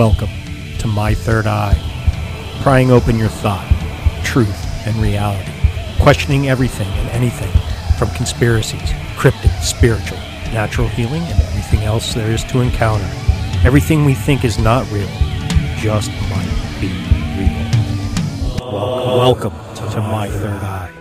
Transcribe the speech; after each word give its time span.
Welcome 0.00 0.30
to 0.78 0.86
My 0.86 1.12
Third 1.12 1.46
Eye, 1.46 1.76
prying 2.62 2.90
open 2.90 3.18
your 3.18 3.28
thought, 3.28 3.68
truth, 4.24 4.56
and 4.86 4.96
reality 4.96 5.52
questioning 6.00 6.48
everything 6.48 6.88
and 6.88 7.10
anything 7.10 7.52
from 7.98 8.08
conspiracies, 8.14 8.94
cryptic, 9.18 9.50
spiritual, 9.60 10.16
natural 10.54 10.88
healing, 10.88 11.22
and 11.24 11.38
everything 11.42 11.80
else 11.80 12.14
there 12.14 12.30
is 12.30 12.42
to 12.44 12.60
encounter. 12.60 13.04
Everything 13.62 14.06
we 14.06 14.14
think 14.14 14.42
is 14.42 14.58
not 14.58 14.90
real 14.90 15.06
just 15.76 16.10
might 16.30 16.78
be 16.80 16.88
real. 17.36 18.72
Welcome, 18.72 19.52
welcome 19.52 19.90
to 19.90 20.00
my 20.00 20.30
third 20.30 20.62
eye. 20.62 20.92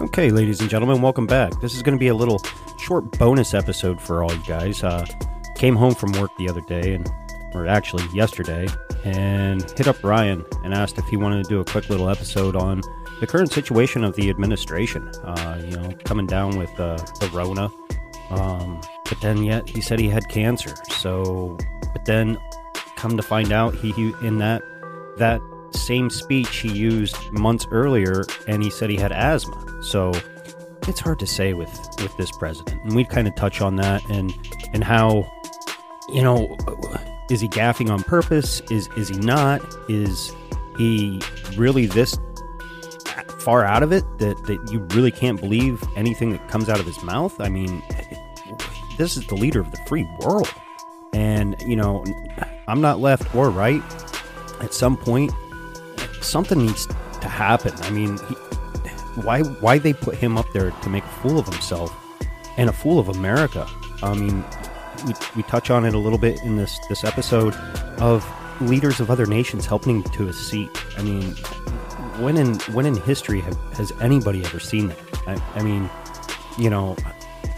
Okay, 0.00 0.30
ladies 0.30 0.60
and 0.60 0.68
gentlemen, 0.68 1.00
welcome 1.00 1.28
back. 1.28 1.60
This 1.60 1.76
is 1.76 1.84
going 1.84 1.96
to 1.96 2.00
be 2.00 2.08
a 2.08 2.14
little 2.16 2.42
short 2.86 3.18
bonus 3.18 3.52
episode 3.52 4.00
for 4.00 4.22
all 4.22 4.32
you 4.32 4.42
guys. 4.46 4.84
Uh, 4.84 5.04
came 5.56 5.74
home 5.74 5.92
from 5.94 6.12
work 6.12 6.30
the 6.38 6.48
other 6.48 6.60
day, 6.62 6.94
and 6.94 7.10
or 7.52 7.66
actually 7.66 8.04
yesterday, 8.14 8.68
and 9.04 9.68
hit 9.72 9.88
up 9.88 10.02
Ryan 10.04 10.44
and 10.62 10.72
asked 10.72 10.96
if 10.96 11.04
he 11.06 11.16
wanted 11.16 11.42
to 11.42 11.48
do 11.48 11.60
a 11.60 11.64
quick 11.64 11.88
little 11.88 12.08
episode 12.08 12.54
on 12.54 12.80
the 13.18 13.26
current 13.26 13.50
situation 13.50 14.04
of 14.04 14.14
the 14.14 14.30
administration. 14.30 15.08
Uh, 15.24 15.60
you 15.64 15.76
know, 15.76 15.90
coming 16.04 16.26
down 16.26 16.56
with 16.58 16.70
uh, 16.78 16.96
the 17.18 17.28
Rona, 17.32 17.72
um, 18.30 18.80
but 19.08 19.20
then 19.20 19.42
yet 19.42 19.68
he 19.68 19.80
said 19.80 19.98
he 19.98 20.08
had 20.08 20.28
cancer. 20.28 20.74
So, 20.90 21.58
but 21.92 22.04
then 22.04 22.38
come 22.94 23.16
to 23.16 23.22
find 23.22 23.50
out, 23.50 23.74
he, 23.74 23.90
he 23.92 24.14
in 24.22 24.38
that 24.38 24.62
that 25.16 25.40
same 25.72 26.08
speech 26.08 26.58
he 26.58 26.70
used 26.70 27.16
months 27.32 27.66
earlier, 27.72 28.24
and 28.46 28.62
he 28.62 28.70
said 28.70 28.90
he 28.90 28.96
had 28.96 29.10
asthma. 29.10 29.82
So 29.82 30.12
it's 30.88 31.00
hard 31.00 31.18
to 31.20 31.26
say 31.26 31.52
with 31.52 31.70
with 32.00 32.16
this 32.16 32.30
president, 32.32 32.82
and 32.82 32.94
we 32.94 33.04
kind 33.04 33.26
of 33.26 33.34
touch 33.34 33.60
on 33.60 33.76
that 33.76 34.04
and 34.08 34.34
and 34.72 34.84
how 34.84 35.30
you 36.08 36.22
know 36.22 36.56
is 37.30 37.40
he 37.40 37.48
gaffing 37.48 37.90
on 37.90 38.02
purpose? 38.02 38.60
Is 38.70 38.88
is 38.96 39.08
he 39.08 39.16
not? 39.16 39.60
Is 39.88 40.32
he 40.78 41.20
really 41.56 41.86
this 41.86 42.18
far 43.40 43.64
out 43.64 43.82
of 43.82 43.92
it 43.92 44.04
that 44.18 44.44
that 44.44 44.72
you 44.72 44.80
really 44.94 45.10
can't 45.10 45.40
believe 45.40 45.82
anything 45.96 46.30
that 46.30 46.48
comes 46.48 46.68
out 46.68 46.80
of 46.80 46.86
his 46.86 47.02
mouth? 47.02 47.40
I 47.40 47.48
mean, 47.48 47.82
this 48.98 49.16
is 49.16 49.26
the 49.26 49.34
leader 49.34 49.60
of 49.60 49.70
the 49.70 49.78
free 49.86 50.06
world, 50.20 50.52
and 51.12 51.56
you 51.66 51.76
know, 51.76 52.04
I'm 52.68 52.80
not 52.80 53.00
left 53.00 53.34
or 53.34 53.50
right. 53.50 53.82
At 54.60 54.72
some 54.72 54.96
point, 54.96 55.32
something 56.22 56.58
needs 56.58 56.86
to 56.86 57.28
happen. 57.28 57.74
I 57.82 57.90
mean, 57.90 58.18
he, 58.28 58.36
why 59.16 59.42
why 59.42 59.78
they 59.78 59.92
put 59.92 60.16
him 60.16 60.36
up 60.36 60.46
there 60.52 60.70
to 60.70 60.88
make 60.88 61.04
a 61.04 61.08
fool 61.08 61.38
of 61.38 61.46
himself 61.46 61.94
and 62.56 62.68
a 62.68 62.72
fool 62.72 62.98
of 62.98 63.08
America? 63.08 63.66
I 64.02 64.14
mean, 64.14 64.44
we, 65.06 65.14
we 65.36 65.42
touch 65.44 65.70
on 65.70 65.84
it 65.84 65.94
a 65.94 65.98
little 65.98 66.18
bit 66.18 66.40
in 66.42 66.56
this 66.56 66.78
this 66.88 67.04
episode 67.04 67.54
of 67.98 68.26
leaders 68.60 69.00
of 69.00 69.10
other 69.10 69.26
nations 69.26 69.66
helping 69.66 70.02
to 70.02 70.28
a 70.28 70.32
seat. 70.32 70.70
I 70.96 71.02
mean, 71.02 71.34
when 72.20 72.36
in 72.36 72.54
when 72.72 72.86
in 72.86 72.96
history 72.96 73.40
have, 73.40 73.56
has 73.74 73.92
anybody 74.00 74.44
ever 74.44 74.60
seen 74.60 74.88
that? 74.88 74.98
I, 75.26 75.42
I 75.54 75.62
mean, 75.62 75.90
you 76.58 76.70
know, 76.70 76.96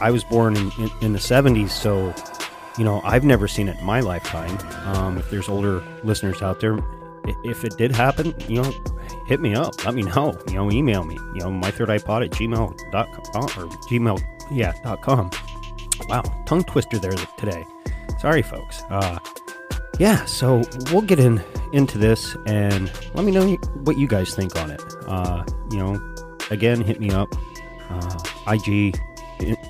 I 0.00 0.10
was 0.10 0.24
born 0.24 0.56
in, 0.56 0.70
in, 0.78 0.90
in, 1.00 1.12
the 1.12 1.18
70s, 1.18 1.70
so 1.70 2.14
you 2.76 2.84
know 2.84 3.00
I've 3.04 3.24
never 3.24 3.48
seen 3.48 3.68
it 3.68 3.78
in 3.78 3.84
my 3.84 4.00
lifetime. 4.00 4.58
Um, 4.86 5.18
if 5.18 5.30
there's 5.30 5.48
older 5.48 5.82
listeners 6.02 6.42
out 6.42 6.60
there, 6.60 6.78
if 7.44 7.64
it 7.64 7.76
did 7.76 7.92
happen, 7.92 8.34
you 8.48 8.62
know, 8.62 8.72
hit 9.28 9.40
me 9.40 9.54
up. 9.54 9.84
Let 9.84 9.94
me 9.94 10.02
know. 10.02 10.34
You 10.48 10.54
know, 10.54 10.70
email 10.72 11.04
me. 11.04 11.14
You 11.34 11.40
know, 11.40 11.50
my 11.50 11.70
third 11.70 11.88
iPod 11.90 12.24
at 12.24 12.30
gmail.com 12.32 13.44
or 13.44 13.68
gmail, 13.86 14.20
yeah, 14.50 14.72
dot 14.82 15.02
com. 15.02 15.30
Wow, 16.08 16.22
tongue 16.46 16.64
twister 16.64 16.98
there 16.98 17.12
today. 17.36 17.64
Sorry, 18.18 18.42
folks. 18.42 18.82
Uh, 18.88 19.18
yeah, 19.98 20.24
so 20.24 20.62
we'll 20.90 21.02
get 21.02 21.20
in 21.20 21.42
into 21.72 21.98
this 21.98 22.36
and 22.46 22.90
let 23.14 23.24
me 23.24 23.32
know 23.32 23.54
what 23.84 23.98
you 23.98 24.08
guys 24.08 24.34
think 24.34 24.56
on 24.56 24.70
it. 24.70 24.82
Uh, 25.06 25.44
you 25.70 25.78
know, 25.78 26.16
again, 26.50 26.80
hit 26.80 26.98
me 27.00 27.10
up. 27.10 27.28
Uh, 27.90 28.18
IG, 28.52 28.98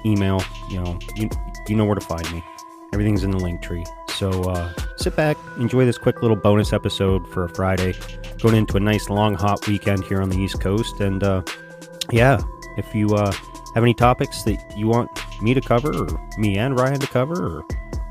email. 0.07 0.43
You 0.71 0.83
know, 0.83 0.99
you, 1.17 1.29
you 1.67 1.77
know 1.77 1.85
where 1.85 1.95
to 1.95 2.01
find 2.01 2.31
me. 2.31 2.45
Everything's 2.93 3.25
in 3.25 3.31
the 3.31 3.39
link 3.39 3.63
tree. 3.63 3.85
So 4.19 4.43
uh, 4.51 4.73
sit 4.97 5.15
back, 5.15 5.39
enjoy 5.59 5.85
this 5.85 5.97
quick 5.97 6.23
little 6.23 6.37
bonus 6.37 6.73
episode 6.73 7.25
for 7.29 7.45
a 7.45 7.49
Friday, 7.49 7.95
going 8.43 8.57
into 8.57 8.77
a 8.77 8.81
nice 8.81 9.09
long 9.09 9.37
hot 9.37 9.65
weekend 9.69 10.03
here 10.07 10.21
on 10.21 10.29
the 10.29 10.37
East 10.37 10.61
Coast. 10.61 10.99
And 10.99 11.23
uh, 11.23 11.43
yeah, 12.11 12.41
if 12.77 12.93
you 12.97 13.15
uh, 13.15 13.31
have 13.77 13.85
any 13.85 13.95
topics 13.95 14.43
that 14.43 14.59
you 14.77 14.89
want 14.89 15.09
me 15.41 15.55
to 15.55 15.61
cover, 15.61 15.95
or 15.97 16.29
me 16.37 16.59
and 16.59 16.77
Ryan 16.77 16.99
to 16.99 17.07
cover, 17.07 17.35
or 17.47 17.65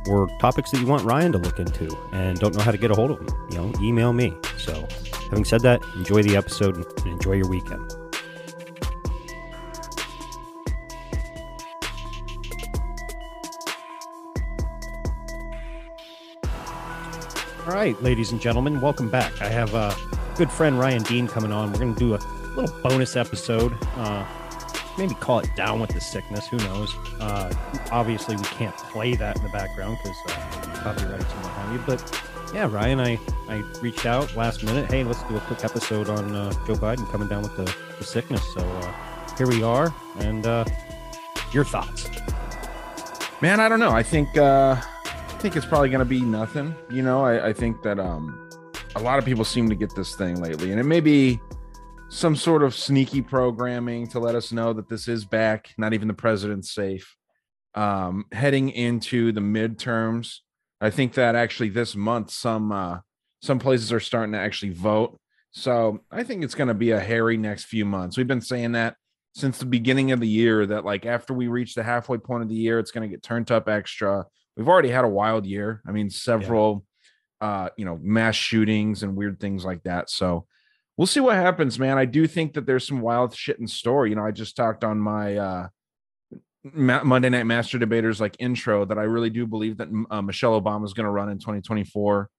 or 0.07 0.30
topics 0.39 0.71
that 0.71 0.80
you 0.80 0.88
want 0.88 1.04
Ryan 1.04 1.33
to 1.33 1.39
look 1.39 1.59
into 1.59 1.94
and 2.13 2.39
don't 2.39 2.56
know 2.56 2.63
how 2.63 2.71
to 2.71 2.77
get 2.77 2.89
a 2.89 2.95
hold 2.95 3.12
of 3.12 3.19
him, 3.19 3.27
you 3.51 3.57
know, 3.57 3.74
email 3.81 4.13
me. 4.13 4.33
So, 4.57 4.88
having 5.30 5.44
said 5.44 5.59
that, 5.63 5.83
enjoy 5.98 6.24
the 6.24 6.38
episode 6.38 6.77
and 6.77 6.86
enjoy 7.06 7.33
your 7.33 7.50
weekend. 7.50 7.96
All 17.67 17.73
right, 17.73 18.01
ladies 18.01 18.31
and 18.31 18.39
gentlemen, 18.39 18.79
welcome 18.79 19.09
back. 19.09 19.41
I 19.41 19.49
have 19.49 19.73
a 19.73 19.93
good 20.37 20.49
friend 20.49 20.79
Ryan 20.79 21.03
Dean 21.03 21.27
coming 21.27 21.51
on. 21.51 21.69
We're 21.69 21.79
going 21.79 21.95
to 21.95 21.99
do 21.99 22.15
a 22.15 22.19
little 22.55 22.73
bonus 22.81 23.17
episode. 23.17 23.77
Uh, 23.97 24.25
maybe 24.97 25.13
call 25.15 25.39
it 25.39 25.49
down 25.57 25.81
with 25.81 25.89
the 25.89 25.99
sickness. 25.99 26.47
Who 26.47 26.55
knows? 26.59 26.95
Uh, 27.19 27.53
obviously, 27.91 28.37
we 28.37 28.43
can't 28.43 28.75
play 28.77 29.15
that 29.15 29.35
in 29.35 29.43
the 29.43 29.49
background 29.49 29.97
because 30.01 30.17
uh, 30.27 30.75
copyrights 30.75 31.25
and 31.25 31.43
what 31.43 31.51
have 31.51 31.73
you. 31.73 31.83
But 31.85 32.23
yeah, 32.53 32.69
Ryan, 32.71 33.01
I, 33.01 33.19
I 33.49 33.57
reached 33.81 34.05
out 34.05 34.33
last 34.37 34.63
minute. 34.63 34.89
Hey, 34.89 35.03
let's 35.03 35.21
do 35.23 35.35
a 35.35 35.41
quick 35.41 35.65
episode 35.65 36.07
on 36.07 36.33
uh, 36.33 36.53
Joe 36.65 36.75
Biden 36.75 37.11
coming 37.11 37.27
down 37.27 37.41
with 37.41 37.57
the, 37.57 37.75
the 37.97 38.05
sickness. 38.05 38.43
So 38.53 38.61
uh, 38.61 39.35
here 39.35 39.47
we 39.47 39.61
are. 39.61 39.93
And 40.19 40.47
uh, 40.47 40.63
your 41.51 41.65
thoughts? 41.65 42.09
Man, 43.41 43.59
I 43.59 43.67
don't 43.67 43.81
know. 43.81 43.91
I 43.91 44.03
think 44.03 44.37
uh, 44.37 44.79
think 45.37 45.55
it's 45.55 45.67
probably 45.67 45.89
going 45.89 45.99
to 45.99 46.05
be 46.05 46.21
nothing. 46.21 46.73
You 46.89 47.03
know, 47.03 47.23
I, 47.23 47.49
I 47.49 47.53
think 47.53 47.83
that 47.83 47.99
um, 47.99 48.49
a 48.95 48.99
lot 48.99 49.19
of 49.19 49.25
people 49.25 49.45
seem 49.45 49.69
to 49.69 49.75
get 49.75 49.93
this 49.95 50.15
thing 50.15 50.41
lately, 50.41 50.71
and 50.71 50.79
it 50.79 50.83
may 50.83 50.99
be 50.99 51.39
some 52.09 52.35
sort 52.35 52.63
of 52.63 52.73
sneaky 52.73 53.21
programming 53.21 54.07
to 54.07 54.19
let 54.19 54.33
us 54.33 54.51
know 54.51 54.73
that 54.73 54.89
this 54.89 55.07
is 55.07 55.25
back. 55.25 55.75
Not 55.77 55.93
even 55.93 56.07
the 56.07 56.15
president's 56.15 56.73
safe. 56.73 57.15
Um, 57.75 58.25
heading 58.31 58.69
into 58.69 59.31
the 59.31 59.41
midterms, 59.41 60.37
I 60.81 60.89
think 60.89 61.13
that 61.13 61.35
actually 61.35 61.69
this 61.69 61.95
month 61.95 62.31
some 62.31 62.71
uh, 62.71 62.99
some 63.43 63.59
places 63.59 63.93
are 63.93 63.99
starting 63.99 64.33
to 64.33 64.39
actually 64.39 64.71
vote. 64.71 65.19
So 65.51 65.99
I 66.11 66.23
think 66.23 66.43
it's 66.43 66.56
going 66.56 66.69
to 66.69 66.73
be 66.73 66.91
a 66.91 66.99
hairy 66.99 67.37
next 67.37 67.65
few 67.65 67.85
months. 67.85 68.17
We've 68.17 68.25
been 68.25 68.41
saying 68.41 68.71
that 68.71 68.95
since 69.35 69.59
the 69.59 69.67
beginning 69.67 70.11
of 70.11 70.19
the 70.19 70.27
year 70.27 70.65
that 70.65 70.83
like 70.83 71.06
after 71.06 71.35
we 71.35 71.47
reach 71.47 71.75
the 71.75 71.83
halfway 71.83 72.17
point 72.17 72.41
of 72.41 72.49
the 72.49 72.56
year, 72.56 72.79
it's 72.79 72.91
going 72.91 73.07
to 73.07 73.13
get 73.13 73.21
turned 73.21 73.51
up 73.51 73.69
extra 73.69 74.25
we've 74.57 74.68
already 74.68 74.90
had 74.90 75.06
a 75.06 75.09
wild 75.09 75.45
year. 75.45 75.81
I 75.87 75.92
mean, 75.92 76.09
several, 76.09 76.83
yeah. 77.42 77.47
uh, 77.47 77.69
you 77.78 77.85
know, 77.85 77.99
mass 78.02 78.35
shootings 78.35 79.04
and 79.04 79.16
weird 79.16 79.40
things 79.40 79.64
like 79.64 79.83
that. 79.83 80.09
So 80.09 80.47
we'll 80.97 81.07
see 81.07 81.19
what 81.19 81.35
happens, 81.35 81.80
man. 81.80 81.97
I 81.97 82.06
do 82.06 82.28
think 82.28 82.54
that 82.54 82.66
there's 82.66 82.85
some 82.85 82.99
wild 82.99 83.35
shit 83.35 83.59
in 83.59 83.68
store. 83.68 84.07
You 84.07 84.16
know, 84.16 84.26
I 84.26 84.31
just 84.31 84.56
talked 84.56 84.83
on 84.83 84.99
my 84.99 85.37
uh, 85.37 85.68
Monday 86.73 87.30
Night 87.30 87.45
Master 87.45 87.78
Debaters 87.78 88.19
like 88.19 88.35
intro 88.40 88.83
that 88.85 88.97
I 88.97 89.04
really 89.04 89.30
do 89.30 89.45
believe 89.45 89.78
that 89.78 89.90
uh, 90.09 90.21
Michelle 90.21 90.59
Obama 90.59 90.85
is 90.85 90.94
going 90.94 91.06
to 91.06 91.11
run 91.11 91.30
in 91.30 91.37
2024. 91.37 92.30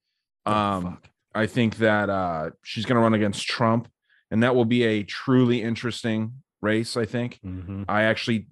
Um, 0.45 0.99
I 1.35 1.47
think 1.47 1.77
that 1.77 2.11
uh, 2.11 2.51
she's 2.63 2.85
going 2.85 2.97
to 2.97 3.03
run 3.03 3.15
against 3.15 3.47
Trump, 3.47 3.89
and 4.31 4.43
that 4.43 4.55
will 4.55 4.65
be 4.65 4.83
a 4.83 5.03
truly 5.05 5.63
interesting 5.63 6.43
race. 6.61 6.97
I 6.97 7.05
think. 7.05 7.39
Mm-hmm. 7.45 7.85
I 7.89 8.05
actually 8.05 8.49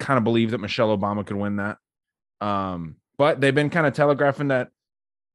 kind 0.00 0.18
of 0.18 0.24
believe 0.24 0.50
that 0.50 0.58
Michelle 0.58 0.96
Obama 0.96 1.24
could 1.24 1.36
win 1.36 1.56
that. 1.56 1.76
Um, 2.40 2.96
but 3.18 3.40
they've 3.40 3.54
been 3.54 3.70
kind 3.70 3.86
of 3.86 3.94
telegraphing 3.94 4.48
that 4.48 4.68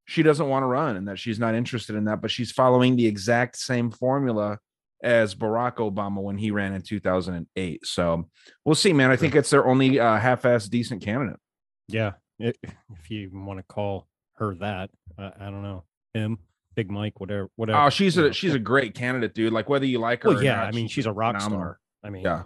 she 0.05 0.23
doesn't 0.23 0.49
want 0.49 0.63
to 0.63 0.67
run 0.67 0.95
and 0.95 1.07
that 1.07 1.19
she's 1.19 1.39
not 1.39 1.53
interested 1.53 1.95
in 1.95 2.05
that, 2.05 2.21
but 2.21 2.31
she's 2.31 2.51
following 2.51 2.95
the 2.95 3.05
exact 3.05 3.57
same 3.57 3.91
formula 3.91 4.57
as 5.03 5.35
Barack 5.35 5.75
Obama 5.75 6.21
when 6.21 6.37
he 6.37 6.51
ran 6.51 6.73
in 6.73 6.81
2008. 6.81 7.85
So 7.85 8.27
we'll 8.65 8.75
see, 8.75 8.91
man. 8.91 9.11
I 9.11 9.15
think 9.15 9.35
it's 9.35 9.49
their 9.49 9.67
only 9.67 9.99
uh, 9.99 10.17
half-ass 10.17 10.67
decent 10.67 11.03
candidate. 11.03 11.39
Yeah, 11.87 12.13
it, 12.39 12.57
if 12.63 13.09
you 13.09 13.21
even 13.21 13.45
want 13.45 13.59
to 13.59 13.63
call 13.63 14.07
her 14.35 14.55
that, 14.55 14.89
uh, 15.17 15.31
I 15.39 15.45
don't 15.45 15.63
know 15.63 15.83
him, 16.13 16.39
Big 16.75 16.91
Mike, 16.91 17.19
whatever, 17.19 17.49
whatever. 17.55 17.79
Oh, 17.79 17.89
she's 17.89 18.17
a 18.17 18.23
know. 18.23 18.31
she's 18.31 18.53
a 18.53 18.59
great 18.59 18.95
candidate, 18.95 19.33
dude. 19.33 19.53
Like 19.53 19.69
whether 19.69 19.85
you 19.85 19.99
like 19.99 20.23
her, 20.23 20.29
well, 20.29 20.43
yeah. 20.43 20.55
Not, 20.55 20.67
I 20.67 20.71
mean, 20.71 20.87
she's, 20.87 20.93
she's 20.93 21.05
a 21.05 21.11
rock 21.11 21.35
phenomenal. 21.35 21.59
star. 21.59 21.79
I 22.03 22.09
mean, 22.09 22.23
yeah. 22.23 22.43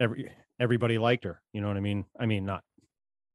Every 0.00 0.30
everybody 0.60 0.98
liked 0.98 1.24
her. 1.24 1.40
You 1.52 1.60
know 1.60 1.68
what 1.68 1.76
I 1.76 1.80
mean? 1.80 2.04
I 2.18 2.26
mean, 2.26 2.44
not 2.44 2.62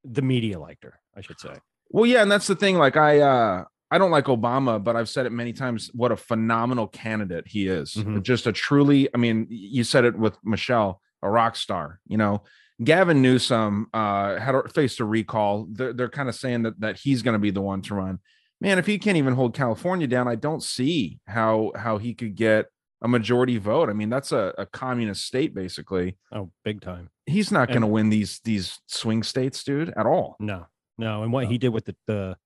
the 0.10 0.22
media 0.22 0.60
liked 0.60 0.84
her, 0.84 1.00
I 1.16 1.22
should 1.22 1.40
say. 1.40 1.56
Well, 1.90 2.06
yeah, 2.06 2.22
and 2.22 2.32
that's 2.32 2.48
the 2.48 2.56
thing. 2.56 2.78
Like 2.78 2.98
I 2.98 3.20
uh 3.20 3.66
I 3.92 3.98
don't 3.98 4.12
like 4.12 4.26
Obama, 4.26 4.84
but 4.84 4.96
I've 4.96 5.10
said 5.10 5.26
it 5.26 5.32
many 5.32 5.54
times 5.54 5.90
what 5.94 6.12
a 6.12 6.18
phenomenal 6.18 6.88
candidate 6.88 7.48
he 7.48 7.68
is. 7.68 7.94
Mm-hmm. 7.94 8.22
Just 8.22 8.48
a 8.48 8.52
truly, 8.52 9.08
I 9.14 9.18
mean, 9.18 9.48
you 9.50 9.84
said 9.84 10.06
it 10.06 10.18
with 10.18 10.38
Michelle, 10.44 11.02
a 11.22 11.30
rock 11.30 11.56
star, 11.56 12.00
you 12.08 12.18
know. 12.18 12.44
Gavin 12.84 13.22
Newsom 13.22 13.88
uh 13.94 14.38
had 14.40 14.56
faced 14.74 15.00
a 15.00 15.06
recall. 15.06 15.68
They're, 15.72 15.94
they're 15.94 16.10
kind 16.10 16.28
of 16.30 16.36
saying 16.36 16.64
that 16.64 16.80
that 16.82 16.98
he's 16.98 17.22
going 17.22 17.34
to 17.34 17.40
be 17.40 17.52
the 17.52 17.62
one 17.62 17.82
to 17.84 17.96
run. 17.96 18.20
man, 18.60 18.80
if 18.80 18.86
he 18.86 18.98
can't 18.98 19.18
even 19.18 19.36
hold 19.36 19.54
California 19.54 20.08
down, 20.08 20.28
I 20.28 20.36
don't 20.36 20.64
see 20.64 21.20
how 21.28 21.72
how 21.76 21.98
he 21.98 22.14
could 22.14 22.36
get 22.36 22.66
a 23.06 23.08
majority 23.08 23.58
vote. 23.58 23.88
I 23.90 23.94
mean, 23.94 24.10
that's 24.10 24.32
a, 24.32 24.52
a 24.58 24.66
communist 24.66 25.26
state 25.26 25.54
basically. 25.54 26.18
Oh, 26.32 26.52
big 26.64 26.82
time. 26.82 27.10
He's 27.28 27.52
not 27.52 27.68
going 27.70 27.82
to 27.82 27.88
win 27.88 28.10
these 28.10 28.40
these 28.44 28.80
swing 28.88 29.22
states, 29.24 29.64
dude, 29.64 29.94
at 29.96 30.06
all. 30.08 30.36
No, 30.40 30.66
no. 30.98 31.22
And 31.24 31.32
what 31.32 31.44
No. 31.44 31.50
he 31.50 31.58
did 31.60 31.70
with 31.70 31.86
the, 31.86 31.96
the 32.08 32.38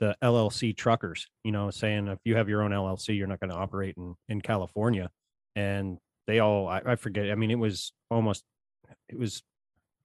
the 0.00 0.16
LLC 0.22 0.76
truckers, 0.76 1.28
you 1.44 1.52
know, 1.52 1.70
saying 1.70 2.08
if 2.08 2.18
you 2.24 2.36
have 2.36 2.48
your 2.48 2.62
own 2.62 2.70
LLC, 2.70 3.16
you're 3.16 3.26
not 3.26 3.40
going 3.40 3.50
to 3.50 3.56
operate 3.56 3.94
in 3.96 4.14
in 4.28 4.40
California, 4.40 5.10
and 5.54 5.98
they 6.26 6.38
all 6.38 6.66
I, 6.66 6.80
I 6.84 6.96
forget. 6.96 7.30
I 7.30 7.34
mean, 7.34 7.50
it 7.50 7.58
was 7.58 7.92
almost 8.10 8.42
it 9.08 9.18
was 9.18 9.42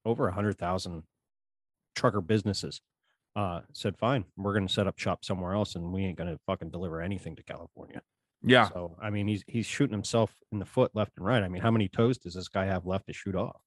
over 0.05 0.27
a 0.27 0.33
hundred 0.33 0.57
thousand 0.57 1.03
trucker 1.95 2.21
businesses 2.21 2.81
uh 3.35 3.61
said 3.73 3.97
fine 3.97 4.25
we're 4.37 4.53
going 4.53 4.67
to 4.67 4.73
set 4.73 4.87
up 4.87 4.97
shop 4.97 5.23
somewhere 5.23 5.53
else 5.53 5.75
and 5.75 5.91
we 5.93 6.03
ain't 6.03 6.17
going 6.17 6.29
to 6.29 6.39
fucking 6.47 6.69
deliver 6.69 7.01
anything 7.01 7.35
to 7.35 7.43
california 7.43 8.01
Yeah. 8.43 8.69
so 8.69 8.97
i 9.01 9.09
mean 9.09 9.27
he's 9.27 9.43
he's 9.47 9.65
shooting 9.65 9.93
himself 9.93 10.33
in 10.51 10.59
the 10.59 10.65
foot 10.65 10.91
left 10.95 11.11
and 11.17 11.25
right 11.25 11.43
i 11.43 11.47
mean 11.47 11.61
how 11.61 11.69
many 11.71 11.87
toes 11.87 12.17
does 12.17 12.33
this 12.33 12.47
guy 12.47 12.65
have 12.65 12.85
left 12.85 13.07
to 13.07 13.13
shoot 13.13 13.35
off 13.35 13.61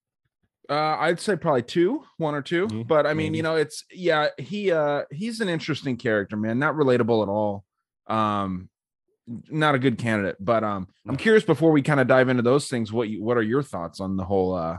Uh, 0.69 0.97
I'd 0.99 1.21
say 1.21 1.37
probably 1.37 1.63
two, 1.63 2.03
one 2.17 2.35
or 2.35 2.41
two. 2.41 2.67
Mhm, 2.69 2.87
But 2.89 3.07
I 3.07 3.13
mean, 3.13 3.35
you 3.35 3.43
know, 3.43 3.55
it's 3.57 3.85
yeah, 3.93 4.29
he 4.39 4.73
uh 4.73 5.03
he's 5.13 5.41
an 5.41 5.49
interesting 5.51 5.99
character, 5.99 6.37
man. 6.39 6.59
Not 6.59 6.75
relatable 6.75 7.23
at 7.23 7.29
all. 7.29 7.65
Um 8.07 8.71
not 9.51 9.75
a 9.75 9.79
good 9.79 9.99
candidate. 9.99 10.37
But 10.41 10.65
um 10.65 10.89
I'm 11.07 11.17
curious 11.19 11.45
before 11.45 11.71
we 11.71 11.83
kind 11.83 12.01
of 12.01 12.07
dive 12.07 12.31
into 12.31 12.43
those 12.43 12.69
things, 12.69 12.91
what 12.93 13.11
you 13.11 13.23
what 13.23 13.37
are 13.37 13.43
your 13.43 13.63
thoughts 13.63 14.01
on 14.01 14.17
the 14.17 14.25
whole 14.25 14.55
uh 14.55 14.79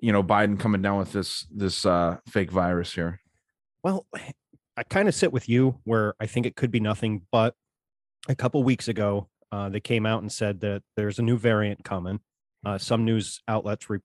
you 0.00 0.10
know, 0.10 0.22
Biden 0.22 0.58
coming 0.58 0.80
down 0.80 0.98
with 0.98 1.12
this 1.12 1.46
this 1.54 1.84
uh 1.84 2.16
fake 2.26 2.50
virus 2.50 2.94
here? 2.94 3.20
Well, 3.82 4.06
I 4.78 4.84
kind 4.84 5.06
of 5.06 5.14
sit 5.14 5.32
with 5.34 5.46
you 5.50 5.80
where 5.84 6.14
I 6.18 6.24
think 6.26 6.46
it 6.46 6.56
could 6.56 6.70
be 6.70 6.80
nothing, 6.80 7.26
but 7.30 7.54
a 8.28 8.34
couple 8.34 8.62
weeks 8.62 8.88
ago, 8.88 9.28
uh, 9.52 9.68
they 9.68 9.80
came 9.80 10.06
out 10.06 10.22
and 10.22 10.30
said 10.30 10.60
that 10.60 10.82
there's 10.96 11.18
a 11.18 11.22
new 11.22 11.36
variant 11.36 11.84
coming. 11.84 12.20
Uh, 12.64 12.78
some 12.78 13.04
news 13.04 13.40
outlets 13.48 13.88
re- 13.88 14.00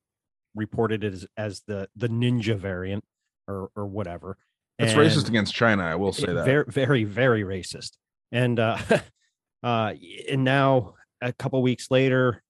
reported 0.56 1.04
it 1.04 1.14
as, 1.14 1.28
as 1.38 1.62
the 1.68 1.88
the 1.96 2.08
ninja 2.08 2.58
variant 2.58 3.04
or 3.48 3.70
or 3.76 3.86
whatever. 3.86 4.38
It's 4.80 4.94
And 4.94 5.02
racist 5.02 5.28
against 5.28 5.54
China, 5.54 5.84
I 5.84 5.96
will 5.96 6.14
say 6.14 6.34
that. 6.34 6.46
Very, 6.46 6.66
very, 6.68 7.04
very 7.04 7.44
racist. 7.44 7.92
And 8.32 8.60
uh, 8.60 8.78
uh, 9.64 9.94
and 10.30 10.44
now 10.44 10.96
a 11.22 11.32
couple 11.32 11.62
weeks 11.62 11.92
later, 11.92 12.44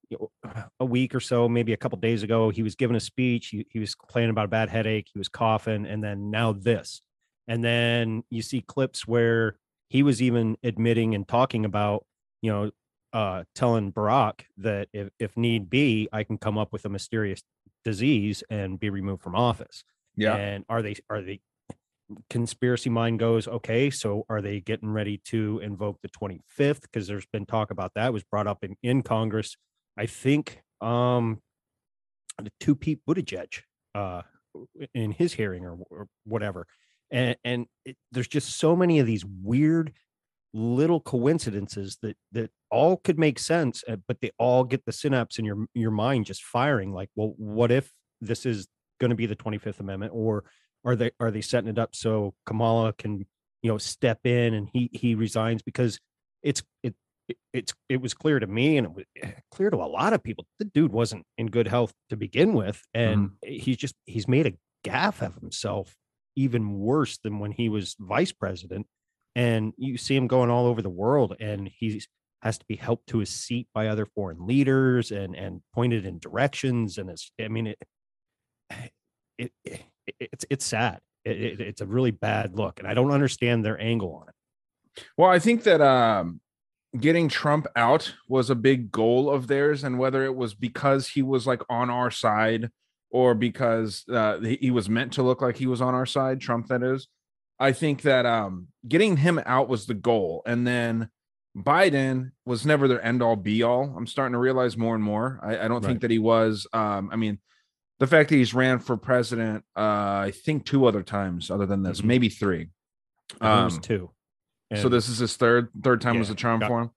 a 0.79 0.85
week 0.85 1.13
or 1.15 1.19
so, 1.19 1.47
maybe 1.49 1.73
a 1.73 1.77
couple 1.77 1.97
days 1.99 2.23
ago, 2.23 2.49
he 2.49 2.63
was 2.63 2.75
giving 2.75 2.95
a 2.95 2.99
speech. 2.99 3.47
He, 3.47 3.65
he 3.69 3.79
was 3.79 3.95
complaining 3.95 4.29
about 4.29 4.45
a 4.45 4.49
bad 4.49 4.69
headache. 4.69 5.07
He 5.11 5.19
was 5.19 5.27
coughing, 5.27 5.85
and 5.85 6.03
then 6.03 6.31
now 6.31 6.53
this. 6.53 7.01
And 7.47 7.63
then 7.63 8.23
you 8.29 8.41
see 8.41 8.61
clips 8.61 9.07
where 9.07 9.57
he 9.89 10.03
was 10.03 10.21
even 10.21 10.57
admitting 10.63 11.15
and 11.15 11.27
talking 11.27 11.65
about, 11.65 12.05
you 12.41 12.51
know, 12.51 12.71
uh, 13.13 13.43
telling 13.53 13.91
Barack 13.91 14.41
that 14.57 14.89
if, 14.93 15.09
if 15.19 15.37
need 15.37 15.69
be, 15.69 16.09
I 16.11 16.23
can 16.23 16.37
come 16.37 16.57
up 16.57 16.73
with 16.73 16.85
a 16.85 16.89
mysterious 16.89 17.41
disease 17.85 18.43
and 18.49 18.79
be 18.79 18.89
removed 18.89 19.23
from 19.23 19.35
office. 19.35 19.83
yeah. 20.15 20.35
And 20.35 20.65
are 20.67 20.81
they 20.81 20.95
are 21.09 21.21
they 21.21 21.39
conspiracy 22.29 22.89
mind 22.89 23.19
goes, 23.19 23.47
okay, 23.47 23.89
so 23.89 24.25
are 24.29 24.41
they 24.41 24.59
getting 24.59 24.89
ready 24.89 25.19
to 25.25 25.59
invoke 25.63 25.99
the 26.01 26.09
25th? 26.09 26.81
Because 26.81 27.07
there's 27.07 27.25
been 27.25 27.45
talk 27.45 27.71
about 27.71 27.93
that. 27.95 28.07
It 28.07 28.13
was 28.13 28.23
brought 28.23 28.47
up 28.47 28.63
in, 28.63 28.75
in 28.83 29.01
Congress. 29.01 29.55
I 29.97 30.05
think 30.05 30.61
um 30.81 31.41
the 32.41 32.51
two 32.59 32.75
Pete 32.75 32.99
Buttigieg 33.07 33.61
uh 33.93 34.23
in 34.93 35.11
his 35.11 35.33
hearing 35.33 35.65
or, 35.65 35.77
or 35.89 36.07
whatever. 36.25 36.67
And 37.11 37.35
and 37.43 37.65
it, 37.85 37.97
there's 38.11 38.27
just 38.27 38.57
so 38.57 38.75
many 38.75 38.99
of 38.99 39.07
these 39.07 39.23
weird 39.25 39.93
little 40.53 41.01
coincidences 41.01 41.97
that 42.01 42.15
that 42.31 42.49
all 42.71 42.97
could 42.97 43.19
make 43.19 43.37
sense 43.39 43.83
uh, 43.89 43.97
but 44.07 44.21
they 44.21 44.31
all 44.39 44.63
get 44.63 44.85
the 44.85 44.91
synapse 44.93 45.37
in 45.37 45.43
your 45.43 45.65
your 45.73 45.91
mind 45.91 46.25
just 46.25 46.41
firing 46.43 46.93
like 46.93 47.09
well 47.15 47.33
what 47.37 47.71
if 47.71 47.91
this 48.21 48.45
is 48.45 48.65
going 49.01 49.09
to 49.09 49.15
be 49.17 49.25
the 49.25 49.35
25th 49.35 49.81
amendment 49.81 50.13
or 50.15 50.45
are 50.85 50.95
they 50.95 51.11
are 51.19 51.29
they 51.29 51.41
setting 51.41 51.69
it 51.69 51.77
up 51.77 51.93
so 51.93 52.33
kamala 52.45 52.93
can 52.93 53.25
you 53.61 53.69
know 53.71 53.77
step 53.77 54.19
in 54.25 54.53
and 54.53 54.69
he 54.71 54.89
he 54.93 55.13
resigns? 55.15 55.61
Because 55.61 55.99
it's 56.41 56.63
it 56.83 56.95
it- 57.27 57.37
it's 57.53 57.73
it 57.89 57.99
was 58.01 58.13
clear 58.13 58.39
to 58.39 58.45
me 58.47 58.77
and 58.77 58.85
it 58.87 58.93
was 58.93 59.03
eh, 59.21 59.31
clear 59.51 59.69
to 59.71 59.77
a 59.77 59.89
lot 59.89 60.13
of 60.13 60.21
people 60.23 60.45
the 60.59 60.65
dude 60.65 60.91
wasn't 60.93 61.25
in 61.39 61.47
good 61.47 61.67
health 61.67 61.91
to 62.09 62.15
begin 62.15 62.53
with 62.53 62.83
and 62.93 63.31
he's 63.43 63.77
just 63.77 63.95
he's 64.05 64.27
made 64.27 64.45
a 64.45 64.53
gaffe 64.87 65.25
of 65.25 65.33
himself 65.35 65.95
even 66.35 66.77
worse 66.79 67.17
than 67.17 67.39
when 67.39 67.51
he 67.51 67.69
was 67.69 67.95
vice 67.99 68.31
president. 68.31 68.87
And 69.35 69.73
you 69.77 69.97
see 69.97 70.15
him 70.15 70.27
going 70.27 70.49
all 70.49 70.65
over 70.65 70.81
the 70.81 70.89
world 70.89 71.35
and 71.39 71.69
he 71.77 72.01
has 72.41 72.57
to 72.57 72.65
be 72.67 72.75
helped 72.75 73.07
to 73.07 73.17
his 73.19 73.29
seat 73.29 73.67
by 73.73 73.87
other 73.87 74.05
foreign 74.05 74.45
leaders 74.45 75.11
and 75.11 75.35
and 75.35 75.61
pointed 75.73 76.05
in 76.05 76.19
directions 76.19 76.97
and 76.99 77.09
it's 77.09 77.31
i 77.41 77.47
mean 77.47 77.67
it 77.67 77.79
it, 79.37 79.51
it 79.65 79.81
it's 80.19 80.45
it's 80.49 80.65
sad. 80.65 80.99
It, 81.23 81.41
it- 81.41 81.61
it's 81.61 81.81
a 81.81 81.85
really 81.87 82.11
bad 82.11 82.53
look 82.55 82.79
and 82.79 82.87
i 82.87 82.93
don't 82.93 83.11
understand 83.11 83.65
their 83.65 83.79
angle 83.81 84.13
on 84.21 84.29
it. 84.29 85.03
Well, 85.17 85.29
I 85.29 85.39
think 85.39 85.63
that 85.63 85.81
um 85.81 86.39
getting 86.99 87.27
Trump 87.27 87.67
out 87.75 88.13
was 88.29 88.49
a 88.49 88.55
big 88.55 88.91
goal 88.91 89.29
of 89.29 89.47
theirs, 89.47 89.83
and 89.83 89.99
whether 89.99 90.23
it 90.23 90.35
was 90.35 90.53
because 90.53 91.09
he 91.09 91.21
was 91.21 91.45
like 91.45 91.61
on 91.69 91.89
our 91.89 92.09
side 92.11 92.69
or 93.11 93.33
because 93.35 94.03
uh, 94.11 94.39
he 94.39 94.71
was 94.71 94.89
meant 94.89 95.13
to 95.13 95.23
look 95.23 95.41
like 95.41 95.57
he 95.57 95.67
was 95.67 95.81
on 95.81 95.93
our 95.93 96.05
side, 96.05 96.41
Trump 96.41 96.67
that 96.67 96.83
is. 96.83 97.07
I 97.59 97.71
think 97.71 98.01
that 98.01 98.25
um 98.25 98.67
getting 98.87 99.17
him 99.17 99.39
out 99.45 99.69
was 99.69 99.85
the 99.85 99.93
goal, 99.93 100.41
and 100.45 100.67
then 100.67 101.09
Biden 101.57 102.31
was 102.45 102.65
never 102.65 102.87
their 102.87 103.01
end 103.03 103.21
all 103.21 103.37
be 103.37 103.63
all. 103.63 103.93
I'm 103.95 104.07
starting 104.07 104.33
to 104.33 104.39
realize 104.39 104.75
more 104.75 104.93
and 104.95 105.03
more. 105.03 105.39
I, 105.41 105.51
I 105.59 105.67
don't 105.69 105.81
Right. 105.81 105.83
think 105.85 106.01
that 106.01 106.11
he 106.11 106.19
was. 106.19 106.67
Um, 106.73 107.09
I 107.13 107.15
mean, 107.15 107.39
the 107.99 108.07
fact 108.07 108.29
that 108.29 108.35
he's 108.35 108.53
ran 108.53 108.79
for 108.79 108.97
president, 108.97 109.63
uh, 109.77 109.79
I 110.27 110.33
think 110.35 110.65
two 110.65 110.85
other 110.85 111.01
times 111.01 111.49
other 111.49 111.65
than 111.65 111.81
this, 111.83 112.01
Mhm. 112.01 112.05
maybe 112.05 112.27
three. 112.29 112.69
I 113.39 113.45
think 113.45 113.61
it 113.61 113.63
was 113.65 113.75
Um, 113.75 113.81
two 113.81 114.11
so 114.75 114.89
this 114.89 115.07
is 115.07 115.19
his 115.19 115.37
third 115.37 115.69
third 115.83 116.01
time 116.01 116.17
as 116.19 116.27
Yeah, 116.27 116.33
a 116.33 116.35
charm 116.35 116.59
got- 116.59 116.67
for 116.67 116.81
him. 116.81 116.89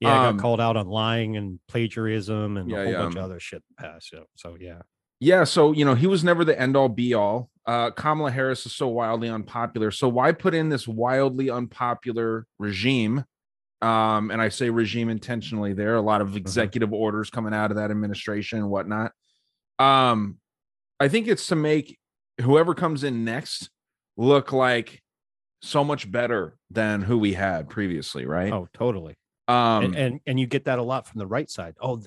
yeah 0.00 0.28
um, 0.28 0.36
got 0.36 0.42
called 0.42 0.60
out 0.60 0.76
on 0.76 0.86
lying 0.86 1.36
and 1.36 1.58
plagiarism 1.68 2.56
and 2.56 2.70
Yeah, 2.70 2.78
a 2.78 2.82
whole 2.84 2.92
yeah. 2.92 2.98
bunch 3.00 3.16
of 3.16 3.22
other 3.24 3.40
shit 3.40 3.56
in 3.58 3.74
the 3.76 3.82
past 3.82 4.08
so, 4.08 4.24
so 4.36 4.56
yeah 4.58 4.82
Yeah, 5.20 5.44
so 5.44 5.72
you 5.72 5.84
know 5.84 5.94
he 5.94 6.06
was 6.06 6.22
never 6.22 6.44
the 6.44 6.58
end 6.58 6.76
all 6.76 6.88
be 6.88 7.14
all. 7.14 7.50
Uh, 7.66 7.90
Kamala 7.90 8.30
Harris 8.30 8.64
is 8.66 8.74
so 8.74 8.88
wildly 8.88 9.28
unpopular. 9.28 9.90
So 9.90 10.08
why 10.08 10.32
put 10.32 10.54
in 10.54 10.68
this 10.68 10.88
wildly 10.88 11.50
unpopular 11.50 12.46
regime? 12.58 13.24
Um, 13.82 14.30
and 14.30 14.40
I 14.40 14.48
say 14.48 14.70
regime 14.70 15.08
intentionally. 15.08 15.72
There 15.72 15.94
a 15.94 16.00
lot 16.00 16.20
of 16.20 16.36
executive 16.36 16.92
orders 16.92 17.30
coming 17.30 17.52
out 17.52 17.70
of 17.70 17.76
that 17.76 17.90
administration 17.90 18.58
and 18.58 18.70
whatnot. 18.70 19.12
Um, 19.78 20.38
I 20.98 21.08
think 21.08 21.28
it's 21.28 21.46
to 21.48 21.56
make 21.56 21.98
whoever 22.40 22.74
comes 22.74 23.04
in 23.04 23.24
next 23.24 23.70
look 24.16 24.52
like 24.52 25.02
so 25.60 25.84
much 25.84 26.10
better 26.10 26.56
than 26.70 27.02
who 27.02 27.18
we 27.18 27.34
had 27.34 27.68
previously, 27.68 28.24
right? 28.24 28.52
oh 28.52 28.68
totally 28.72 29.16
um, 29.48 29.82
and, 29.84 29.96
and 29.96 30.20
and 30.26 30.40
you 30.40 30.46
get 30.46 30.66
that 30.66 30.78
a 30.78 30.82
lot 30.82 31.06
from 31.06 31.18
the 31.18 31.26
right 31.26 31.50
side. 31.50 31.74
Oh, 31.80 32.02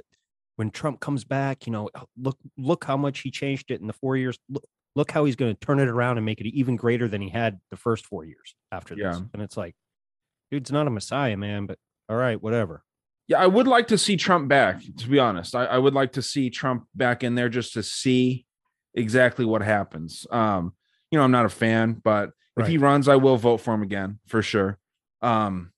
when 0.62 0.70
Trump 0.70 1.00
comes 1.00 1.24
back, 1.24 1.65
you 1.65 1.72
know, 1.72 1.89
look 2.15 2.38
look 2.56 2.84
how 2.84 2.96
much 2.96 3.22
he 3.22 3.32
changed 3.32 3.72
it 3.72 3.82
in 3.82 3.88
the 3.88 3.94
four 3.94 4.15
years. 4.15 4.38
Look, 4.48 4.63
look 4.96 5.10
how 5.10 5.25
he's 5.25 5.36
going 5.36 5.51
to 5.51 5.60
turn 5.60 5.80
it 5.80 5.88
around 5.88 6.18
and 6.18 6.25
make 6.25 6.39
it 6.39 6.46
even 6.46 6.75
greater 6.75 7.08
than 7.08 7.20
he 7.20 7.30
had 7.30 7.60
the 7.72 7.77
first 7.77 8.06
four 8.06 8.25
years 8.25 8.53
after 8.72 8.94
this. 8.94 9.18
Yeah. 9.18 9.22
And 9.34 9.41
it's 9.41 9.58
like, 9.58 9.74
dude's 10.51 10.72
not 10.72 10.86
a 10.86 10.91
messiah, 10.91 11.36
man. 11.36 11.65
But 11.65 11.80
all 12.10 12.15
right, 12.15 12.39
whatever. 12.39 12.84
Yeah, 13.27 13.39
I 13.39 13.48
would 13.48 13.65
like 13.65 13.88
to 13.88 13.98
see 13.98 14.18
Trump 14.18 14.50
back, 14.50 14.84
to 14.98 15.10
be 15.10 15.18
honest. 15.18 15.56
I, 15.56 15.65
I 15.65 15.80
would 15.80 15.96
like 15.96 16.12
to 16.12 16.22
see 16.22 16.51
Trump 16.51 16.86
back 16.94 17.24
in 17.24 17.34
there 17.34 17.50
just 17.50 17.74
to 17.74 17.82
see 17.82 18.46
exactly 18.94 19.46
what 19.46 19.63
happens. 19.63 20.27
Um, 20.30 20.74
you 21.10 21.18
know, 21.18 21.24
I'm 21.24 21.32
not 21.32 21.46
a 21.46 21.50
fan, 21.50 21.94
but 22.03 22.30
if 22.56 22.68
he 22.68 22.77
runs, 22.77 23.08
I 23.08 23.15
will 23.15 23.38
vote 23.38 23.62
for 23.62 23.74
him 23.74 23.82
again 23.82 24.20
for 24.27 24.44
sure. 24.44 24.77
Um, 25.24 25.71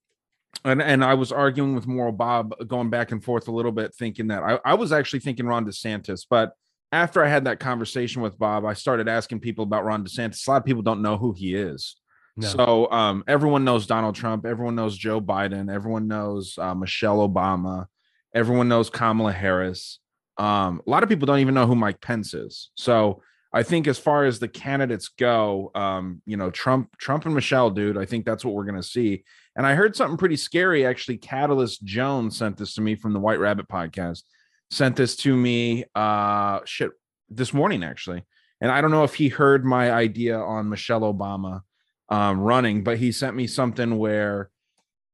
and 0.66 0.82
and 0.82 1.04
I 1.04 1.14
was 1.16 1.32
arguing 1.32 1.76
with 1.76 1.88
Moral 1.88 2.12
Bob, 2.12 2.54
going 2.68 2.90
back 2.90 3.12
and 3.12 3.24
forth 3.24 3.48
a 3.48 3.52
little 3.52 3.72
bit, 3.72 3.94
thinking 3.96 4.28
that 4.28 4.44
I, 4.44 4.60
I 4.64 4.74
was 4.76 4.92
actually 4.92 5.20
thinking 5.20 5.46
Ron 5.46 5.66
DeSantis, 5.66 6.26
but 6.30 6.54
after 6.92 7.24
I 7.24 7.28
had 7.28 7.46
that 7.46 7.60
conversation 7.60 8.22
with 8.22 8.38
Bob, 8.38 8.66
I 8.66 8.74
started 8.74 9.10
asking 9.10 9.40
people 9.40 9.64
about 9.64 9.84
Ron 9.84 10.06
DeSantis. 10.06 10.48
A 10.48 10.52
lot 10.52 10.58
of 10.58 10.66
people 10.66 10.84
don't 10.84 11.02
know 11.02 11.18
who 11.18 11.34
he 11.34 11.56
is. 11.56 11.96
No. 12.38 12.48
So 12.48 12.92
um, 12.92 13.24
everyone 13.28 13.64
knows 13.64 13.88
Donald 13.88 14.16
Trump. 14.16 14.46
Everyone 14.46 14.76
knows 14.76 14.96
Joe 14.96 15.20
Biden. 15.20 15.74
Everyone 15.74 16.08
knows 16.08 16.56
uh, 16.58 16.76
Michelle 16.76 17.28
Obama. 17.28 17.88
Everyone 18.34 18.70
knows 18.70 18.92
Kamala 18.92 19.32
Harris. 19.32 20.00
Um, 20.38 20.82
a 20.86 20.90
lot 20.90 21.04
of 21.04 21.10
people 21.10 21.26
don't 21.26 21.40
even 21.40 21.56
know 21.56 21.68
who 21.68 21.76
Mike 21.76 22.00
Pence 22.00 22.34
is. 22.34 22.70
So 22.76 23.22
I 23.54 23.64
think 23.64 23.88
as 23.88 24.00
far 24.00 24.26
as 24.26 24.40
the 24.40 24.48
candidates 24.48 25.10
go, 25.10 25.72
um, 25.76 26.22
you 26.26 26.38
know, 26.38 26.50
Trump, 26.50 26.98
Trump 26.98 27.26
and 27.26 27.36
Michelle, 27.36 27.70
dude, 27.70 27.98
I 27.98 28.06
think 28.06 28.26
that's 28.26 28.44
what 28.44 28.56
we're 28.56 28.66
gonna 28.66 28.82
see. 28.82 29.24
And 29.56 29.66
I 29.68 29.76
heard 29.76 29.96
something 29.96 30.18
pretty 30.18 30.38
scary. 30.38 30.86
Actually, 30.86 31.18
Catalyst 31.18 31.84
Jones 31.84 32.38
sent 32.38 32.58
this 32.58 32.74
to 32.76 32.82
me 32.82 32.96
from 32.96 33.14
the 33.14 33.20
White 33.20 33.40
Rabbit 33.40 33.68
podcast. 33.68 34.24
Sent 34.72 34.96
this 34.96 35.16
to 35.18 35.36
me, 35.36 35.86
uh, 35.94 36.62
shit, 36.66 36.92
this 37.30 37.54
morning 37.54 37.84
actually. 37.84 38.24
And 38.60 38.72
I 38.72 38.82
don't 38.82 38.92
know 38.92 39.04
if 39.04 39.16
he 39.16 39.28
heard 39.28 39.66
my 39.66 39.92
idea 39.92 40.40
on 40.40 40.70
Michelle 40.70 41.02
Obama 41.02 41.62
um, 42.10 42.40
running, 42.40 42.84
but 42.84 42.98
he 42.98 43.12
sent 43.12 43.36
me 43.36 43.46
something 43.46 43.98
where 43.98 44.50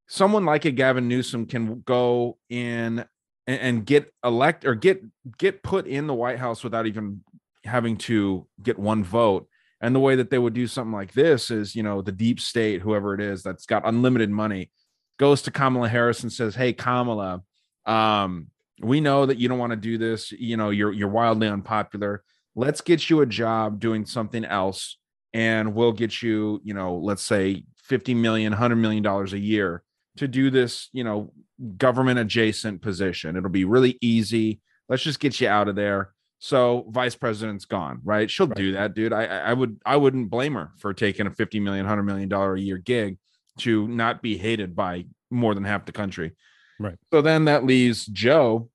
someone 0.07 0.45
like 0.45 0.65
a 0.65 0.71
Gavin 0.71 1.07
Newsom 1.07 1.45
can 1.45 1.81
go 1.81 2.37
in 2.49 3.05
and, 3.47 3.61
and 3.61 3.85
get 3.85 4.13
elect 4.23 4.65
or 4.65 4.75
get 4.75 5.01
get 5.37 5.63
put 5.63 5.87
in 5.87 6.07
the 6.07 6.13
White 6.13 6.39
House 6.39 6.63
without 6.63 6.85
even 6.85 7.23
having 7.63 7.97
to 7.97 8.47
get 8.61 8.79
one 8.79 9.03
vote. 9.03 9.47
And 9.81 9.95
the 9.95 9.99
way 9.99 10.15
that 10.15 10.29
they 10.29 10.37
would 10.37 10.53
do 10.53 10.67
something 10.67 10.93
like 10.93 11.13
this 11.13 11.51
is, 11.51 11.75
you 11.75 11.83
know, 11.83 12.01
the 12.01 12.11
deep 12.11 12.39
state, 12.39 12.81
whoever 12.81 13.13
it 13.13 13.21
is 13.21 13.43
that's 13.43 13.65
got 13.65 13.87
unlimited 13.87 14.29
money, 14.29 14.71
goes 15.17 15.41
to 15.43 15.51
Kamala 15.51 15.87
Harris 15.87 16.23
and 16.23 16.31
says, 16.31 16.55
"Hey, 16.55 16.73
Kamala, 16.73 17.43
um, 17.85 18.47
we 18.81 19.01
know 19.01 19.25
that 19.25 19.37
you 19.37 19.47
don't 19.47 19.59
want 19.59 19.71
to 19.71 19.77
do 19.77 19.97
this. 19.97 20.31
You 20.31 20.57
know, 20.57 20.69
you're 20.69 20.91
you're 20.91 21.09
wildly 21.09 21.47
unpopular. 21.47 22.23
Let's 22.55 22.81
get 22.81 23.09
you 23.09 23.21
a 23.21 23.25
job 23.25 23.79
doing 23.79 24.05
something 24.05 24.43
else, 24.43 24.97
and 25.33 25.75
we'll 25.75 25.91
get 25.93 26.21
you, 26.21 26.59
you 26.63 26.73
know, 26.73 26.97
let's 26.97 27.21
say 27.23 27.63
50 27.83 28.15
million, 28.15 28.51
100 28.51 28.75
million 28.75 29.03
dollars 29.03 29.33
a 29.33 29.39
year 29.39 29.83
to 30.17 30.27
do 30.27 30.49
this, 30.49 30.89
you 30.91 31.03
know, 31.03 31.31
government 31.77 32.19
adjacent 32.19 32.81
position. 32.81 33.37
It'll 33.37 33.49
be 33.49 33.65
really 33.65 33.97
easy. 34.01 34.59
Let's 34.89 35.03
just 35.03 35.19
get 35.19 35.39
you 35.39 35.47
out 35.47 35.69
of 35.69 35.75
there." 35.75 36.13
So 36.39 36.85
vice 36.89 37.15
president's 37.15 37.65
gone, 37.65 37.99
right? 38.03 38.31
She'll 38.31 38.47
right. 38.47 38.55
do 38.55 38.71
that, 38.71 38.95
dude. 38.95 39.11
I 39.11 39.25
I 39.25 39.53
would 39.53 39.79
I 39.85 39.97
wouldn't 39.97 40.29
blame 40.29 40.53
her 40.55 40.71
for 40.77 40.93
taking 40.93 41.27
a 41.27 41.31
50 41.31 41.59
million, 41.59 41.85
100 41.85 42.03
million 42.03 42.29
dollar 42.29 42.55
a 42.55 42.59
year 42.59 42.77
gig 42.77 43.17
to 43.59 43.87
not 43.89 44.21
be 44.21 44.37
hated 44.37 44.73
by 44.75 45.05
more 45.29 45.53
than 45.53 45.65
half 45.65 45.85
the 45.85 45.91
country. 45.91 46.31
Right. 46.79 46.95
So 47.11 47.21
then 47.21 47.45
that 47.45 47.65
leaves 47.65 48.05
Joe, 48.05 48.69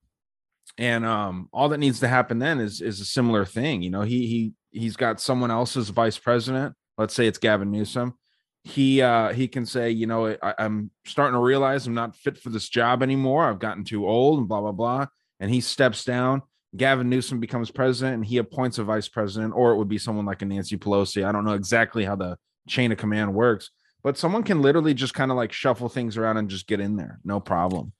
and 0.76 1.06
um, 1.06 1.48
all 1.52 1.70
that 1.70 1.78
needs 1.78 2.00
to 2.00 2.08
happen 2.08 2.38
then 2.38 2.60
is 2.60 2.82
is 2.82 3.00
a 3.00 3.06
similar 3.06 3.46
thing. 3.46 3.80
You 3.80 3.90
know, 3.90 4.02
he 4.02 4.26
he 4.26 4.52
he's 4.70 4.96
got 4.96 5.20
someone 5.20 5.50
else 5.50 5.76
as 5.76 5.88
vice 5.88 6.18
president. 6.18 6.74
Let's 6.98 7.14
say 7.14 7.26
it's 7.26 7.38
Gavin 7.38 7.70
Newsom. 7.70 8.14
He 8.62 9.00
uh 9.00 9.32
he 9.32 9.48
can 9.48 9.64
say, 9.64 9.90
you 9.90 10.06
know, 10.06 10.36
I, 10.42 10.54
I'm 10.58 10.90
starting 11.06 11.34
to 11.34 11.40
realize 11.40 11.86
I'm 11.86 11.94
not 11.94 12.14
fit 12.14 12.36
for 12.36 12.50
this 12.50 12.68
job 12.68 13.02
anymore. 13.02 13.44
I've 13.44 13.58
gotten 13.58 13.84
too 13.84 14.06
old 14.06 14.38
and 14.38 14.48
blah 14.48 14.60
blah 14.60 14.72
blah. 14.72 15.06
And 15.40 15.50
he 15.50 15.62
steps 15.62 16.04
down. 16.04 16.42
Gavin 16.76 17.08
Newsom 17.08 17.38
becomes 17.38 17.70
president 17.70 18.16
and 18.16 18.26
he 18.26 18.38
appoints 18.38 18.78
a 18.78 18.84
vice 18.84 19.08
president, 19.08 19.54
or 19.54 19.72
it 19.72 19.76
would 19.76 19.88
be 19.88 19.98
someone 19.98 20.26
like 20.26 20.42
a 20.42 20.44
Nancy 20.44 20.76
Pelosi. 20.76 21.24
I 21.24 21.32
don't 21.32 21.44
know 21.44 21.54
exactly 21.54 22.04
how 22.04 22.16
the 22.16 22.36
chain 22.68 22.90
of 22.90 22.98
command 22.98 23.34
works, 23.34 23.70
but 24.02 24.18
someone 24.18 24.42
can 24.42 24.60
literally 24.60 24.94
just 24.94 25.14
kind 25.14 25.30
of 25.30 25.36
like 25.36 25.52
shuffle 25.52 25.88
things 25.88 26.16
around 26.16 26.36
and 26.36 26.48
just 26.48 26.66
get 26.66 26.80
in 26.80 26.96
there. 26.96 27.20
No 27.24 27.40
problem. 27.40 27.92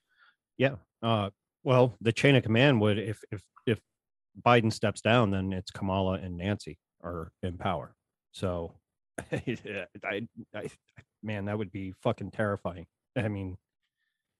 Yeah. 0.57 0.75
Uh 1.01 1.29
well 1.63 1.95
the 2.01 2.11
chain 2.11 2.35
of 2.35 2.43
command 2.43 2.79
would 2.81 2.99
if 2.99 3.19
if 3.31 3.41
if 3.65 3.79
biden 4.45 4.71
steps 4.71 5.01
down 5.01 5.31
then 5.31 5.51
it's 5.51 5.71
kamala 5.71 6.13
and 6.13 6.37
nancy 6.37 6.77
are 7.03 7.31
in 7.43 7.57
power. 7.57 7.95
So 8.31 8.75
I, 9.31 10.27
I 10.53 10.69
man 11.23 11.45
that 11.45 11.57
would 11.57 11.71
be 11.71 11.93
fucking 12.03 12.31
terrifying. 12.31 12.87
I 13.17 13.29
mean 13.29 13.57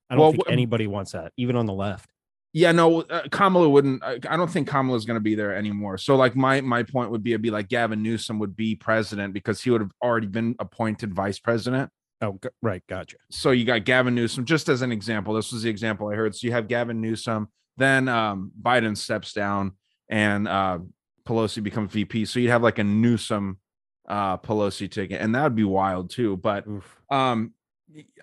i 0.10 0.14
don't 0.14 0.22
well, 0.22 0.32
think 0.34 0.44
anybody 0.50 0.86
wants 0.86 1.14
that 1.14 1.32
even 1.36 1.56
on 1.56 1.66
the 1.66 1.74
left 1.74 2.10
yeah, 2.56 2.72
no, 2.72 3.02
uh, 3.02 3.24
Kamala 3.32 3.68
wouldn't. 3.68 4.02
Uh, 4.02 4.18
I 4.30 4.38
don't 4.38 4.50
think 4.50 4.70
Kamala's 4.70 5.04
going 5.04 5.16
to 5.16 5.22
be 5.22 5.36
there 5.36 5.54
anymore. 5.54 5.98
So, 5.98 6.16
like, 6.16 6.38
my 6.38 6.62
my 6.62 6.84
point 6.84 7.12
would 7.12 7.22
be, 7.22 7.34
it'd 7.34 7.42
be 7.42 7.52
like 7.52 7.68
Gavin 7.68 8.02
Newsom 8.02 8.40
would 8.40 8.56
be 8.56 8.76
president 8.76 9.34
because 9.34 9.62
he 9.62 9.72
would 9.72 9.82
have 9.82 9.92
already 10.02 10.28
been 10.28 10.56
appointed 10.58 11.14
vice 11.14 11.38
president. 11.38 11.92
Oh, 12.22 12.40
right, 12.62 12.82
gotcha. 12.88 13.18
So 13.30 13.52
you 13.52 13.66
got 13.66 13.84
Gavin 13.84 14.16
Newsom, 14.16 14.46
just 14.46 14.70
as 14.70 14.82
an 14.82 14.94
example. 14.94 15.34
This 15.34 15.52
was 15.52 15.64
the 15.64 15.70
example 15.70 16.08
I 16.08 16.16
heard. 16.16 16.34
So 16.34 16.48
you 16.48 16.54
have 16.54 16.70
Gavin 16.70 17.02
Newsom, 17.02 17.50
then 17.76 18.08
um, 18.08 18.54
Biden 18.62 18.96
steps 18.96 19.34
down, 19.34 19.74
and 20.08 20.48
uh, 20.48 20.80
Pelosi 21.28 21.62
becomes 21.62 21.92
VP. 21.92 22.24
So 22.24 22.40
you'd 22.40 22.52
have 22.52 22.64
like 22.64 22.80
a 22.80 22.86
Newsom 22.86 23.60
uh, 24.08 24.38
Pelosi 24.38 24.90
ticket, 24.90 25.20
and 25.20 25.36
that 25.36 25.44
would 25.44 25.56
be 25.58 25.66
wild 25.66 26.10
too. 26.10 26.38
But 26.38 26.66
um, 27.10 27.54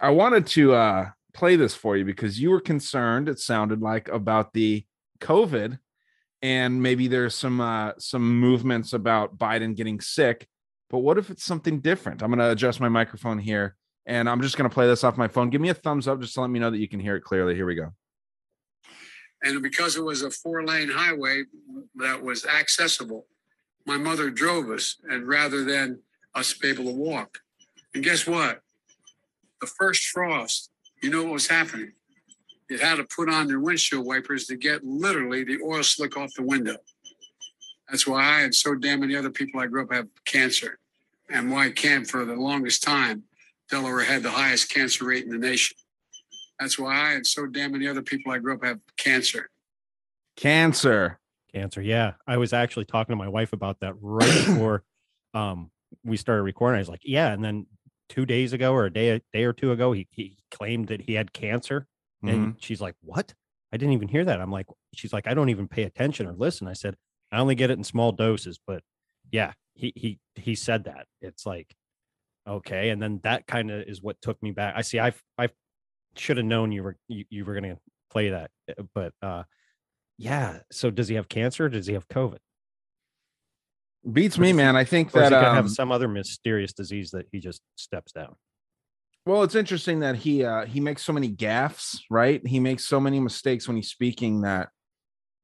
I 0.01 0.09
wanted 0.09 0.47
to 0.47 0.73
uh, 0.73 1.11
play 1.35 1.57
this 1.57 1.75
for 1.75 1.97
you 1.97 2.05
because 2.05 2.41
you 2.41 2.51
were 2.51 2.61
concerned 2.61 3.29
it 3.29 3.39
sounded 3.39 3.81
like 3.81 4.09
about 4.09 4.53
the 4.53 4.85
covid 5.21 5.79
and 6.43 6.83
maybe 6.83 7.09
there's 7.09 7.35
some 7.35 7.61
uh 7.61 7.93
some 7.99 8.39
movements 8.39 8.93
about 8.93 9.39
biden 9.39 9.75
getting 9.75 10.01
sick 10.01 10.47
but 10.93 10.99
what 10.99 11.17
if 11.17 11.31
it's 11.31 11.43
something 11.43 11.81
different? 11.81 12.23
I'm 12.23 12.29
going 12.29 12.39
to 12.39 12.51
adjust 12.51 12.79
my 12.79 12.91
microphone 12.91 13.39
here 13.39 13.77
and 14.05 14.29
i'm 14.29 14.43
just 14.43 14.59
going 14.59 14.69
to 14.69 14.75
play 14.75 14.87
this 14.87 15.05
off 15.05 15.17
my 15.17 15.29
phone. 15.29 15.49
Give 15.49 15.61
me 15.61 15.71
a 15.71 15.75
thumbs 15.75 16.07
up 16.07 16.21
just 16.21 16.35
to 16.35 16.43
let 16.43 16.51
me 16.51 16.59
know 16.59 16.71
that 16.71 16.79
you 16.79 16.89
can 16.89 17.01
hear 17.01 17.17
it 17.17 17.23
clearly. 17.23 17.55
Here 17.55 17.67
we 17.67 17.75
go. 17.75 17.93
And 19.43 19.63
because 19.63 19.97
it 19.97 20.05
was 20.05 20.23
a 20.23 20.31
four 20.31 20.65
lane 20.65 20.91
highway 20.91 21.45
that 21.97 22.23
was 22.23 22.45
accessible 22.45 23.27
my 23.85 23.97
mother 23.97 24.31
drove 24.31 24.71
us 24.71 24.97
and 25.09 25.27
rather 25.27 25.65
than 25.65 25.99
us 26.37 26.53
be 26.55 26.69
able 26.69 26.85
to 26.85 26.93
walk. 26.93 27.39
And 27.95 28.05
guess 28.05 28.29
what? 28.29 28.61
The 29.61 29.67
first 29.67 30.05
frost 30.05 30.71
you 31.03 31.11
know 31.11 31.25
what 31.25 31.33
was 31.33 31.49
happening? 31.49 31.93
You 32.71 32.79
had 32.79 32.97
to 32.97 33.05
put 33.05 33.29
on 33.29 33.49
their 33.49 33.61
windshield 33.61 34.07
wipers 34.07 34.47
to 34.47 34.57
get 34.57 34.85
literally 34.85 35.45
the 35.45 35.59
oil 35.63 35.83
slick 35.83 36.17
off 36.17 36.33
the 36.35 36.43
window. 36.43 36.77
That's 37.91 38.07
why 38.07 38.23
I 38.25 38.41
and 38.43 38.55
so 38.55 38.75
damn 38.75 39.01
many 39.01 39.17
other 39.17 39.31
people 39.31 39.61
I 39.61 39.67
grew 39.67 39.83
up 39.83 39.93
have 39.93 40.09
cancer. 40.25 40.79
And 41.29 41.51
why 41.51 41.71
can 41.71 42.05
for 42.05 42.25
the 42.25 42.35
longest 42.35 42.83
time, 42.83 43.25
Delaware 43.69 44.05
had 44.05 44.23
the 44.23 44.31
highest 44.31 44.73
cancer 44.73 45.05
rate 45.05 45.25
in 45.25 45.31
the 45.31 45.39
nation. 45.39 45.77
That's 46.59 46.79
why 46.79 46.95
I 46.95 47.13
and 47.15 47.27
so 47.27 47.47
damn 47.47 47.73
many 47.73 47.89
other 47.89 48.03
people 48.03 48.33
I 48.33 48.39
grew 48.39 48.55
up 48.55 48.65
have 48.65 48.79
cancer. 48.97 49.51
Cancer. 50.37 51.19
Cancer. 51.53 51.83
Yeah. 51.83 52.13
I 52.27 52.37
was 52.37 52.53
actually 52.53 52.85
talking 52.85 53.13
to 53.13 53.17
my 53.17 53.29
wife 53.29 53.53
about 53.53 53.81
that 53.81 53.95
right 54.01 54.47
before 54.47 54.85
um, 55.35 55.71
we 56.05 56.17
started 56.17 56.43
recording. 56.43 56.77
I 56.77 56.81
was 56.81 56.89
like, 56.89 57.03
yeah. 57.05 57.33
And 57.33 57.45
then 57.45 57.67
two 58.13 58.27
days 58.27 58.53
ago 58.53 58.75
or 58.75 58.85
a 58.85 58.93
day 58.93 59.09
a 59.09 59.21
day 59.33 59.45
or 59.45 59.55
two 59.55 59.73
ago 59.73 59.93
he, 59.93 60.07
he 60.11 60.37
claimed 60.51 60.89
that 60.89 61.01
he 61.01 61.15
had 61.15 61.33
cancer 61.33 61.87
and 62.23 62.31
mm-hmm. 62.31 62.51
she's 62.61 62.81
like 62.81 62.95
what? 63.01 63.33
I 63.73 63.79
didn't 63.79 63.95
even 63.95 64.09
hear 64.09 64.23
that. 64.27 64.39
I'm 64.39 64.53
like 64.53 64.67
she's 64.95 65.15
like 65.15 65.27
i 65.27 65.33
don't 65.33 65.49
even 65.49 65.67
pay 65.67 65.85
attention 65.85 66.27
or 66.27 66.35
listen. 66.35 66.69
I 66.69 66.75
said 66.75 66.95
i 67.33 67.39
only 67.39 67.55
get 67.55 67.71
it 67.71 67.79
in 67.79 67.85
small 67.85 68.13
doses 68.13 68.61
but 68.67 68.83
yeah 69.31 69.53
he 69.75 69.95
he 69.97 70.19
he 70.35 70.55
said 70.55 70.85
that. 70.85 71.07
It's 71.23 71.47
like 71.47 71.75
okay 72.47 72.91
and 72.91 73.03
then 73.03 73.21
that 73.23 73.47
kind 73.47 73.71
of 73.71 73.83
is 73.89 74.03
what 74.03 74.21
took 74.21 74.43
me 74.43 74.51
back. 74.51 74.75
I 74.77 74.83
see 74.83 75.01
i 75.01 75.13
i 75.39 75.49
should 76.15 76.37
have 76.37 76.45
known 76.45 76.71
you 76.71 76.83
were 76.83 76.97
you, 77.09 77.25
you 77.31 77.47
were 77.47 77.55
going 77.59 77.75
to 77.75 77.79
play 78.11 78.29
that 78.29 78.51
eh, 78.69 78.75
but 78.95 79.15
uh 79.23 79.45
yeah 80.19 80.59
so 80.71 80.91
does 80.91 81.09
he 81.09 81.15
have 81.15 81.31
cancer? 81.31 81.71
Does 81.71 81.87
he 81.87 81.95
have 81.95 82.09
covid 82.09 82.41
Beats 84.11 84.39
me, 84.39 84.53
man. 84.53 84.75
I 84.75 84.85
think 84.85 85.13
that 85.13 85.31
he 85.31 85.37
um, 85.37 85.55
have 85.55 85.71
some 85.71 85.93
other 85.93 86.09
mysterious 86.09 86.73
disease 86.73 87.13
that 87.13 87.27
he 87.31 87.39
just 87.39 87.63
steps 87.77 88.13
down. 88.13 88.35
Well, 89.25 89.45
it's 89.45 89.55
interesting 89.55 90.01
that 90.01 90.17
he 90.17 90.45
uh 90.45 90.67
he 90.67 90.81
makes 90.81 91.05
so 91.05 91.13
many 91.13 91.31
gaffes, 91.31 92.01
right? 92.11 92.45
He 92.45 92.59
makes 92.59 92.85
so 92.85 92.99
many 92.99 93.21
mistakes 93.21 93.69
when 93.69 93.77
he's 93.77 93.89
speaking 93.89 94.41
that 94.41 94.71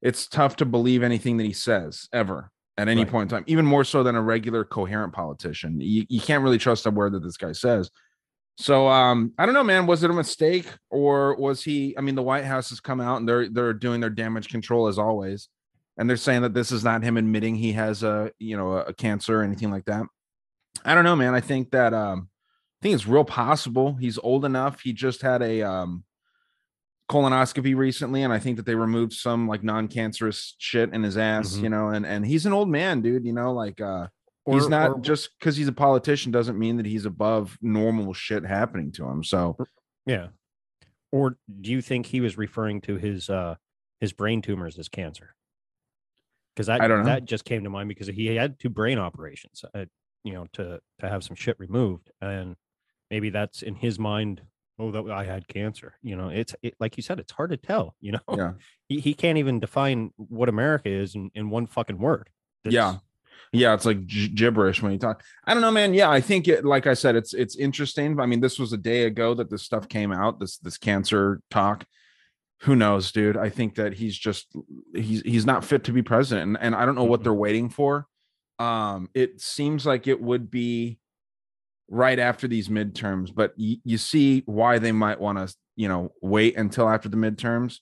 it's 0.03 0.27
tough 0.27 0.57
to 0.57 0.65
believe 0.65 1.03
anything 1.05 1.37
that 1.37 1.45
he 1.45 1.53
says 1.53 2.09
ever 2.13 2.51
at 2.77 2.89
any 2.89 3.03
right. 3.03 3.11
point 3.11 3.31
in 3.31 3.37
time, 3.37 3.45
even 3.47 3.65
more 3.65 3.85
so 3.85 4.03
than 4.03 4.17
a 4.17 4.23
regular 4.23 4.65
coherent 4.65 5.13
politician. 5.13 5.81
You, 5.81 6.07
you 6.09 6.21
can't 6.21 6.43
really 6.43 6.59
trust 6.59 6.87
a 6.87 6.91
word 6.91 7.13
that 7.13 7.23
this 7.23 7.37
guy 7.37 7.53
says. 7.53 7.91
So 8.57 8.89
um, 8.89 9.33
I 9.39 9.47
don't 9.47 9.55
know, 9.55 9.65
man. 9.65 9.87
Was 9.87 10.03
it 10.03 10.11
a 10.11 10.15
mistake 10.15 10.67
or 10.91 11.37
was 11.37 11.63
he? 11.63 11.97
I 11.97 12.01
mean, 12.01 12.17
the 12.17 12.23
White 12.23 12.45
House 12.45 12.71
has 12.71 12.81
come 12.81 13.01
out 13.01 13.19
and 13.19 13.29
they're 13.29 13.49
they're 13.49 13.73
doing 13.73 14.01
their 14.01 14.11
damage 14.11 14.49
control 14.49 14.89
as 14.89 14.99
always 14.99 15.49
and 15.99 16.09
they're 16.09 16.17
saying 16.17 16.43
that 16.43 16.55
this 16.55 16.73
is 16.73 16.85
not 16.85 17.03
him 17.03 17.17
admitting 17.17 17.57
he 17.57 17.73
has 17.73 18.03
a 18.03 18.31
you 18.39 18.57
know 18.57 18.73
a, 18.73 18.95
cancer 18.95 19.41
or 19.41 19.43
anything 19.43 19.71
like 19.71 19.85
that. 19.87 20.07
I 20.85 20.95
don't 20.95 21.05
know 21.05 21.17
man. 21.17 21.35
I 21.35 21.41
think 21.41 21.71
that 21.73 21.93
um 21.93 22.29
i 22.81 22.83
think 22.83 22.95
it's 22.95 23.09
real 23.09 23.25
possible 23.25 23.95
he's 23.95 24.19
old 24.19 24.45
enough. 24.45 24.81
He 24.81 24.93
just 24.93 25.23
had 25.23 25.43
a 25.43 25.63
um 25.63 26.05
colonoscopy 27.11 27.75
recently 27.75 28.23
and 28.23 28.35
i 28.35 28.39
think 28.39 28.59
that 28.59 28.67
they 28.67 28.75
removed 28.75 29.15
some 29.15 29.49
like 29.49 29.65
non-cancerous 29.65 30.55
shit 30.59 30.93
in 30.93 31.03
his 31.03 31.17
ass 31.17 31.55
mm-hmm. 31.55 31.65
you 31.65 31.71
know 31.71 31.89
and 31.89 32.05
and 32.05 32.27
he's 32.27 32.45
an 32.45 32.53
old 32.53 32.69
man 32.69 33.01
dude 33.01 33.25
you 33.25 33.33
know 33.33 33.51
like 33.51 33.81
uh 33.81 34.07
or, 34.45 34.55
he's 34.55 34.69
not 34.69 34.91
or, 34.91 35.01
just 35.01 35.31
because 35.39 35.57
he's 35.57 35.69
a 35.69 35.73
politician 35.73 36.31
doesn't 36.31 36.59
mean 36.59 36.77
that 36.77 36.85
he's 36.85 37.07
above 37.07 37.57
normal 37.63 38.13
shit 38.13 38.45
happening 38.45 38.93
to 38.93 39.09
him 39.09 39.25
so 39.25 39.57
yeah. 40.09 40.29
Or 41.13 41.37
do 41.61 41.71
you 41.71 41.83
think 41.83 42.07
he 42.07 42.21
was 42.21 42.37
referring 42.37 42.81
to 42.83 42.97
his 42.97 43.31
uh 43.31 43.57
his 44.01 44.13
brain 44.13 44.43
tumors 44.43 44.79
as 44.79 44.89
cancer 44.89 45.35
because 46.59 46.67
that 46.67 46.81
I 46.81 46.89
don't 46.89 47.05
know. 47.05 47.05
that 47.05 47.25
just 47.25 47.45
came 47.45 47.63
to 47.63 47.71
mind 47.71 47.89
because 47.89 48.09
he 48.09 48.35
had 48.35 48.59
two 48.59 48.69
brain 48.69 48.99
operations, 48.99 49.65
uh, 49.73 49.85
you 50.25 50.33
know, 50.33 50.47
to 50.55 50.81
to 50.99 51.09
have 51.09 51.23
some 51.23 51.37
shit 51.37 51.55
removed, 51.61 52.11
and 52.21 52.57
maybe 53.13 53.31
that's 53.31 53.63
in 53.63 53.77
his 53.77 53.97
mind. 53.97 54.43
Oh, 54.77 54.91
that 54.91 55.09
I 55.09 55.25
had 55.25 55.47
cancer. 55.47 55.95
You 56.03 56.17
know, 56.17 56.31
it's 56.31 56.57
it, 56.63 56.75
like 56.81 56.97
you 56.97 57.03
said, 57.05 57.21
it's 57.21 57.31
hard 57.31 57.51
to 57.51 57.57
tell. 57.57 57.95
You 58.01 58.13
know, 58.13 58.37
yeah, 58.37 58.53
he, 58.89 58.99
he 58.99 59.15
can't 59.15 59.39
even 59.39 59.61
define 59.61 60.11
what 60.17 60.49
America 60.49 60.89
is 60.89 61.15
in, 61.15 61.31
in 61.35 61.49
one 61.49 61.69
fucking 61.69 61.99
word. 61.99 62.29
That's, 62.65 62.75
yeah, 62.75 62.97
yeah, 63.53 63.75
it's 63.75 63.85
like 63.85 64.09
gibberish 64.09 64.83
when 64.83 64.91
you 64.91 64.99
talk. 64.99 65.23
I 65.45 65.55
don't 65.55 65.61
know, 65.61 65.71
man. 65.71 65.95
Yeah, 65.95 66.11
I 66.11 66.21
think 66.21 66.49
it. 66.49 66.65
Like 66.65 66.89
I 66.89 66.95
said, 66.95 67.15
it's 67.15 67.35
it's 67.35 67.55
interesting. 67.55 68.19
I 68.19 68.27
mean, 68.27 68.41
this 68.41 68.59
was 68.59 68.73
a 68.73 68.77
day 68.77 69.05
ago 69.05 69.33
that 69.35 69.49
this 69.49 69.63
stuff 69.63 69.89
came 69.89 70.11
out. 70.11 70.41
This 70.41 70.59
this 70.59 70.77
cancer 70.77 71.41
talk, 71.53 71.85
who 72.63 72.75
knows, 72.75 73.13
dude? 73.13 73.37
I 73.37 73.51
think 73.51 73.77
that 73.77 73.95
he's 73.95 74.17
just 74.17 74.49
he's 74.95 75.23
he's 75.23 75.47
not 75.47 75.65
fit 75.65 75.85
to 75.85 75.93
be 75.93 76.03
president, 76.03 76.49
and, 76.49 76.59
and 76.61 76.75
I 76.75 76.85
don't 76.85 76.97
know 76.97 77.05
what 77.05 77.23
they're 77.23 77.33
waiting 77.33 77.69
for. 77.69 78.07
Um, 78.59 79.09
it 79.15 79.41
seems 79.41 79.87
like 79.87 80.07
it 80.07 80.21
would 80.21 80.51
be 80.51 80.99
right 81.89 82.19
after 82.19 82.49
these 82.49 82.69
midterms, 82.69 83.33
but 83.35 83.55
y- 83.57 83.79
you 83.85 83.99
see 83.99 84.43
why 84.47 84.79
they 84.79 84.93
might 84.93 85.21
want 85.21 85.39
to, 85.39 85.55
you 85.77 85.89
know, 85.89 86.13
wait 86.21 86.57
until 86.57 86.89
after 86.89 87.09
the 87.09 87.17
midterms. 87.17 87.79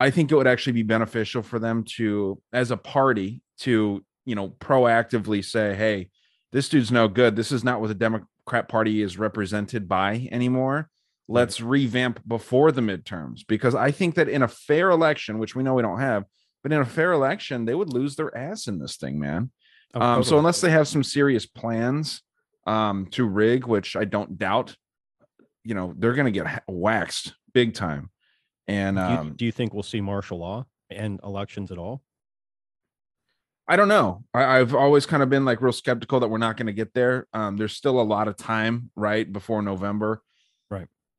I 0.00 0.10
think 0.10 0.30
it 0.30 0.36
would 0.36 0.46
actually 0.46 0.74
be 0.74 0.82
beneficial 0.82 1.42
for 1.42 1.58
them 1.58 1.84
to, 1.96 2.40
as 2.52 2.70
a 2.70 2.76
party, 2.76 3.42
to, 3.60 4.04
you 4.24 4.34
know, 4.34 4.50
proactively 4.50 5.44
say, 5.44 5.74
hey, 5.74 6.10
this 6.52 6.68
dude's 6.68 6.92
no 6.92 7.08
good. 7.08 7.34
This 7.34 7.50
is 7.52 7.64
not 7.64 7.80
what 7.80 7.88
the 7.88 7.94
Democrat 7.94 8.68
Party 8.68 9.02
is 9.02 9.18
represented 9.18 9.88
by 9.88 10.28
anymore. 10.30 10.88
Let's 11.30 11.60
revamp 11.60 12.26
before 12.26 12.72
the 12.72 12.80
midterms 12.80 13.46
because 13.46 13.74
I 13.74 13.90
think 13.90 14.14
that 14.14 14.28
in 14.28 14.42
a 14.42 14.48
fair 14.48 14.90
election, 14.90 15.38
which 15.38 15.54
we 15.54 15.62
know 15.62 15.74
we 15.74 15.82
don't 15.82 16.00
have, 16.00 16.24
but 16.62 16.72
in 16.72 16.80
a 16.80 16.86
fair 16.86 17.12
election, 17.12 17.66
they 17.66 17.74
would 17.74 17.92
lose 17.92 18.16
their 18.16 18.36
ass 18.36 18.66
in 18.66 18.78
this 18.78 18.96
thing, 18.96 19.18
man. 19.18 19.50
Oh, 19.94 20.00
Um, 20.00 20.24
so 20.24 20.38
unless 20.38 20.60
they 20.60 20.70
have 20.70 20.88
some 20.88 21.04
serious 21.04 21.44
plans 21.44 22.22
um, 22.66 23.06
to 23.12 23.24
rig, 23.24 23.66
which 23.66 23.94
I 23.94 24.04
don't 24.04 24.38
doubt, 24.38 24.74
you 25.64 25.74
know, 25.74 25.94
they're 25.98 26.14
going 26.14 26.32
to 26.32 26.40
get 26.42 26.62
waxed 26.66 27.34
big 27.52 27.74
time. 27.74 28.10
And 28.66 28.96
do, 28.96 29.02
you, 29.02 29.08
um, 29.08 29.32
do 29.36 29.44
you 29.44 29.52
think 29.52 29.74
we'll 29.74 29.82
see 29.82 30.00
martial 30.00 30.38
law 30.38 30.66
and 30.90 31.20
elections 31.22 31.70
at 31.70 31.78
all? 31.78 32.02
I 33.66 33.76
don't 33.76 33.88
know. 33.88 34.24
I, 34.32 34.58
I've 34.58 34.74
always 34.74 35.04
kind 35.04 35.22
of 35.22 35.28
been 35.28 35.44
like 35.44 35.60
real 35.60 35.72
skeptical 35.72 36.20
that 36.20 36.28
we're 36.28 36.38
not 36.38 36.56
going 36.56 36.68
to 36.68 36.72
get 36.72 36.94
there. 36.94 37.26
Um, 37.34 37.58
there's 37.58 37.74
still 37.74 38.00
a 38.00 38.02
lot 38.02 38.28
of 38.28 38.36
time, 38.36 38.90
right, 38.96 39.30
before 39.30 39.60
November. 39.60 40.22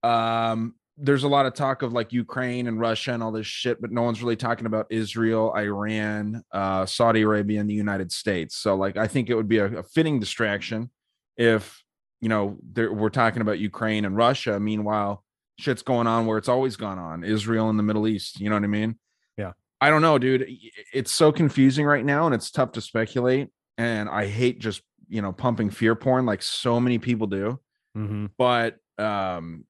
Um, 0.04 0.76
there's 0.98 1.24
a 1.24 1.30
lot 1.30 1.46
of 1.46 1.54
talk 1.54 1.82
of 1.82 1.94
like 1.94 2.12
Ukraine 2.12 2.68
and 2.68 2.80
Russia 2.80 3.14
and 3.14 3.24
all 3.24 3.32
this 3.32 3.48
shit, 3.48 3.82
but 3.82 3.92
no 3.92 4.02
one's 4.02 4.22
really 4.22 4.36
talking 4.36 4.66
about 4.66 4.88
Israel, 4.90 5.54
Iran, 5.56 6.44
uh, 6.52 6.86
Saudi 6.86 7.22
Arabia, 7.22 7.62
and 7.62 7.70
the 7.70 7.74
United 7.74 8.12
States. 8.12 8.58
So, 8.58 8.76
like, 8.76 8.98
I 8.98 9.08
think 9.08 9.30
it 9.30 9.36
would 9.36 9.48
be 9.48 9.60
a, 9.60 9.78
a 9.78 9.84
fitting 9.84 10.20
distraction 10.20 10.90
if 11.38 11.84
you 12.20 12.28
know 12.28 12.58
there, 12.74 12.92
we're 12.92 13.10
talking 13.10 13.42
about 13.42 13.60
Ukraine 13.60 14.04
and 14.04 14.18
Russia. 14.18 14.60
Meanwhile, 14.60 15.24
shit's 15.60 15.82
going 15.82 16.08
on 16.08 16.26
where 16.26 16.38
it's 16.38 16.50
always 16.50 16.76
gone 16.76 16.98
on, 16.98 17.24
Israel 17.24 17.70
and 17.70 17.78
the 17.78 17.84
Middle 17.84 18.08
East. 18.08 18.40
You 18.40 18.50
know 18.50 18.56
what 18.56 18.64
I 18.64 18.68
mean? 18.68 18.98
Yeah. 19.38 19.54
I 19.82 19.90
don't 19.90 20.02
know, 20.02 20.18
dude. 20.18 20.50
It's 20.94 21.12
so 21.12 21.32
confusing 21.32 21.86
right 21.86 22.04
now 22.04 22.26
and 22.26 22.34
it's 22.34 22.50
tough 22.50 22.72
to 22.74 22.82
speculate. 22.82 23.50
And 23.78 24.10
I 24.10 24.28
hate 24.28 24.60
just, 24.60 24.82
you 25.08 25.22
know, 25.22 25.32
pumping 25.32 25.70
fear 25.70 25.96
porn 25.96 26.26
like 26.26 26.42
so 26.42 26.80
many 26.80 26.98
people 26.98 27.28
do. 27.28 27.60
Mm-hmm. 27.98 28.28
But 28.38 28.78
um 28.98 29.66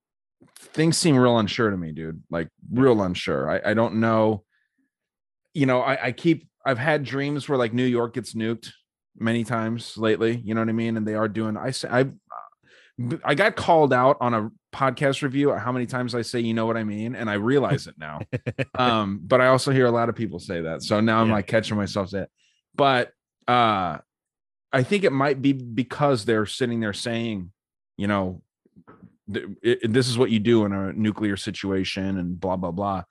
things 0.60 0.98
seem 0.98 1.16
real 1.18 1.38
unsure 1.40 1.70
to 1.70 1.78
me, 1.78 1.92
dude. 1.92 2.22
Like 2.30 2.50
real 2.72 3.02
unsure. 3.02 3.50
I, 3.50 3.72
I 3.72 3.74
don't 3.74 3.96
know. 3.96 4.44
You 5.54 5.66
know, 5.66 5.82
I, 5.82 6.08
I 6.08 6.12
keep 6.12 6.48
I've 6.66 6.78
had 6.78 7.04
dreams 7.04 7.48
where 7.50 7.58
like 7.58 7.74
New 7.74 7.86
York 7.86 8.14
gets 8.14 8.34
nuked 8.34 8.72
many 9.18 9.44
times 9.44 9.98
lately. 9.98 10.38
You 10.44 10.54
know 10.54 10.62
what 10.62 10.70
I 10.70 10.74
mean? 10.74 10.98
And 10.98 11.08
they 11.08 11.16
are 11.16 11.28
doing 11.28 11.58
I 11.58 11.72
say 11.72 11.88
I 11.90 12.06
I 13.24 13.34
got 13.34 13.56
called 13.56 13.94
out 13.94 14.18
on 14.20 14.34
a 14.34 14.52
podcast 14.74 15.22
review 15.22 15.54
how 15.54 15.72
many 15.72 15.86
times 15.86 16.14
I 16.14 16.22
say 16.22 16.42
you 16.42 16.54
know 16.54 16.66
what 16.66 16.76
I 16.78 16.84
mean, 16.84 17.16
and 17.16 17.30
I 17.30 17.36
realize 17.36 17.88
it 17.88 17.96
now. 17.98 18.20
um, 18.78 19.22
but 19.24 19.40
I 19.40 19.48
also 19.48 19.72
hear 19.72 19.86
a 19.86 19.92
lot 19.92 20.10
of 20.10 20.16
people 20.16 20.38
say 20.40 20.62
that, 20.62 20.84
so 20.84 21.00
now 21.00 21.22
I'm 21.22 21.28
Yeah. 21.28 21.34
like 21.36 21.48
catching 21.48 21.78
myself 21.78 22.14
it. 22.14 22.30
but 22.76 23.12
uh, 23.48 23.98
I 24.72 24.84
think 24.84 25.04
it 25.06 25.12
might 25.14 25.42
be 25.42 25.54
because 25.54 26.26
they're 26.26 26.46
sitting 26.46 26.80
there 26.82 26.94
saying, 26.94 27.52
you 27.98 28.06
know, 28.08 28.44
it- 29.62 29.92
this 29.94 30.08
is 30.08 30.18
what 30.18 30.30
you 30.32 30.40
do 30.40 30.66
in 30.66 30.74
a 30.74 30.94
nuclear 30.94 31.38
situation, 31.38 32.18
and 32.18 32.40
blah 32.40 32.56
blah 32.58 32.72
blah. 32.72 33.04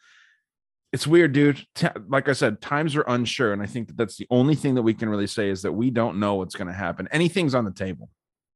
It's 0.93 1.07
weird, 1.07 1.33
dude. 1.33 1.67
T- 1.75 1.89
like 2.09 2.29
I 2.29 2.33
said, 2.33 2.61
times 2.63 2.97
are 2.97 3.03
unsure, 3.03 3.53
and 3.53 3.61
I 3.63 3.67
think 3.67 3.89
that 3.89 3.97
that's 3.99 4.17
the 4.17 4.27
only 4.31 4.55
thing 4.55 4.75
that 4.77 4.83
we 4.83 4.95
can 4.95 5.09
really 5.11 5.27
say 5.27 5.51
is 5.51 5.63
that 5.63 5.73
we 5.73 5.91
don't 5.91 6.19
know 6.19 6.37
what's 6.37 6.55
going 6.55 6.69
to 6.69 6.73
happen. 6.75 7.07
Anything's 7.13 7.55
on 7.55 7.65
the 7.65 7.73
table. 7.73 8.11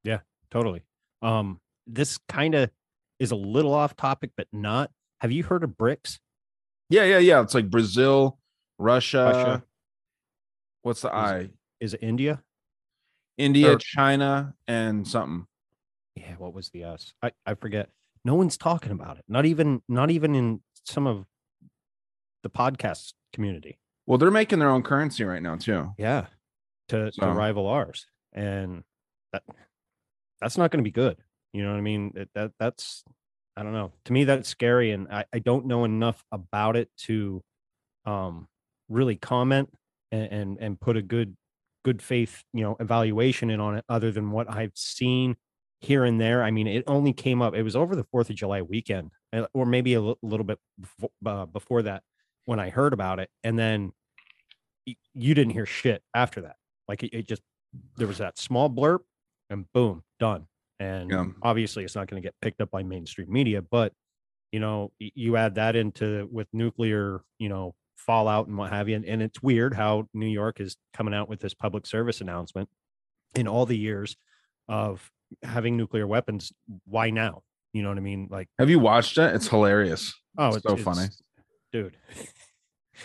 Yeah 0.04 0.20
totally. 0.50 0.82
Um, 1.22 1.60
this 1.86 2.18
kind 2.28 2.54
of 2.54 2.70
is 3.18 3.30
a 3.30 3.36
little 3.36 3.72
off 3.72 3.96
topic, 3.96 4.30
but 4.36 4.46
not. 4.52 4.90
Have 5.20 5.30
you 5.32 5.44
heard 5.44 5.62
of 5.64 5.70
BRICS? 5.70 6.18
Yeah, 6.90 7.04
yeah, 7.04 7.18
yeah. 7.18 7.40
It's 7.42 7.54
like 7.54 7.70
Brazil, 7.70 8.38
Russia. 8.78 9.24
Russia. 9.24 9.62
What's 10.82 11.00
the 11.02 11.08
Is- 11.08 11.14
I? 11.14 11.50
Is 11.80 11.94
it 11.94 12.02
India? 12.02 12.42
India, 13.38 13.72
or- 13.74 13.78
China, 13.78 14.54
and 14.66 15.06
something. 15.08 15.46
Yeah, 16.16 16.34
what 16.38 16.52
was 16.54 16.70
the 16.70 16.84
S? 16.84 17.14
I, 17.22 17.32
I 17.46 17.54
forget. 17.54 17.88
No 18.24 18.34
one's 18.34 18.56
talking 18.56 18.92
about 18.92 19.18
it. 19.18 19.24
Not 19.28 19.46
even 19.46 19.82
not 19.88 20.10
even 20.10 20.34
in 20.34 20.60
some 20.84 21.06
of 21.06 21.24
the 22.42 22.50
podcast 22.50 23.14
community. 23.32 23.78
Well, 24.06 24.18
they're 24.18 24.30
making 24.30 24.58
their 24.58 24.68
own 24.70 24.82
currency 24.82 25.24
right 25.24 25.42
now 25.42 25.56
too. 25.56 25.92
Yeah. 25.98 26.26
To 26.88 27.10
So- 27.12 27.26
to 27.26 27.32
rival 27.32 27.66
ours. 27.66 28.06
And 28.32 28.82
that 29.32 29.42
that's 30.40 30.56
not 30.58 30.70
going 30.70 30.82
to 30.82 30.88
be 30.88 30.92
good. 30.92 31.16
You 31.52 31.62
know 31.62 31.70
what 31.70 31.78
I 31.78 31.82
mean? 31.82 32.12
That, 32.14 32.28
that 32.34 32.52
that's 32.58 33.04
I 33.56 33.62
don't 33.62 33.72
know. 33.72 33.92
To 34.06 34.12
me 34.12 34.24
that's 34.24 34.48
scary 34.48 34.90
and 34.92 35.08
I, 35.08 35.24
I 35.32 35.38
don't 35.38 35.66
know 35.66 35.84
enough 35.84 36.24
about 36.32 36.76
it 36.76 36.90
to 37.06 37.42
um 38.06 38.48
really 38.88 39.16
comment 39.16 39.70
and, 40.10 40.32
and 40.32 40.58
and 40.60 40.80
put 40.80 40.96
a 40.96 41.02
good 41.02 41.36
good 41.84 42.00
faith, 42.02 42.42
you 42.52 42.62
know, 42.62 42.76
evaluation 42.80 43.50
in 43.50 43.60
on 43.60 43.76
it 43.76 43.84
other 43.88 44.10
than 44.12 44.30
what 44.30 44.48
I've 44.50 44.72
seen 44.74 45.36
here 45.82 46.04
and 46.04 46.20
there. 46.20 46.42
I 46.42 46.50
mean, 46.50 46.66
it 46.66 46.84
only 46.86 47.12
came 47.12 47.42
up. 47.42 47.54
It 47.54 47.62
was 47.62 47.76
over 47.76 47.96
the 47.96 48.04
Fourth 48.04 48.30
of 48.30 48.36
July 48.36 48.62
weekend, 48.62 49.10
uh, 49.32 49.46
or 49.52 49.66
maybe 49.66 49.94
a 49.94 50.00
little 50.00 50.44
bit 50.44 50.58
before, 50.80 51.10
uh, 51.26 51.46
before 51.46 51.82
that 51.82 52.02
when 52.44 52.58
I 52.60 52.70
heard 52.70 52.92
about 52.92 53.18
it, 53.20 53.30
and 53.44 53.58
then 53.58 53.92
y- 54.86 54.96
you 55.14 55.34
didn't 55.34 55.52
hear 55.52 55.66
shit 55.66 56.02
after 56.14 56.42
that. 56.42 56.56
Like 56.88 57.02
it, 57.02 57.12
it 57.14 57.28
just 57.28 57.42
there 57.96 58.06
was 58.06 58.18
that 58.18 58.38
small 58.38 58.68
blurb, 58.70 59.00
and 59.50 59.70
boom, 59.72 60.04
done. 60.18 60.46
And 60.78 61.10
Yeah. 61.10 61.26
obviously, 61.42 61.84
it's 61.84 61.94
not 61.94 62.08
going 62.08 62.20
to 62.22 62.26
get 62.26 62.34
picked 62.40 62.60
up 62.60 62.70
by 62.70 62.82
mainstream 62.82 63.32
media, 63.32 63.62
but 63.62 63.92
you 64.52 64.60
know, 64.60 64.92
y- 65.00 65.10
you 65.14 65.36
add 65.36 65.54
that 65.56 65.76
into 65.76 66.28
with 66.30 66.48
nuclear, 66.52 67.22
you 67.38 67.48
know, 67.48 67.74
fallout 67.96 68.46
and 68.48 68.56
what 68.58 68.70
have 68.70 68.88
you, 68.88 68.96
and, 68.96 69.04
and 69.04 69.22
it's 69.22 69.42
weird 69.42 69.74
how 69.74 70.08
New 70.14 70.26
York 70.26 70.60
is 70.60 70.76
coming 70.92 71.14
out 71.14 71.28
with 71.28 71.40
this 71.40 71.54
public 71.54 71.86
service 71.86 72.20
announcement 72.20 72.68
in 73.34 73.48
all 73.48 73.64
the 73.66 73.78
years 73.78 74.16
of 74.68 75.10
having 75.42 75.76
nuclear 75.76 76.06
weapons. 76.06 76.52
Why 76.84 77.10
now? 77.10 77.42
You 77.72 77.82
know 77.82 77.88
what 77.88 77.98
I 77.98 78.02
mean? 78.02 78.28
Like, 78.30 78.48
Have 78.58 78.68
you 78.70 78.78
watched 78.78 79.16
it? 79.18 79.34
It's 79.34 79.48
hilarious. 79.48 80.12
oh, 80.38 80.54
It's 80.54 80.62
so 80.62 80.76
funny. 80.76 81.06
dude. 81.72 81.96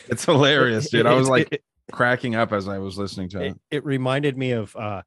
It's 0.09 0.25
hilarious, 0.25 0.89
dude. 0.89 1.05
I 1.05 1.13
was 1.13 1.29
like 1.35 1.47
it- 1.51 1.63
cracking 1.91 2.35
up 2.35 2.51
as 2.51 2.67
I 2.67 2.77
was 2.79 2.97
listening 2.97 3.29
to 3.29 3.41
it. 3.41 3.47
it, 3.51 3.57
it 3.77 3.85
reminded 3.85 4.37
me 4.37 4.51
of 4.51 4.75
uh 4.75 5.01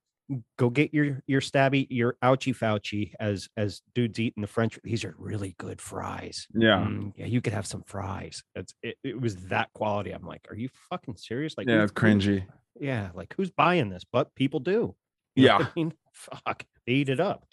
go 0.56 0.70
get 0.70 0.94
your 0.94 1.20
your 1.26 1.42
stabby 1.42 1.87
your 1.90 2.16
ouchie 2.24 2.56
fauci 2.56 3.12
as 3.20 3.48
as 3.59 3.83
dudes 3.94 4.18
eating 4.18 4.40
the 4.40 4.46
french 4.46 4.78
these 4.83 5.04
are 5.04 5.14
really 5.18 5.54
good 5.59 5.78
fries 5.80 6.46
Yeah. 6.54 6.78
Mm, 6.88 7.12
yeah 7.16 7.26
you 7.26 7.42
could 7.42 7.52
have 7.52 7.66
some 7.66 7.83
fries 7.87 8.42
it's 8.54 8.72
it, 8.83 8.96
it 9.04 9.20
was 9.20 9.37
that 9.48 9.68
quality 9.74 10.12
i'm 10.12 10.24
like 10.24 10.46
are 10.48 10.56
you 10.56 10.70
fucking 10.88 11.16
serious 11.16 11.59
like 11.59 11.68
Yeah, 11.68 11.83
it's 11.83 11.92
cringy. 11.92 12.46
yeah 12.80 13.11
like 13.12 13.35
who's 13.37 13.50
buying 13.50 13.90
this 13.90 14.04
but 14.11 14.35
people 14.35 14.61
do 14.61 14.94
You 15.35 15.44
Yeah. 15.46 15.59
i 15.59 15.68
mean 15.76 15.92
fuck 16.14 16.64
eat 16.86 17.08
it 17.08 17.20
up 17.20 17.44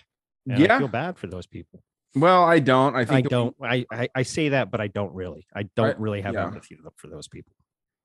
and 0.46 0.58
i 0.58 0.60
Yeah. 0.62 0.80
feel 0.80 0.88
bad 0.88 1.18
for 1.18 1.28
those 1.28 1.46
people 1.48 1.84
Well, 2.16 2.44
I 2.44 2.60
don't. 2.60 2.96
I 2.96 3.02
i, 3.02 3.06
think 3.06 3.30
don't 3.30 3.56
I, 3.62 3.86
I 3.92 4.10
i 4.16 4.24
say 4.24 4.50
that 4.50 4.72
but 4.72 4.80
i 4.82 4.88
don't 4.88 5.14
really 5.14 5.46
i 5.56 5.64
don't 5.76 6.00
really 6.00 6.22
have 6.22 6.34
yeah. 6.34 6.46
empathy 6.46 6.78
for 6.96 7.08
those 7.08 7.28
people 7.28 7.54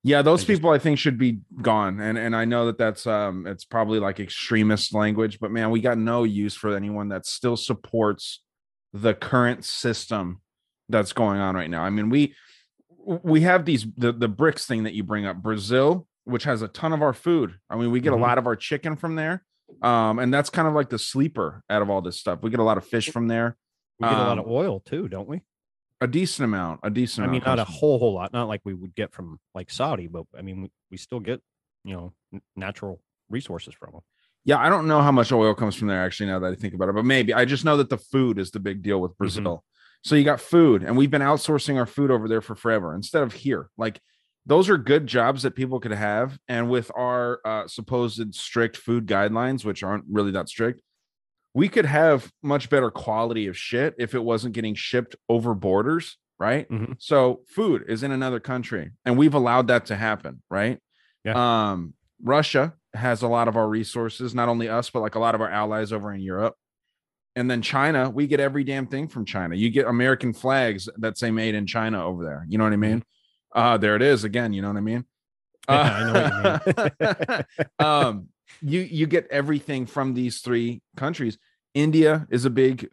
Yeah, 0.05 0.21
those 0.21 0.39
I 0.39 0.41
just- 0.41 0.47
people 0.49 0.69
I 0.71 0.79
think 0.79 0.99
should 0.99 1.17
be 1.17 1.39
gone. 1.61 2.01
And 2.01 2.17
and 2.17 2.35
I 2.35 2.43
know 2.45 2.65
that 2.65 2.77
that's 2.77 3.07
um 3.07 3.47
it's 3.47 3.63
probably 3.65 3.99
like 3.99 4.19
extremist 4.19 4.93
language, 4.93 5.39
but 5.39 5.49
man, 5.49 5.71
we 5.71 5.79
got 5.79 5.97
no 5.97 6.25
use 6.25 6.55
for 6.61 6.75
anyone 6.75 7.07
that 7.13 7.25
still 7.25 7.55
supports 7.55 8.43
the 8.91 9.13
current 9.13 9.63
system 9.63 10.41
that's 10.89 11.13
going 11.13 11.39
on 11.39 11.55
right 11.55 11.69
now. 11.69 11.83
I 11.83 11.89
mean, 11.89 12.09
we 12.09 12.35
we 13.31 13.41
have 13.41 13.63
these 13.63 13.85
the 13.95 14.11
the 14.11 14.27
BRICS 14.29 14.65
thing 14.67 14.83
that 14.83 14.93
you 14.93 15.03
bring 15.03 15.25
up, 15.25 15.37
Brazil, 15.41 16.05
which 16.25 16.43
has 16.43 16.61
a 16.61 16.67
ton 16.67 16.91
of 16.91 17.01
our 17.01 17.13
food. 17.13 17.55
I 17.69 17.77
mean, 17.77 17.89
we 17.91 18.01
get 18.01 18.11
Mhm. 18.11 18.17
a 18.19 18.21
lot 18.27 18.37
of 18.37 18.45
our 18.45 18.57
chicken 18.57 18.97
from 18.97 19.15
there. 19.15 19.45
Um, 19.81 20.19
and 20.19 20.33
that's 20.33 20.49
kind 20.49 20.67
of 20.67 20.73
like 20.73 20.89
the 20.89 20.99
sleeper 20.99 21.63
out 21.69 21.81
of 21.81 21.89
all 21.89 22.01
this 22.01 22.19
stuff. 22.19 22.39
We 22.41 22.49
get 22.49 22.59
a 22.59 22.63
lot 22.63 22.77
of 22.77 22.85
fish 22.85 23.09
from 23.09 23.27
there, 23.27 23.57
we 23.99 24.07
get 24.07 24.17
a 24.17 24.21
lot 24.21 24.39
Um, 24.39 24.45
of 24.45 24.47
oil 24.47 24.79
too 24.79 25.07
don't 25.07 25.27
we 25.27 25.41
a 26.01 26.07
decent 26.07 26.43
amount, 26.43 26.81
a 26.83 26.89
decent 26.89 27.25
I 27.27 27.31
mean, 27.31 27.41
not 27.45 27.59
a 27.59 27.63
whole 27.63 27.97
whole 27.97 28.13
lot, 28.13 28.33
not 28.33 28.49
like 28.49 28.61
we 28.65 28.73
would 28.73 28.93
get 28.93 29.13
from 29.13 29.39
like 29.55 29.71
Saudi, 29.71 30.07
but 30.07 30.25
I 30.37 30.41
mean, 30.41 30.63
we, 30.63 30.71
we 30.91 30.97
still 30.97 31.19
get 31.21 31.41
you 31.85 31.93
know 31.95 32.13
n- 32.33 32.41
natural 32.55 33.01
resources 33.29 33.73
from 33.73 33.93
them. 33.93 34.01
Yeah, 34.45 34.57
I 34.57 34.67
don't 34.67 34.87
know 34.87 35.01
how 35.01 35.13
much 35.13 35.31
oil 35.31 35.53
comes 35.55 35.75
from 35.75 35.87
there 35.87 36.03
actually 36.03 36.25
now 36.27 36.39
that 36.39 36.51
I 36.51 36.55
think 36.55 36.73
about 36.73 36.89
it, 36.89 36.95
but 36.95 37.05
maybe 37.05 37.33
I 37.33 37.45
just 37.45 37.63
know 37.63 37.77
that 37.77 37.89
the 37.89 37.97
food 37.97 38.37
is 38.37 38.51
the 38.51 38.59
big 38.59 38.81
deal 38.83 38.99
with 38.99 39.17
Brazil. 39.17 39.63
So 40.03 40.15
you 40.15 40.25
got 40.25 40.41
food, 40.41 40.83
and 40.83 40.97
we've 40.97 41.09
been 41.09 41.21
outsourcing 41.21 41.77
our 41.77 41.85
food 41.85 42.11
over 42.11 42.27
there 42.27 42.41
for 42.41 42.55
forever 42.55 42.93
instead 42.93 43.23
of 43.23 43.31
here. 43.31 43.69
Like 43.77 44.01
those 44.45 44.69
are 44.69 44.77
good 44.77 45.07
jobs 45.07 45.43
that 45.43 45.55
people 45.55 45.79
could 45.79 45.91
have, 45.93 46.37
and 46.47 46.69
with 46.69 46.91
our 46.95 47.39
uh, 47.45 47.67
supposed 47.67 48.35
strict 48.35 48.77
food 48.77 49.05
guidelines, 49.07 49.63
which 49.63 49.83
aren't 49.83 50.05
really 50.09 50.31
that 50.31 50.49
strict, 50.49 50.81
we 51.53 51.69
could 51.69 51.85
have 51.85 52.31
much 52.41 52.69
better 52.69 52.89
quality 52.91 53.47
of 53.47 53.57
shit 53.57 53.95
if 53.99 54.15
it 54.15 54.23
wasn't 54.23 54.53
getting 54.53 54.75
shipped 54.75 55.15
over 55.29 55.53
borders, 55.53 56.17
right? 56.39 56.67
Mhm. 56.69 56.95
So 56.99 57.41
food 57.47 57.85
is 57.87 58.03
in 58.03 58.11
another 58.11 58.39
country, 58.39 58.91
and 59.05 59.17
we've 59.17 59.35
allowed 59.35 59.67
that 59.67 59.85
to 59.87 59.95
happen, 59.95 60.41
right? 60.49 60.79
Um, 61.35 61.93
Russia 62.21 62.73
has 62.93 63.21
a 63.21 63.27
lot 63.27 63.47
of 63.47 63.55
our 63.55 63.67
resources, 63.67 64.35
not 64.35 64.49
only 64.49 64.67
us, 64.67 64.89
but 64.89 64.99
like 65.01 65.15
a 65.15 65.19
lot 65.19 65.35
of 65.35 65.41
our 65.41 65.49
allies 65.49 65.91
over 65.93 66.13
in 66.13 66.21
Europe. 66.21 66.55
And 67.35 67.49
then 67.49 67.61
China, 67.61 68.09
we 68.09 68.27
get 68.27 68.39
every 68.39 68.63
damn 68.63 68.85
thing 68.87 69.07
from 69.07 69.25
China. 69.25 69.55
You 69.55 69.69
get 69.69 69.87
American 69.87 70.33
flags 70.33 70.87
that 70.97 71.17
say 71.17 71.31
made 71.31 71.55
in 71.55 71.65
China 71.65 72.05
over 72.05 72.23
there. 72.23 72.45
You 72.47 72.57
know 72.57 72.63
what 72.65 72.73
I 72.73 72.77
mean? 72.77 73.03
Uh, 73.53 73.77
there 73.77 73.95
it 73.95 74.01
is 74.01 74.23
again. 74.23 74.53
You 74.53 74.61
know 74.61 74.69
what 74.69 74.77
I 74.77 74.81
mean? 74.81 75.05
I 75.67 76.03
know 76.03 76.61
what 76.65 76.89
you 76.99 77.05
mean. 77.05 77.67
um, 77.79 78.27
you 78.61 78.81
you 78.81 79.07
get 79.07 79.27
everything 79.29 79.85
from 79.85 80.13
these 80.13 80.39
three 80.39 80.81
countries. 80.97 81.37
India 81.73 82.27
is 82.29 82.45
a 82.45 82.49
big 82.49 82.89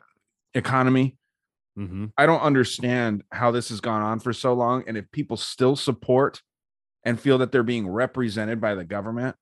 economy. 0.54 1.16
Mm-hmm. 1.78 2.06
I 2.16 2.26
don't 2.26 2.40
understand 2.40 3.22
how 3.30 3.50
this 3.50 3.68
has 3.70 3.80
gone 3.80 4.02
on 4.02 4.20
for 4.20 4.32
so 4.32 4.52
long, 4.52 4.84
and 4.86 4.96
if 4.96 5.10
people 5.12 5.36
still 5.36 5.76
support 5.76 6.42
and 7.04 7.18
feel 7.18 7.38
that 7.38 7.52
they're 7.52 7.62
being 7.62 7.88
represented 7.88 8.60
by 8.60 8.74
the 8.74 8.84
government, 8.84 9.36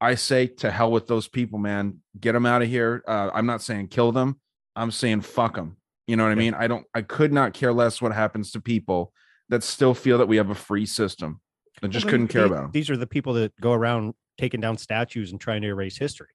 I 0.00 0.14
say 0.14 0.46
to 0.46 0.70
hell 0.70 0.90
with 0.90 1.06
those 1.06 1.28
people, 1.28 1.58
man. 1.58 1.98
Get 2.18 2.32
them 2.32 2.46
out 2.46 2.62
of 2.62 2.68
here. 2.68 3.02
Uh, 3.06 3.30
I'm 3.32 3.46
not 3.46 3.62
saying 3.62 3.88
kill 3.88 4.12
them. 4.12 4.40
I'm 4.74 4.90
saying 4.90 5.20
fuck 5.22 5.54
them. 5.54 5.76
You 6.06 6.16
know 6.16 6.24
what 6.24 6.32
I 6.32 6.36
mean? 6.36 6.54
I 6.54 6.66
don't. 6.66 6.86
I 6.94 7.02
could 7.02 7.32
not 7.32 7.54
care 7.54 7.72
less 7.72 8.02
what 8.02 8.12
happens 8.12 8.52
to 8.52 8.60
people 8.60 9.12
that 9.52 9.62
still 9.62 9.92
feel 9.92 10.16
that 10.16 10.26
we 10.26 10.38
have 10.38 10.48
a 10.48 10.54
free 10.54 10.86
system. 10.86 11.38
I 11.82 11.86
just 11.86 12.06
Well, 12.06 12.12
couldn't 12.12 12.28
care 12.28 12.46
about 12.46 12.62
them. 12.62 12.70
These 12.72 12.88
are 12.88 12.96
the 12.96 13.06
people 13.06 13.34
that 13.34 13.52
go 13.60 13.74
around 13.74 14.14
taking 14.38 14.62
down 14.62 14.78
statues 14.78 15.30
and 15.30 15.38
trying 15.38 15.60
to 15.60 15.68
erase 15.68 15.98
history 15.98 16.30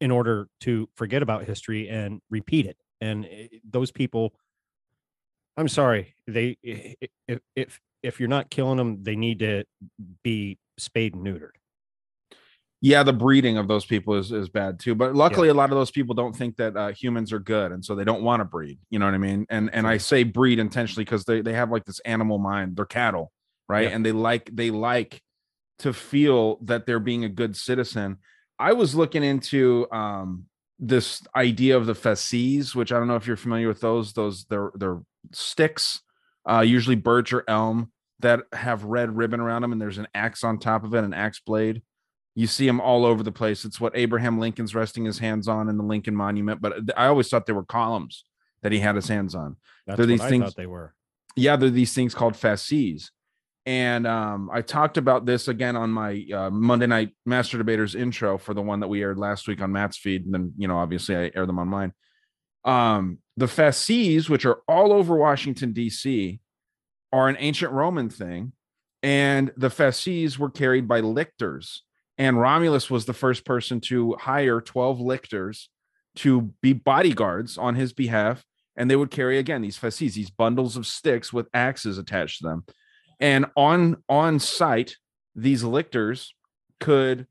in 0.00 0.12
order 0.12 0.46
to 0.60 0.88
forget 0.94 1.22
about 1.22 1.44
history 1.44 1.88
and 1.88 2.20
repeat 2.30 2.66
it. 2.66 2.76
And 3.00 3.28
those 3.68 3.90
people, 3.90 4.34
I'm 5.56 5.66
sorry, 5.66 6.14
they 6.28 6.56
if 6.62 7.40
if 7.56 7.80
if 8.04 8.20
you're 8.20 8.28
not 8.28 8.48
killing 8.48 8.76
them, 8.76 9.02
they 9.02 9.16
need 9.16 9.40
to 9.40 9.64
be 10.22 10.56
spayed 10.78 11.16
and 11.16 11.26
neutered. 11.26 11.56
Yeah 12.82 13.02
the 13.02 13.12
breeding 13.12 13.56
of 13.56 13.66
those 13.66 13.86
people 13.86 14.14
is, 14.14 14.30
is 14.30 14.50
bad 14.50 14.78
too 14.78 14.94
but 14.94 15.14
luckily 15.14 15.48
a 15.48 15.54
lot 15.54 15.70
of 15.70 15.76
those 15.76 15.90
people 15.90 16.14
don't 16.14 16.36
think 16.36 16.56
that 16.56 16.76
uh, 16.76 16.92
humans 16.92 17.32
are 17.32 17.38
good 17.38 17.72
and 17.72 17.82
so 17.82 17.94
they 17.94 18.04
don't 18.04 18.22
want 18.22 18.40
to 18.40 18.44
breed 18.44 18.78
you 18.90 18.98
know 18.98 19.06
what 19.06 19.14
i 19.14 19.18
mean? 19.18 19.46
And 19.48 19.70
and 19.72 19.86
i 19.86 19.96
say 19.96 20.24
breed 20.24 20.58
intentionally 20.58 21.04
because 21.04 21.24
they, 21.24 21.40
they 21.40 21.54
have 21.54 21.70
like 21.70 21.86
this 21.86 22.00
animal 22.00 22.38
mind 22.38 22.76
they're 22.76 22.84
cattle 22.84 23.32
right? 23.72 23.88
Yeah. 23.88 23.96
and 23.96 24.04
they 24.04 24.12
like 24.12 24.50
they 24.52 24.70
like 24.70 25.22
to 25.80 25.92
feel 25.92 26.58
that 26.62 26.86
they're 26.86 27.00
being 27.00 27.24
a 27.24 27.28
good 27.28 27.56
citizen. 27.56 28.18
I 28.58 28.74
was 28.74 28.94
looking 28.94 29.24
into 29.24 29.86
um 29.90 30.44
this 30.78 31.22
idea 31.36 31.76
of 31.76 31.86
the 31.86 31.94
fasces 31.94 32.74
which 32.74 32.90
i 32.90 32.98
don't 32.98 33.06
know 33.06 33.14
if 33.14 33.24
you're 33.24 33.36
familiar 33.36 33.68
with 33.68 33.80
those 33.80 34.14
those 34.14 34.46
they're 34.46 34.72
they're 34.74 34.98
sticks 35.30 36.00
uh 36.50 36.58
usually 36.58 36.96
birch 36.96 37.32
or 37.32 37.44
elm 37.46 37.92
that 38.18 38.40
have 38.52 38.82
red 38.82 39.16
ribbon 39.16 39.38
around 39.38 39.62
them 39.62 39.70
and 39.70 39.80
there's 39.80 39.98
an 39.98 40.08
axe 40.12 40.42
on 40.42 40.58
top 40.58 40.82
of 40.82 40.92
it 40.92 41.04
an 41.04 41.14
axe 41.14 41.38
blade 41.38 41.82
you 42.34 42.46
see 42.46 42.66
them 42.66 42.80
all 42.80 43.04
over 43.04 43.22
the 43.22 43.32
place. 43.32 43.64
It's 43.64 43.80
what 43.80 43.96
Abraham 43.96 44.38
Lincoln's 44.38 44.74
resting 44.74 45.04
his 45.04 45.18
hands 45.18 45.48
on 45.48 45.68
in 45.68 45.76
the 45.76 45.82
Lincoln 45.84 46.16
Monument. 46.16 46.60
But 46.60 46.74
I 46.96 47.06
always 47.06 47.28
thought 47.28 47.46
they 47.46 47.52
were 47.52 47.64
columns 47.64 48.24
that 48.62 48.72
he 48.72 48.78
had 48.78 48.96
his 48.96 49.08
hands 49.08 49.34
on. 49.34 49.56
That's 49.86 49.96
They're 49.98 50.04
what 50.04 50.08
these 50.08 50.20
I 50.20 50.28
things- 50.28 50.44
thought 50.44 50.56
they 50.56 50.66
were. 50.66 50.94
Yeah, 51.36 51.56
they're 51.56 51.70
these 51.70 51.94
things 51.94 52.14
called 52.14 52.36
fasces. 52.36 53.10
And 53.64 54.06
um, 54.06 54.50
I 54.52 54.60
talked 54.60 54.96
about 54.96 55.24
this 55.24 55.46
again 55.48 55.76
on 55.76 55.90
my 55.90 56.24
uh, 56.34 56.50
Monday 56.50 56.86
night 56.86 57.10
Master 57.24 57.58
Debaters 57.58 57.94
intro 57.94 58.36
for 58.36 58.54
the 58.54 58.62
one 58.62 58.80
that 58.80 58.88
we 58.88 59.02
aired 59.02 59.18
last 59.18 59.46
week 59.46 59.60
on 59.60 59.70
Matt's 59.72 59.96
feed. 59.96 60.24
And 60.24 60.34
then, 60.34 60.52
you 60.56 60.66
know, 60.68 60.78
obviously 60.78 61.16
I 61.16 61.30
air 61.34 61.46
them 61.46 61.58
on 61.58 61.68
mine. 61.68 61.92
Um, 62.64 63.18
the 63.36 63.48
fasces, 63.48 64.28
which 64.28 64.44
are 64.44 64.60
all 64.68 64.92
over 64.92 65.16
Washington, 65.16 65.72
D.C., 65.72 66.40
are 67.12 67.28
an 67.28 67.36
ancient 67.38 67.72
Roman 67.72 68.08
thing. 68.10 68.52
And 69.02 69.52
the 69.56 69.70
fasces 69.70 70.38
were 70.38 70.50
carried 70.50 70.86
by 70.88 71.00
lictors 71.00 71.82
and 72.18 72.40
Romulus 72.40 72.90
was 72.90 73.04
the 73.04 73.12
first 73.12 73.44
person 73.44 73.80
to 73.82 74.14
hire 74.14 74.60
12 74.60 75.00
lictors 75.00 75.68
to 76.16 76.52
be 76.60 76.72
bodyguards 76.72 77.56
on 77.56 77.74
his 77.74 77.92
behalf. 77.92 78.44
And 78.76 78.90
they 78.90 78.96
would 78.96 79.10
carry 79.10 79.38
again 79.38 79.62
these 79.62 79.76
fasces, 79.76 80.14
these 80.14 80.30
bundles 80.30 80.76
of 80.76 80.86
sticks 80.86 81.32
with 81.32 81.48
axes 81.52 81.98
attached 81.98 82.38
to 82.38 82.48
them. 82.48 82.64
And 83.20 83.46
on 83.56 84.02
on 84.08 84.38
site, 84.38 84.96
these 85.34 85.62
lictors 85.62 86.34
could 86.80 87.26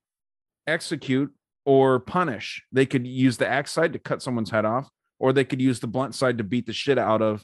execute 0.67 1.34
or 1.65 2.00
punish. 2.00 2.63
They 2.72 2.86
could 2.86 3.06
use 3.06 3.38
the 3.38 3.48
axe 3.48 3.72
side 3.72 3.94
to 3.94 4.00
cut 4.00 4.22
someone's 4.22 4.52
head 4.52 4.65
off, 4.65 4.89
or 5.20 5.34
they 5.34 5.44
could 5.44 5.62
use 5.62 5.80
the 5.80 5.88
blunt 5.88 6.15
side 6.15 6.38
to 6.38 6.44
beat 6.44 6.65
the 6.65 6.74
shit 6.74 6.98
out 6.98 7.22
of. 7.22 7.44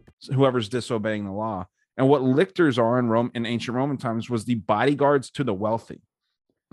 Whoever's 0.33 0.69
disobeying 0.69 1.25
the 1.25 1.31
law. 1.31 1.67
And 1.97 2.07
what 2.07 2.21
lictors 2.21 2.79
are 2.79 2.97
in 2.99 3.09
Rome 3.09 3.31
in 3.33 3.45
ancient 3.45 3.75
Roman 3.75 3.97
times 3.97 4.29
was 4.29 4.45
the 4.45 4.55
bodyguards 4.55 5.29
to 5.31 5.43
the 5.43 5.53
wealthy. 5.53 6.01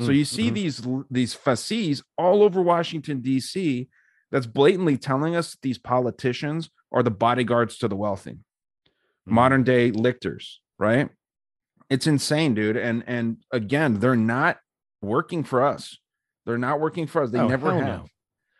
So 0.00 0.12
you 0.12 0.24
see 0.24 0.50
mhm. 0.50 0.54
these 0.54 0.86
these 1.10 1.34
fasces 1.34 2.04
all 2.16 2.44
over 2.44 2.62
Washington 2.62 3.20
D.C. 3.20 3.88
That's 4.30 4.46
blatantly 4.46 4.96
telling 4.96 5.34
us 5.34 5.50
that 5.52 5.62
these 5.62 5.78
politicians 5.78 6.70
are 6.92 7.02
the 7.02 7.10
bodyguards 7.10 7.78
to 7.78 7.88
the 7.88 7.96
wealthy, 7.96 8.32
Mhm. 8.32 9.32
modern 9.32 9.64
day 9.64 9.90
lictors. 9.90 10.60
Right? 10.78 11.10
It's 11.90 12.06
insane, 12.06 12.54
dude. 12.54 12.76
And 12.76 13.02
and 13.08 13.38
again, 13.50 13.98
they're 13.98 14.14
not 14.14 14.58
working 15.02 15.42
for 15.42 15.64
us. 15.64 15.98
They're 16.46 16.58
not 16.58 16.78
working 16.78 17.08
for 17.08 17.22
us. 17.22 17.30
They 17.30 17.40
Oh, 17.40 17.48
never 17.48 17.74
have. 17.74 17.84
no. 17.84 18.06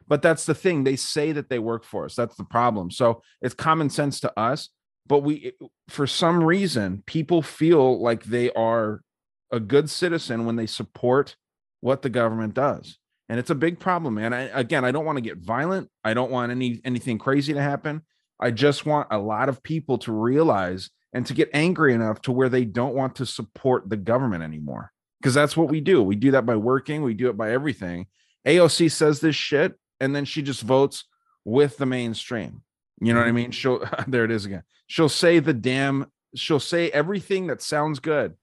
But 0.09 0.23
that's 0.23 0.45
the 0.45 0.55
thing. 0.55 0.83
They 0.83 0.97
say 0.97 1.31
that 1.33 1.51
they 1.51 1.59
work 1.61 1.85
for 1.85 2.05
us. 2.07 2.17
That's 2.17 2.37
the 2.37 2.45
problem. 2.45 2.91
So 2.91 3.23
it's 3.41 3.55
common 3.55 3.91
sense 3.91 4.19
to 4.21 4.39
us, 4.41 4.71
but 5.09 5.21
we, 5.21 5.53
for 5.89 6.07
some 6.07 6.45
reason, 6.45 7.03
people 7.07 7.43
feel 7.43 8.01
like 8.01 8.25
they 8.25 8.51
are 8.53 9.03
a 9.51 9.59
good 9.59 9.89
citizen 9.89 10.45
when 10.45 10.57
they 10.57 10.67
support 10.67 11.37
what 11.81 12.03
the 12.03 12.11
government 12.11 12.55
does. 12.55 12.99
And 13.29 13.39
it's 13.39 13.51
a 13.51 13.55
big 13.55 13.79
problem, 13.79 14.15
man. 14.15 14.33
I, 14.33 14.43
again, 14.59 14.85
I 14.85 14.91
don't 14.91 15.05
want 15.05 15.17
to 15.17 15.23
get 15.23 15.39
violent. 15.39 15.91
I 16.05 16.15
don't 16.15 16.31
want 16.31 16.53
any 16.53 16.81
anything 16.85 17.19
crazy 17.19 17.53
to 17.53 17.61
happen. 17.61 18.03
I 18.41 18.51
just 18.51 18.87
want 18.87 19.09
a 19.11 19.19
lot 19.19 19.49
of 19.49 19.63
people 19.63 19.99
to 19.99 20.13
realize 20.13 20.91
and 21.13 21.27
to 21.27 21.35
get 21.35 21.51
angry 21.53 21.95
enough 21.95 22.21
to 22.23 22.33
where 22.33 22.49
they 22.49 22.65
don't 22.65 22.95
want 22.95 23.17
to 23.17 23.27
support 23.27 23.89
the 23.89 23.97
government 23.97 24.45
anymore. 24.45 24.93
Because 25.21 25.35
that's 25.35 25.57
what 25.57 25.69
we 25.69 25.81
do. 25.81 26.03
We 26.03 26.17
do 26.17 26.31
that 26.33 26.47
by 26.47 26.57
working, 26.57 27.03
we 27.03 27.15
do 27.15 27.29
it 27.29 27.37
by 27.37 27.51
everything. 27.51 28.07
AOC 28.47 28.91
says 28.93 29.21
this 29.21 29.35
shit, 29.35 29.75
and 30.01 30.15
then 30.15 30.25
she 30.25 30.43
just 30.43 30.63
votes 30.63 31.05
with 31.45 31.77
the 31.77 31.87
mainstream. 31.87 32.63
You 33.01 33.13
know 33.15 33.21
what 33.21 33.29
I 33.29 33.33
mean? 33.33 33.51
She'll 33.51 33.83
there 34.09 34.25
it 34.25 34.31
is 34.31 34.45
again. 34.45 34.63
She'll 34.87 35.09
say 35.09 35.39
the 35.39 35.53
damn, 35.55 36.07
she'll 36.35 36.61
say 36.61 36.91
everything 36.91 37.47
that 37.49 37.63
sounds 37.63 38.01
good, 38.01 38.35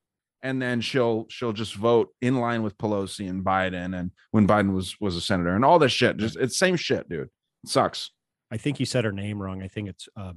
and 0.41 0.61
then 0.61 0.81
she'll 0.81 1.25
she'll 1.29 1.53
just 1.53 1.75
vote 1.75 2.09
in 2.21 2.37
line 2.37 2.63
with 2.63 2.77
Pelosi 2.77 3.29
and 3.29 3.43
Biden, 3.43 3.97
and 3.97 4.11
when 4.31 4.47
Biden 4.47 4.73
was 4.73 4.95
was 5.01 5.15
a 5.15 5.21
senator, 5.21 5.55
and 5.55 5.65
all 5.65 5.79
this 5.79 5.91
shit. 5.91 6.17
Just 6.17 6.37
it's 6.37 6.57
same 6.57 6.75
shit, 6.75 7.09
dude. 7.09 7.29
It 7.63 7.69
sucks. 7.69 8.11
I 8.51 8.57
think 8.57 8.79
you 8.79 8.85
said 8.85 9.03
her 9.05 9.11
name 9.11 9.41
wrong. 9.41 9.61
I 9.63 9.67
think 9.67 9.89
it's 9.89 10.07
uh, 10.15 10.33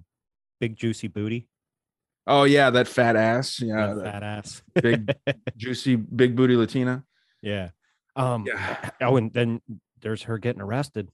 Big 0.60 0.76
Juicy 0.76 1.08
Booty. 1.08 1.46
Oh 2.26 2.44
yeah, 2.44 2.70
that 2.70 2.88
fat 2.88 3.16
ass. 3.16 3.60
Yeah, 3.60 3.88
Yeah, 3.88 3.94
that 3.94 4.04
fat 4.04 4.22
ass. 4.22 4.62
big 4.74 5.14
juicy 5.56 5.96
big 5.96 6.36
booty 6.36 6.56
Latina. 6.56 7.04
yeah. 7.42 7.70
Um, 8.16 8.44
Yeah. 8.46 8.90
Oh, 9.00 9.16
and 9.16 9.32
then 9.32 9.60
there's 10.00 10.24
her 10.24 10.38
getting 10.38 10.60
arrested. 10.60 11.08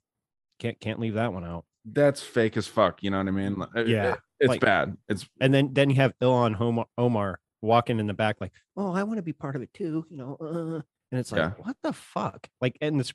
Can't 0.58 0.80
can't 0.80 0.98
leave 0.98 1.14
that 1.14 1.32
one 1.32 1.44
out. 1.44 1.64
That's 1.84 2.22
fake 2.22 2.56
as 2.56 2.66
fuck. 2.66 3.02
You 3.02 3.10
know 3.10 3.18
what 3.18 3.28
I 3.28 3.30
mean? 3.32 3.56
Yeah, 3.86 4.12
it- 4.14 4.20
it's 4.40 4.48
like- 4.48 4.60
bad. 4.60 4.96
It's 5.08 5.28
And 5.40 5.52
then 5.52 5.72
then 5.72 5.90
you 5.90 5.96
have 5.96 6.14
Omar, 6.20 6.86
Omar 6.98 7.40
walking 7.62 7.98
in 7.98 8.06
the 8.06 8.14
back 8.14 8.36
like, 8.40 8.52
"Oh, 8.76 8.92
I 8.92 9.02
want 9.04 9.16
to 9.18 9.22
be 9.22 9.32
part 9.32 9.56
of 9.56 9.62
it 9.62 9.72
too," 9.72 10.06
you 10.10 10.16
know. 10.16 10.36
Uh, 10.40 10.82
and 11.12 11.20
it's 11.20 11.30
like, 11.32 11.38
Yeah. 11.40 11.50
what 11.64 11.76
the 11.82 11.92
fuck? 11.92 12.48
Like, 12.60 12.76
and 12.80 12.98
the 13.00 13.10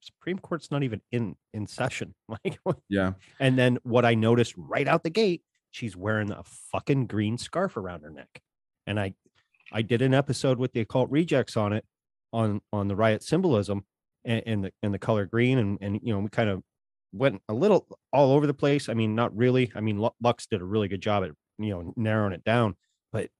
Supreme 0.00 0.38
Court's 0.38 0.70
not 0.70 0.82
even 0.82 1.00
in 1.12 1.36
in 1.52 1.66
session. 1.66 2.14
Like, 2.44 2.58
yeah. 2.88 3.12
and 3.40 3.58
then 3.58 3.78
what 3.82 4.04
I 4.04 4.14
noticed 4.14 4.54
right 4.56 4.88
out 4.88 5.02
the 5.04 5.10
gate, 5.10 5.42
she's 5.70 5.96
wearing 5.96 6.30
a 6.32 6.42
fucking 6.44 7.06
green 7.06 7.38
scarf 7.38 7.76
around 7.76 8.02
her 8.02 8.10
neck. 8.10 8.40
And 8.86 8.98
I 8.98 9.14
I 9.72 9.82
did 9.82 10.02
an 10.02 10.14
episode 10.14 10.58
with 10.58 10.72
the 10.72 10.80
occult 10.80 11.10
rejects 11.10 11.56
on 11.56 11.72
it 11.72 11.84
on 12.32 12.60
on 12.72 12.88
the 12.88 12.96
riot 12.96 13.22
symbolism 13.22 13.84
and, 14.24 14.42
and 14.46 14.64
the 14.64 14.72
and 14.82 14.92
the 14.94 14.98
color 14.98 15.26
green 15.26 15.58
and 15.58 15.78
and 15.80 16.00
you 16.02 16.12
know 16.12 16.18
we 16.20 16.28
kind 16.30 16.48
of 16.50 16.62
went 17.12 17.42
a 17.48 17.54
little 17.54 17.86
all 18.12 18.32
over 18.32 18.46
the 18.46 18.54
place. 18.54 18.88
I 18.88 18.94
mean, 18.94 19.14
not 19.14 19.36
really. 19.36 19.70
I 19.74 19.80
mean, 19.80 19.98
Lux 20.20 20.46
did 20.46 20.60
a 20.60 20.64
really 20.64 20.88
good 20.88 21.02
job 21.02 21.24
at 21.24 21.30
you 21.58 21.70
know 21.70 21.92
narrowing 21.96 22.32
it 22.32 22.44
down, 22.44 22.76
but 23.12 23.30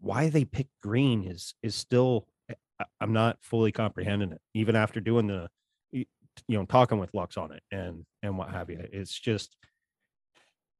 why 0.00 0.28
they 0.30 0.44
picked 0.44 0.78
green 0.82 1.24
is 1.24 1.54
is 1.62 1.74
still 1.74 2.26
eh, 2.50 2.54
I- 2.80 2.84
I'm 3.00 3.12
not 3.12 3.38
fully 3.42 3.72
comprehending 3.72 4.32
it, 4.32 4.40
even 4.54 4.76
after 4.76 5.00
doing 5.00 5.26
the 5.26 5.48
you 5.92 6.04
know 6.48 6.64
talking 6.66 6.98
with 6.98 7.14
Lux 7.14 7.36
on 7.36 7.52
it 7.52 7.62
and 7.70 8.04
and 8.22 8.36
what 8.38 8.50
have 8.50 8.70
you. 8.70 8.80
It's 8.92 9.18
just 9.18 9.56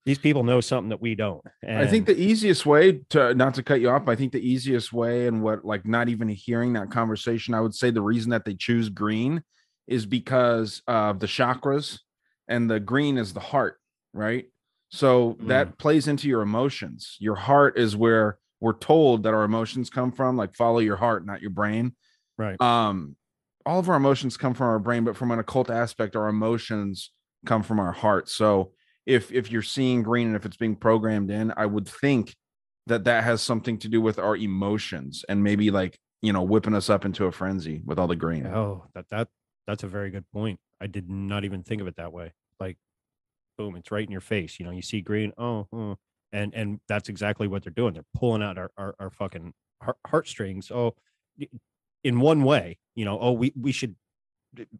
These 0.05 0.19
people 0.19 0.45
know 0.45 0.61
something 0.61 0.91
that 0.91 1.01
we 1.01 1.17
don't. 1.17 1.45
I 1.67 1.87
think 1.89 2.07
the 2.07 2.17
easiest 2.17 2.65
way 2.65 3.01
to 3.11 3.35
not 3.35 3.55
to 3.55 3.63
cut 3.63 3.81
you 3.81 3.91
off, 3.91 4.07
I 4.07 4.15
think 4.15 4.33
the 4.33 4.47
easiest 4.49 4.93
way 4.93 5.27
and 5.27 5.43
what 5.43 5.65
like 5.65 5.85
not 5.85 6.09
even 6.09 6.29
hearing 6.29 6.75
that 6.75 6.91
conversation, 6.93 7.55
I 7.55 7.61
would 7.61 7.75
say 7.75 7.91
the 7.91 8.03
reason 8.03 8.31
that 8.31 8.45
they 8.45 8.55
choose 8.55 8.89
green 8.89 9.43
is 9.89 10.07
because 10.07 10.81
of 10.87 11.19
the 11.19 11.27
chakras 11.27 11.99
and 12.49 12.71
the 12.71 12.81
green 12.81 13.19
is 13.19 13.33
the 13.33 13.41
heart, 13.41 13.79
right? 14.13 14.47
So 14.89 15.37
that 15.41 15.79
plays 15.79 16.07
into 16.07 16.29
your 16.29 16.43
emotions. 16.43 17.17
Your 17.19 17.35
heart 17.35 17.77
is 17.77 17.97
where 17.97 18.39
we're 18.61 18.79
told 18.79 19.25
that 19.25 19.35
our 19.35 19.45
emotions 19.45 19.91
come 19.91 20.13
from, 20.13 20.37
like 20.37 20.55
follow 20.55 20.79
your 20.79 20.97
heart, 20.97 21.27
not 21.27 21.43
your 21.43 21.51
brain. 21.51 21.95
right. 22.39 22.61
Um 22.61 23.17
all 23.67 23.81
of 23.81 23.89
our 23.89 23.97
emotions 23.97 24.37
come 24.37 24.55
from 24.55 24.69
our 24.69 24.79
brain, 24.79 25.03
but 25.03 25.17
from 25.17 25.33
an 25.33 25.41
occult 25.41 25.71
aspect, 25.71 26.15
our 26.15 26.29
emotions 26.29 27.11
come 27.47 27.65
from 27.65 27.81
our 27.81 27.91
heart. 27.91 28.29
So 28.29 28.73
if 29.07 29.33
if 29.33 29.51
you're 29.51 29.63
seeing 29.63 30.03
green 30.03 30.29
and 30.29 30.37
if 30.37 30.47
it's 30.47 30.57
being 30.57 30.77
programmed 30.77 31.31
in, 31.31 31.53
I 31.57 31.67
would 31.67 31.89
think 31.89 32.35
that 32.87 33.05
that 33.05 33.25
has 33.25 33.43
something 33.43 33.79
to 33.79 33.89
do 33.89 34.01
with 34.01 34.19
our 34.19 34.37
emotions 34.37 35.25
and 35.29 35.43
maybe 35.43 35.71
like 35.71 35.99
you 36.23 36.33
know 36.33 36.43
whipping 36.43 36.75
us 36.75 36.89
up 36.89 37.05
into 37.05 37.27
a 37.27 37.33
frenzy 37.33 37.83
with 37.85 37.99
all 37.99 38.07
the 38.07 38.17
green. 38.17 38.47
Oh, 38.47 38.87
that 38.95 39.09
that 39.11 39.29
that's 39.67 39.83
a 39.83 39.89
very 39.89 40.11
good 40.11 40.25
point. 40.33 40.59
I 40.81 40.87
did 40.87 41.09
not 41.11 41.45
even 41.45 41.63
think 41.63 41.81
of 41.81 41.87
it 41.87 41.97
that 41.97 42.13
way. 42.13 42.33
Like, 42.61 42.77
boom, 43.59 43.77
it's 43.77 43.91
right 43.91 44.05
in 44.05 44.13
your 44.13 44.21
face. 44.21 44.59
You 44.59 44.67
know, 44.67 44.73
you 44.73 44.83
see 44.83 45.01
green. 45.01 45.33
Oh, 45.39 45.67
oh, 45.73 45.97
and 46.33 46.55
and 46.55 46.81
that's 46.89 47.09
exactly 47.09 47.49
what 47.49 47.63
they're 47.63 47.73
doing. 47.73 47.95
They're 47.95 48.05
pulling 48.15 48.43
out 48.43 48.59
our 48.59 48.71
our, 48.77 48.95
our 48.99 49.11
fucking 49.11 49.53
heart, 49.83 49.97
heartstrings. 50.07 50.71
Oh, 50.71 50.95
in 52.05 52.21
one 52.21 52.43
way, 52.45 52.79
you 52.95 53.05
know. 53.05 53.19
Oh, 53.21 53.33
we 53.33 53.53
we 53.61 53.73
should 53.73 53.97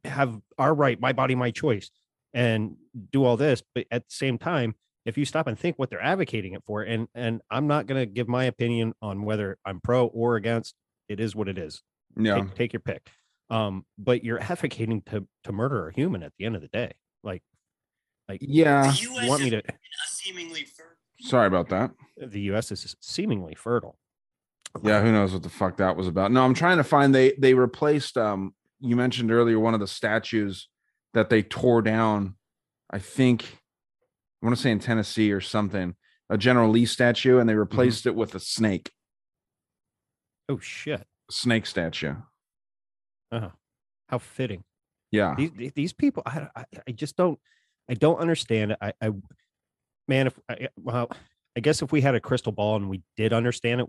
have 0.05 0.41
our 0.59 0.75
right, 0.75 1.01
my 1.01 1.13
body, 1.13 1.35
my 1.35 1.51
choice, 1.51 1.91
and 2.33 2.77
do 3.13 3.25
all 3.25 3.37
this. 3.37 3.63
But 3.75 3.87
at 3.91 4.03
the 4.09 4.15
same 4.15 4.39
time, 4.39 4.75
if 5.05 5.19
you 5.19 5.25
stop 5.25 5.47
and 5.47 5.59
think 5.59 5.79
what 5.79 5.91
they're 5.91 6.03
advocating 6.03 6.53
it 6.55 6.63
for, 6.65 6.83
and 6.83 7.09
and 7.15 7.41
I'm 7.51 7.67
not 7.67 7.87
gonna 7.87 8.07
give 8.07 8.29
my 8.29 8.45
opinion 8.45 8.95
on 9.03 9.23
whether 9.25 9.59
I'm 9.65 9.81
pro 9.81 10.07
or 10.07 10.37
against. 10.37 10.75
It 11.09 11.21
is 11.21 11.37
what 11.37 11.49
it 11.49 11.57
is 11.57 11.85
Yeah. 12.19 12.35
take, 12.35 12.55
take 12.57 12.73
your 12.73 12.81
pick 12.81 13.13
um 13.51 13.85
but 13.99 14.25
you're 14.25 14.41
advocating 14.41 15.03
to 15.03 15.27
to 15.45 15.53
murder 15.53 15.89
a 15.89 15.95
human 15.95 16.23
at 16.23 16.33
the 16.39 16.45
end 16.45 16.57
of 16.57 16.63
the 16.63 16.69
day 16.69 16.93
like 17.23 17.43
like 18.29 18.41
Yeah. 18.43 18.93
you 18.95 19.13
want 19.29 19.43
me 19.43 19.51
to 19.51 19.63
seemingly 20.09 20.67
Sorry 21.21 21.47
about 21.47 21.69
that. 21.71 21.93
the 22.21 22.41
us 22.53 22.71
is 22.73 22.95
seemingly 23.01 23.55
fertile 23.55 23.99
Yeah, 24.83 25.01
who 25.01 25.13
knows 25.13 25.33
what 25.33 25.43
the 25.43 25.49
fuck 25.49 25.79
that 25.79 25.97
was 25.97 26.07
about. 26.07 26.31
No, 26.31 26.45
I'm 26.45 26.53
trying 26.55 26.77
to 26.77 26.85
find 26.85 27.15
they 27.15 27.33
they 27.39 27.55
replaced 27.55 28.17
um 28.19 28.55
you 28.81 28.97
mentioned 28.97 29.31
earlier 29.33 29.59
one 29.59 29.73
of 29.75 29.81
the 29.81 29.87
statues 29.87 30.69
that 31.15 31.31
they 31.31 31.43
tore 31.43 31.81
down. 31.81 32.35
I 32.91 32.99
think 32.99 33.45
I 34.43 34.47
want 34.47 34.55
to 34.57 34.63
say 34.63 34.71
in 34.71 34.79
Tennessee 34.81 35.33
or 35.33 35.41
something, 35.41 35.95
a 36.29 36.37
General 36.37 36.71
Lee 36.71 36.85
statue, 36.85 37.39
and 37.39 37.49
they 37.49 37.55
replaced 37.55 38.05
it 38.07 38.15
with 38.15 38.35
a 38.35 38.41
snake, 38.41 38.91
oh 40.51 40.59
shit 40.59 41.07
snake 41.31 41.65
statue. 41.67 42.15
Uh 43.33 43.49
how 44.09 44.19
fitting. 44.19 44.63
Yeah. 45.13 45.35
these 45.37 45.73
these- 45.75 45.93
people 45.93 46.23
I, 46.27 46.49
I 46.55 46.65
i 46.89 46.93
just 46.93 47.17
don't 47.17 47.39
i 47.89 47.95
don't 47.95 48.19
understand 48.19 48.77
i 48.81 48.93
i 49.01 49.11
man 50.09 50.27
if 50.27 50.39
I, 50.49 50.69
well 50.77 51.09
i 51.57 51.61
guess 51.61 51.81
if 51.83 51.93
we 51.93 52.01
had 52.01 52.15
a 52.15 52.21
crystal 52.21 52.53
ball 52.53 52.77
and 52.77 52.89
we 52.91 53.03
did 53.17 53.33
understand 53.33 53.81
it 53.81 53.87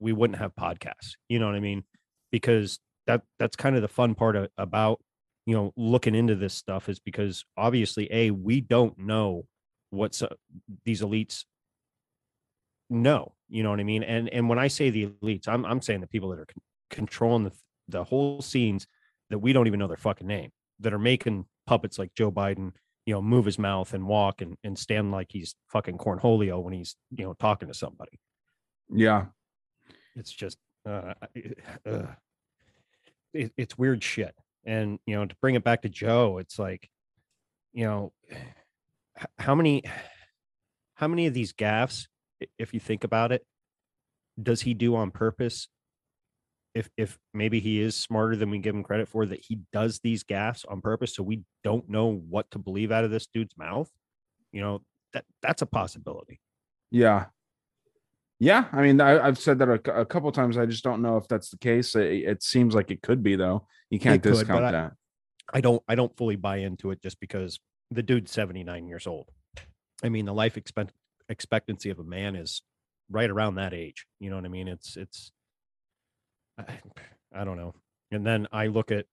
we 0.00 0.12
wouldn't 0.12 0.38
have 0.38 0.54
podcasts 0.54 1.12
you 1.28 1.38
know 1.38 1.46
what 1.46 1.54
i 1.54 1.60
mean? 1.60 1.84
Because 2.32 2.80
that 3.06 3.22
that's 3.38 3.56
kind 3.56 3.76
of 3.76 3.82
the 3.82 3.88
fun 3.88 4.14
part 4.14 4.34
of, 4.36 4.48
about 4.58 5.00
you 5.46 5.54
know 5.54 5.72
looking 5.76 6.14
into 6.14 6.34
this 6.34 6.54
stuff 6.54 6.88
is 6.88 6.98
because 6.98 7.44
obviously 7.56 8.08
a 8.10 8.30
we 8.30 8.60
don't 8.60 8.98
know 8.98 9.44
what 9.90 10.14
so, 10.14 10.28
these 10.84 11.02
elites 11.02 11.44
know 12.90 13.32
you 13.48 13.62
know 13.62 13.70
what 13.70 13.80
i 13.80 13.84
mean? 13.84 14.02
And 14.02 14.28
and 14.30 14.48
when 14.48 14.58
i 14.58 14.68
say 14.68 14.90
the 14.90 15.06
elites 15.22 15.46
i'm 15.48 15.64
i'm 15.64 15.80
saying 15.80 16.00
the 16.00 16.06
people 16.06 16.30
that 16.30 16.38
are 16.40 16.46
con- 16.46 16.62
controlling 16.90 17.44
the 17.44 17.52
the 17.88 18.04
whole 18.04 18.40
scenes 18.42 18.86
that 19.30 19.38
we 19.38 19.52
don't 19.52 19.66
even 19.66 19.78
know 19.78 19.86
their 19.88 19.96
fucking 19.96 20.26
name 20.26 20.50
that 20.80 20.92
are 20.94 20.98
making 20.98 21.46
puppets 21.66 21.98
like 21.98 22.14
Joe 22.14 22.30
Biden, 22.32 22.72
you 23.06 23.14
know, 23.14 23.22
move 23.22 23.44
his 23.44 23.58
mouth 23.58 23.92
and 23.94 24.06
walk 24.06 24.40
and, 24.40 24.56
and 24.64 24.78
stand 24.78 25.10
like 25.10 25.28
he's 25.30 25.54
fucking 25.68 25.98
cornholio 25.98 26.62
when 26.62 26.72
he's, 26.74 26.96
you 27.10 27.24
know, 27.24 27.34
talking 27.34 27.68
to 27.68 27.74
somebody. 27.74 28.18
Yeah. 28.90 29.26
It's 30.16 30.32
just, 30.32 30.58
uh, 30.86 31.14
I- 31.22 31.52
uh, 31.88 32.06
it, 33.32 33.52
it's 33.56 33.76
weird 33.78 34.02
shit. 34.02 34.34
And, 34.64 34.98
you 35.06 35.16
know, 35.16 35.26
to 35.26 35.36
bring 35.40 35.54
it 35.54 35.64
back 35.64 35.82
to 35.82 35.88
Joe, 35.88 36.38
it's 36.38 36.58
like, 36.58 36.88
you 37.72 37.84
know, 37.84 38.12
how 39.38 39.54
many, 39.54 39.82
how 40.94 41.08
many 41.08 41.26
of 41.26 41.34
these 41.34 41.52
gaffes, 41.52 42.06
i- 42.42 42.46
if 42.58 42.72
you 42.74 42.80
think 42.80 43.04
about 43.04 43.32
it, 43.32 43.44
does 44.42 44.62
he 44.62 44.74
do 44.74 44.96
on 44.96 45.10
purpose 45.10 45.68
if 46.74 46.88
if 46.96 47.18
maybe 47.32 47.60
he 47.60 47.80
is 47.80 47.94
smarter 47.96 48.34
than 48.36 48.50
we 48.50 48.58
give 48.58 48.74
him 48.74 48.82
credit 48.82 49.08
for 49.08 49.26
that 49.26 49.40
he 49.46 49.60
does 49.72 50.00
these 50.02 50.24
gaffes 50.24 50.64
on 50.68 50.80
purpose 50.80 51.14
so 51.14 51.22
we 51.22 51.42
don't 51.62 51.88
know 51.88 52.22
what 52.28 52.50
to 52.50 52.58
believe 52.58 52.90
out 52.92 53.04
of 53.04 53.10
this 53.10 53.26
dude's 53.32 53.56
mouth 53.56 53.88
you 54.52 54.60
know 54.60 54.80
that 55.12 55.24
that's 55.42 55.62
a 55.62 55.66
possibility 55.66 56.40
Yeah. 56.90 57.26
Yeah. 58.40 58.64
I 58.72 58.82
mean, 58.82 59.00
I, 59.00 59.24
I've 59.24 59.38
said 59.38 59.58
that 59.60 59.68
a, 59.68 60.00
a 60.00 60.04
couple 60.04 60.30
times. 60.32 60.58
I 60.58 60.66
just 60.66 60.82
don't 60.84 61.00
know 61.02 61.16
if 61.16 61.28
that's 61.28 61.50
the 61.50 61.56
case. 61.56 61.94
It, 61.94 62.24
it 62.28 62.42
seems 62.42 62.74
like 62.74 62.90
it 62.90 63.00
could 63.00 63.22
be, 63.22 63.36
though. 63.36 63.66
You 63.90 64.00
can't 64.00 64.16
It 64.16 64.22
could, 64.22 64.32
but 64.32 64.38
discount 64.40 64.64
I- 64.64 64.72
that. 64.72 64.92
i 65.52 65.60
don't 65.60 65.82
i 65.88 65.94
don't 65.94 66.16
fully 66.16 66.36
buy 66.36 66.56
into 66.58 66.90
it 66.90 67.00
just 67.02 67.20
because 67.20 67.60
the 67.90 68.02
dude's 68.02 68.32
79 68.32 68.88
years 68.88 69.06
old 69.06 69.30
i 70.02 70.08
mean 70.08 70.24
the 70.24 70.32
life 70.34 70.56
expect 70.56 70.92
expectancy 71.28 71.90
of 71.90 71.98
a 72.00 72.04
man 72.04 72.34
is 72.34 72.62
right 73.10 73.30
around 73.30 73.54
that 73.56 73.72
age 73.74 74.06
you 74.20 74.30
know 74.30 74.36
what 74.36 74.44
i 74.44 74.48
mean 74.48 74.66
it's 74.68 74.96
it's 74.96 75.30
I, 76.58 76.64
I 77.34 77.44
don't 77.44 77.56
know 77.56 77.74
and 78.10 78.24
then 78.26 78.46
i 78.52 78.66
look 78.66 78.90
at 78.92 79.06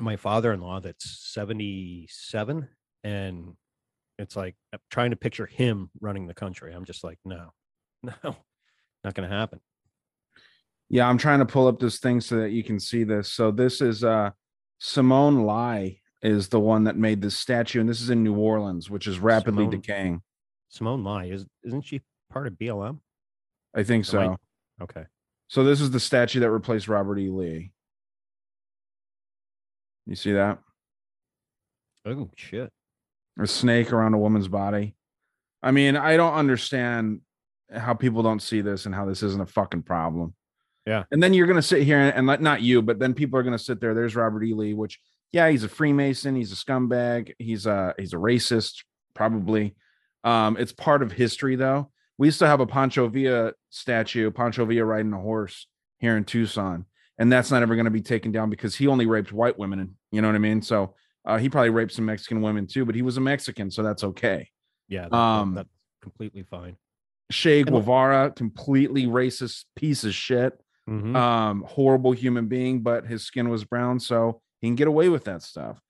my 0.00 0.16
father-in-law 0.16 0.80
that's 0.80 1.08
77 1.32 2.68
and 3.04 3.54
it's 4.18 4.34
like 4.36 4.56
I'm 4.72 4.80
trying 4.90 5.10
to 5.10 5.16
picture 5.16 5.46
him 5.46 5.90
running 6.00 6.26
the 6.26 6.34
country 6.34 6.72
i'm 6.74 6.84
just 6.84 7.04
like 7.04 7.18
no 7.24 7.50
no 8.02 8.36
not 9.04 9.14
gonna 9.14 9.28
happen 9.28 9.60
Yeah, 10.90 11.08
I'm 11.08 11.18
trying 11.18 11.38
to 11.40 11.46
pull 11.46 11.66
up 11.68 11.78
this 11.78 11.98
thing 11.98 12.20
so 12.20 12.36
that 12.36 12.50
you 12.50 12.62
can 12.62 12.78
see 12.80 13.04
this. 13.04 13.30
So 13.32 13.50
this 13.50 13.80
is 13.80 14.02
uh 14.04 14.30
Simone 14.78 15.46
Leigh 15.46 16.00
is 16.22 16.48
the 16.48 16.60
one 16.60 16.84
that 16.84 16.96
made 16.96 17.20
this 17.22 17.36
statue, 17.36 17.80
and 17.80 17.88
this 17.88 18.00
is 18.00 18.10
in 18.10 18.22
New 18.22 18.36
Orleans, 18.36 18.90
which 18.90 19.06
is 19.06 19.18
rapidly 19.18 19.64
Simone- 19.64 19.70
decaying. 19.80 20.22
simone 20.68 21.04
leigh 21.04 21.30
is 21.30 21.46
isn't 21.62 21.82
she 21.82 22.00
part 22.30 22.46
of 22.46 22.54
blm 22.54 22.98
I 23.74 23.82
think 23.82 24.06
Am 24.14 24.18
I- 24.20 24.26
so. 24.26 24.36
okay 24.84 25.04
So 25.48 25.64
this 25.64 25.80
is 25.80 25.90
the 25.90 26.00
statue 26.00 26.40
that 26.40 26.50
replaced 26.50 26.88
Robert 26.88 27.18
E. 27.18 27.28
Lee. 27.28 27.72
You 30.06 30.16
see 30.16 30.32
that? 30.32 30.58
oh 32.06 32.28
shit 32.36 32.70
A 33.40 33.46
snake 33.46 33.90
around 33.92 34.12
a 34.12 34.18
woman's 34.18 34.48
body. 34.48 34.94
I 35.62 35.70
mean, 35.70 35.96
I 35.96 36.18
don't 36.18 36.34
understand 36.34 37.20
how 37.74 37.94
people 37.94 38.22
don't 38.22 38.42
see 38.42 38.60
this 38.60 38.84
and 38.84 38.94
how 38.94 39.06
this 39.06 39.22
isn't 39.22 39.40
a 39.40 39.46
fucking 39.46 39.82
problem. 39.82 40.34
Yeah. 40.86 41.04
And 41.10 41.22
then 41.22 41.32
you're 41.32 41.46
gonna 41.46 41.62
sit 41.62 41.82
here 41.82 41.98
and, 41.98 42.14
and 42.14 42.26
let 42.26 42.42
not 42.42 42.60
you, 42.60 42.82
but 42.82 42.98
then 42.98 43.14
people 43.14 43.38
are 43.38 43.42
gonna 43.42 43.58
sit 43.58 43.80
there. 43.80 43.94
There's 43.94 44.14
Robert 44.14 44.44
E. 44.44 44.52
Lee, 44.52 44.74
which 44.74 45.00
yeah, 45.32 45.48
he's 45.48 45.64
a 45.64 45.68
Freemason, 45.68 46.36
he's 46.36 46.52
a 46.52 46.56
scumbag, 46.56 47.32
he's 47.38 47.66
a 47.66 47.94
he's 47.98 48.12
a 48.12 48.16
racist, 48.16 48.84
probably. 49.14 49.74
Um, 50.22 50.56
it's 50.58 50.72
part 50.72 51.02
of 51.02 51.12
history 51.12 51.56
though. 51.56 51.90
We 52.18 52.28
used 52.28 52.38
to 52.40 52.46
have 52.46 52.60
a 52.60 52.66
Pancho 52.66 53.08
Villa 53.08 53.52
statue, 53.70 54.30
Pancho 54.30 54.64
Villa 54.64 54.84
riding 54.84 55.12
a 55.12 55.20
horse 55.20 55.66
here 55.98 56.16
in 56.16 56.24
Tucson, 56.24 56.86
and 57.18 57.30
that's 57.32 57.50
not 57.50 57.62
ever 57.62 57.74
going 57.74 57.86
to 57.86 57.90
be 57.90 58.02
taken 58.02 58.30
down 58.32 58.50
because 58.50 58.74
he 58.76 58.86
only 58.86 59.06
raped 59.06 59.32
white 59.32 59.58
women, 59.58 59.80
and 59.80 59.90
you 60.12 60.22
know 60.22 60.28
what 60.28 60.34
I 60.36 60.38
mean. 60.38 60.62
So 60.62 60.94
uh, 61.24 61.38
he 61.38 61.48
probably 61.48 61.70
raped 61.70 61.92
some 61.92 62.04
Mexican 62.04 62.40
women 62.42 62.66
too, 62.66 62.84
but 62.84 62.94
he 62.94 63.02
was 63.02 63.16
a 63.16 63.20
Mexican, 63.20 63.70
so 63.70 63.82
that's 63.82 64.04
okay. 64.04 64.48
yeah 64.88 65.08
that- 65.08 65.14
Um, 65.14 65.54
that's 65.54 65.68
completely 66.02 66.42
fine 66.42 66.76
Che 67.32 67.62
Guevara, 67.64 68.30
completely 68.30 69.06
racist 69.06 69.64
piece 69.74 70.04
of 70.04 70.12
shit, 70.14 70.52
Mhm. 70.88 71.16
um, 71.16 71.64
horrible 71.66 72.12
human 72.12 72.46
being, 72.48 72.82
but 72.82 73.06
his 73.06 73.24
skin 73.24 73.48
was 73.48 73.64
brown, 73.64 73.98
so 73.98 74.42
he 74.60 74.66
can 74.68 74.74
get 74.74 74.86
away 74.88 75.08
with 75.08 75.24
that 75.24 75.42
stuff. 75.42 75.80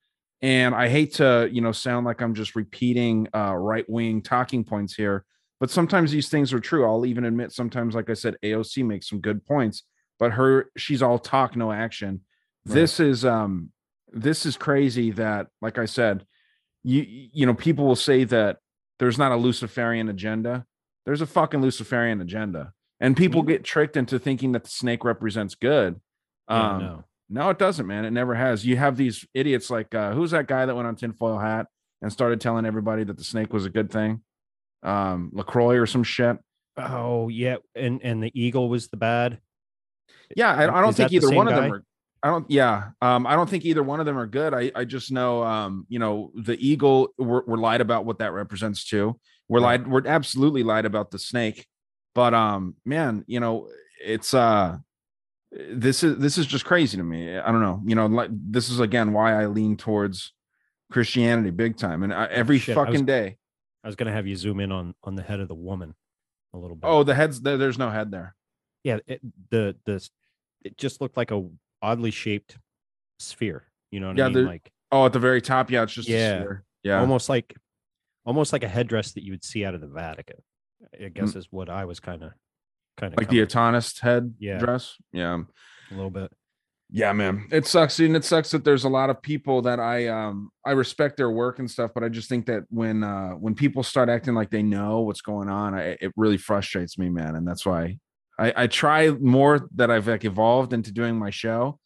And 0.41 0.73
I 0.73 0.87
hate 0.87 1.15
to, 1.15 1.49
you 1.51 1.59
know, 1.61 1.73
sound 1.73 2.05
like 2.05 2.21
I'm 2.21 2.33
just 2.35 2.55
repeating 2.55 3.27
uh, 3.35 3.53
right 3.53 3.83
wing 3.89 4.21
talking 4.21 4.63
points 4.63 4.95
here, 4.95 5.25
but 5.59 5.69
sometimes 5.69 6.11
these 6.11 6.29
things 6.29 6.53
are 6.53 6.59
true. 6.59 6.85
I'll 6.85 7.05
even 7.05 7.25
admit 7.25 7.51
sometimes, 7.51 7.95
like 7.95 8.09
I 8.09 8.13
said, 8.13 8.35
AOC 8.43 8.85
makes 8.85 9.09
some 9.09 9.19
good 9.21 9.45
points, 9.45 9.83
but 10.19 10.33
her 10.33 10.69
she's 10.77 11.01
all 11.01 11.19
talk, 11.19 11.55
no 11.55 11.71
action. 11.71 12.21
This 12.65 12.99
is 12.99 13.23
um 13.25 13.71
this 14.11 14.45
is 14.45 14.57
crazy 14.57 15.11
that, 15.11 15.47
like 15.61 15.77
I 15.77 15.85
said, 15.85 16.25
you 16.83 17.05
you 17.07 17.45
know, 17.45 17.53
people 17.53 17.85
will 17.85 17.95
say 17.95 18.23
that 18.25 18.57
there's 18.99 19.17
not 19.17 19.31
a 19.31 19.35
Luciferian 19.35 20.09
agenda. 20.09 20.65
There's 21.05 21.21
a 21.21 21.25
fucking 21.27 21.61
Luciferian 21.61 22.21
agenda. 22.21 22.73
And 22.99 23.15
people 23.17 23.43
get 23.43 23.63
tricked 23.63 23.97
into 23.97 24.17
thinking 24.17 24.53
that 24.53 24.63
the 24.63 24.69
snake 24.69 25.03
represents 25.03 25.53
good. 25.53 25.99
Yeah, 26.49 26.71
Um, 26.71 26.79
no. 26.81 27.03
no, 27.29 27.49
it 27.49 27.59
doesn't, 27.59 27.85
man. 27.85 28.05
It 28.05 28.11
never 28.11 28.33
has. 28.35 28.65
You 28.65 28.77
have 28.77 28.95
these 28.97 29.25
idiots 29.33 29.69
like 29.69 29.93
uh, 29.93 30.13
who's 30.13 30.31
that 30.31 30.47
guy 30.47 30.65
that 30.65 30.75
went 30.75 30.87
on 30.87 30.95
tinfoil 30.95 31.37
hat 31.37 31.67
and 32.01 32.11
started 32.11 32.39
telling 32.41 32.65
everybody 32.65 33.03
that 33.03 33.17
the 33.17 33.23
snake 33.23 33.51
was 33.53 33.65
a 33.65 33.69
good 33.69 33.91
thing? 33.91 34.21
Um, 34.85 35.31
Lacroix 35.33 35.75
or 35.77 35.85
some 35.85 36.03
shit. 36.03 36.37
Oh 36.77 37.27
yeah, 37.29 37.57
and 37.75 38.01
and 38.03 38.23
the 38.23 38.31
eagle 38.33 38.69
was 38.69 38.87
the 38.89 38.97
bad. 38.97 39.39
Yeah, 40.35 40.51
I, 40.53 40.63
I 40.77 40.81
don't 40.81 40.89
Is 40.89 40.97
think 40.97 41.13
either 41.13 41.31
one 41.31 41.47
of 41.47 41.55
them 41.55 41.71
are. 41.73 41.83
I 42.23 42.27
don't. 42.29 42.49
Yeah, 42.49 42.89
um, 43.01 43.27
I 43.27 43.35
don't 43.35 43.49
think 43.49 43.65
either 43.65 43.83
one 43.83 43.99
of 43.99 44.05
them 44.05 44.17
are 44.17 44.25
good. 44.27 44.53
I 44.53 44.71
I 44.75 44.83
just 44.85 45.11
know, 45.11 45.43
um, 45.43 45.85
you 45.89 45.99
know, 45.99 46.31
the 46.35 46.57
eagle. 46.59 47.09
We're, 47.17 47.43
we're 47.45 47.57
lied 47.57 47.81
about 47.81 48.05
what 48.05 48.19
that 48.19 48.33
represents 48.33 48.83
too. 48.85 49.19
We're 49.47 49.59
Right. 49.61 49.79
lied. 49.81 49.87
We're 49.87 50.07
absolutely 50.07 50.63
lied 50.63 50.85
about 50.85 51.11
the 51.11 51.19
snake. 51.19 51.67
But 52.15 52.33
um, 52.33 52.75
man, 52.85 53.23
you 53.27 53.39
know, 53.39 53.69
it's 54.03 54.33
uh, 54.33 54.77
this 55.51 56.03
is 56.03 56.17
this 56.17 56.37
is 56.37 56.45
just 56.47 56.65
crazy 56.65 56.97
to 56.97 57.03
me. 57.03 57.37
I 57.37 57.51
don't 57.51 57.61
know. 57.61 57.81
You 57.85 57.95
know, 57.95 58.07
like 58.07 58.29
this 58.31 58.69
is 58.69 58.79
again 58.79 59.13
why 59.13 59.39
I 59.39 59.45
lean 59.45 59.77
towards 59.77 60.33
Christianity 60.91 61.51
big 61.51 61.77
time, 61.77 62.03
and 62.03 62.13
I, 62.13 62.25
every 62.25 62.57
Shit, 62.59 62.75
I 62.75 62.81
was- 62.81 62.87
fucking 62.87 63.05
day. 63.05 63.37
I 63.85 63.87
was 63.87 63.95
gonna 63.95 64.11
have 64.11 64.25
you 64.25 64.35
zoom 64.35 64.59
in 64.59 64.71
on 64.71 64.95
on 65.03 65.13
the 65.15 65.21
head 65.21 65.39
of 65.39 65.47
the 65.47 65.53
woman 65.55 65.93
a 66.53 66.57
little 66.57 66.75
bit. 66.75 66.87
Oh, 66.87 67.03
the 67.03 67.13
heads. 67.13 67.39
There, 67.41 67.55
there's 67.57 67.77
no 67.77 67.89
head 67.91 68.09
there. 68.11 68.35
yeah, 68.83 68.97
it, 69.05 69.21
the 69.51 69.75
the 69.85 70.09
it 70.63 70.75
just 70.77 70.99
looked 71.01 71.15
like 71.15 71.29
a 71.31 71.47
oddly 71.83 72.09
shaped 72.11 72.57
sphere. 73.19 73.63
You 73.91 73.99
know 73.99 74.07
what 74.07 74.17
Yeah, 74.17 74.25
I 74.25 74.27
mean? 74.29 74.33
there- 74.33 74.45
Like 74.47 74.71
Oh, 74.91 75.05
at 75.05 75.13
the 75.13 75.19
very 75.19 75.41
top. 75.41 75.69
Yeah, 75.71 75.83
it's 75.83 75.93
just 75.93 76.09
a 76.09 76.11
Yeah. 76.11 76.39
sphere. 76.39 76.63
Yeah. 76.83 76.99
almost 76.99 77.29
like 77.29 77.55
almost 78.25 78.53
like 78.53 78.63
a 78.63 78.67
headdress 78.67 79.13
that 79.13 79.23
you 79.23 79.31
would 79.33 79.43
see 79.43 79.63
out 79.65 79.75
of 79.75 79.81
the 79.81 79.87
Vatican. 79.87 80.37
I 80.99 81.09
guess 81.09 81.33
Mm. 81.33 81.37
is 81.37 81.47
what 81.51 81.69
I 81.69 81.85
was 81.85 81.99
kind 81.99 82.23
of 82.23 82.31
kind 82.97 83.13
of 83.13 83.17
like 83.17 83.29
the 83.29 83.39
Atonist 83.45 84.01
head 84.01 84.33
Yeah. 84.39 84.57
dress. 84.57 84.97
Yeah. 85.13 85.43
a 85.91 85.93
little 85.93 86.09
bit. 86.09 86.31
Yeah, 86.95 87.11
man. 87.11 87.45
It 87.51 87.67
sucks. 87.67 87.99
And 87.99 88.15
it 88.15 88.23
sucks 88.23 88.51
that 88.51 88.63
there's 88.63 88.85
a 88.85 88.89
lot 88.89 89.09
of 89.09 89.21
people 89.21 89.61
that 89.63 89.81
I 89.81 90.07
um 90.07 90.49
I 90.65 90.71
respect 90.71 91.17
their 91.17 91.29
work 91.29 91.59
and 91.59 91.69
stuff, 91.69 91.91
but 91.93 92.05
I 92.05 92.09
just 92.09 92.29
think 92.29 92.45
that 92.45 92.63
when 92.69 93.03
uh 93.03 93.31
when 93.31 93.53
people 93.53 93.83
start 93.83 94.07
acting 94.07 94.33
like 94.33 94.49
they 94.49 94.63
know 94.63 95.01
what's 95.01 95.19
going 95.19 95.49
on, 95.49 95.75
I, 95.75 95.97
it 95.99 96.13
really 96.15 96.37
frustrates 96.37 96.97
me, 96.97 97.09
man. 97.09 97.35
And 97.35 97.45
that's 97.45 97.65
why 97.65 97.97
I, 98.39 98.53
I 98.55 98.67
try 98.67 99.09
more 99.09 99.67
that 99.75 99.91
I've 99.91 100.07
like 100.07 100.23
evolved 100.23 100.71
into 100.71 100.93
doing 100.93 101.19
my 101.19 101.31
show. 101.31 101.79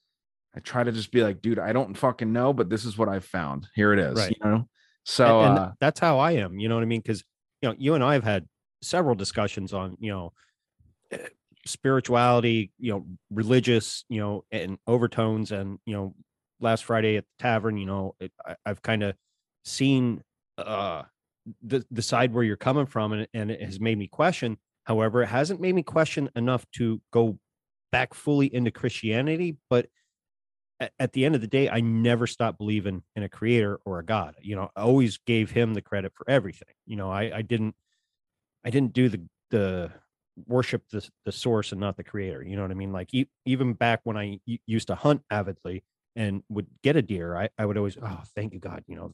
I 0.56 0.60
try 0.60 0.84
to 0.84 0.92
just 0.92 1.12
be 1.12 1.24
like, 1.24 1.42
dude, 1.42 1.58
I 1.58 1.74
don't 1.74 1.98
fucking 1.98 2.32
know, 2.32 2.54
but 2.54 2.70
this 2.70 2.86
is 2.86 2.96
what 2.96 3.10
I've 3.10 3.26
found. 3.26 3.68
Here 3.74 3.92
it 3.94 3.98
is. 3.98 4.16
Right. 4.16 4.38
You 4.40 4.48
know? 4.48 4.70
So 5.06 5.40
and, 5.40 5.50
and 5.50 5.60
uh 5.60 5.72
that's 5.80 6.00
how 6.00 6.20
I 6.20 6.34
am. 6.34 6.60
You 6.60 6.70
know 6.70 6.76
what 6.76 6.84
I 6.84 6.88
mean? 6.88 7.02
Because 7.02 7.24
you 7.64 7.70
know, 7.70 7.76
you 7.80 7.96
and 7.96 8.04
I 8.04 8.14
have 8.14 8.24
had 8.24 8.48
several 8.84 9.16
discussions 9.16 9.74
on 9.74 9.98
you 10.00 10.12
know 10.12 10.34
spirituality, 11.66 12.72
you 12.80 12.92
know, 12.92 13.06
religious, 13.32 14.06
you 14.10 14.20
know, 14.20 14.46
and 14.52 14.78
overtones, 14.88 15.52
and 15.52 15.80
you 15.86 15.94
know, 15.94 16.16
last 16.60 16.86
Friday 16.86 17.18
at 17.18 17.26
the 17.26 17.44
tavern, 17.44 17.78
you 17.78 17.86
know, 17.86 18.16
it, 18.20 18.32
I, 18.46 18.56
I've 18.66 18.82
kind 18.82 19.04
of 19.04 19.16
seen 19.66 20.24
uh 20.58 21.04
the 21.64 21.86
the 21.92 22.02
side 22.02 22.34
where 22.34 22.44
you're 22.44 22.58
coming 22.58 22.86
from, 22.86 23.14
and 23.14 23.28
and 23.34 23.52
it 23.52 23.62
has 23.62 23.80
made 23.80 23.98
me 23.98 24.08
question. 24.08 24.58
However, 24.84 25.22
it 25.24 25.28
hasn't 25.28 25.62
made 25.62 25.76
me 25.76 25.84
question 25.84 26.30
enough 26.36 26.66
to 26.74 27.02
go 27.12 27.38
back 27.92 28.14
fully 28.14 28.54
into 28.54 28.72
Christianity, 28.72 29.58
but 29.70 29.88
at, 30.80 30.92
at 31.00 31.14
the 31.14 31.26
end 31.26 31.36
of 31.36 31.42
the 31.42 31.48
day, 31.48 31.70
I 31.70 31.82
never 31.82 32.28
stopped 32.28 32.58
believing 32.58 33.04
in 33.16 33.24
a 33.24 33.30
creator 33.30 33.80
or 33.86 34.00
a 34.00 34.06
God. 34.06 34.36
You 34.42 34.56
know, 34.56 34.70
I 34.76 34.82
always 34.82 35.18
gave 35.18 35.52
him 35.52 35.74
the 35.74 35.82
credit 35.82 36.14
for 36.16 36.30
everything. 36.30 36.74
You 36.86 36.96
know, 36.96 37.12
I, 37.12 37.38
I 37.38 37.42
didn't, 37.42 37.76
I 38.64 38.70
didn't 38.70 38.94
do 38.94 39.10
the 39.10 39.22
the 39.52 39.92
worship 40.48 40.84
the 40.90 41.08
the 41.26 41.32
source 41.32 41.72
and 41.72 41.82
not 41.82 41.98
the 41.98 42.04
creator. 42.04 42.44
You 42.44 42.56
know 42.56 42.62
what 42.64 42.72
I 42.72 42.76
mean? 42.76 42.92
Like 42.94 43.14
e- 43.14 43.30
even 43.46 43.74
back 43.74 44.02
when 44.04 44.18
I 44.18 44.40
used 44.68 44.88
to 44.88 44.96
hunt 44.96 45.24
avidly 45.32 45.84
and 46.16 46.44
would 46.50 46.68
get 46.84 46.96
a 46.96 47.02
deer, 47.02 47.36
I, 47.38 47.50
I 47.58 47.66
would 47.66 47.78
always, 47.78 47.98
oh, 48.02 48.24
thank 48.36 48.54
you 48.54 48.60
God, 48.60 48.84
you 48.88 48.96
know, 48.96 49.12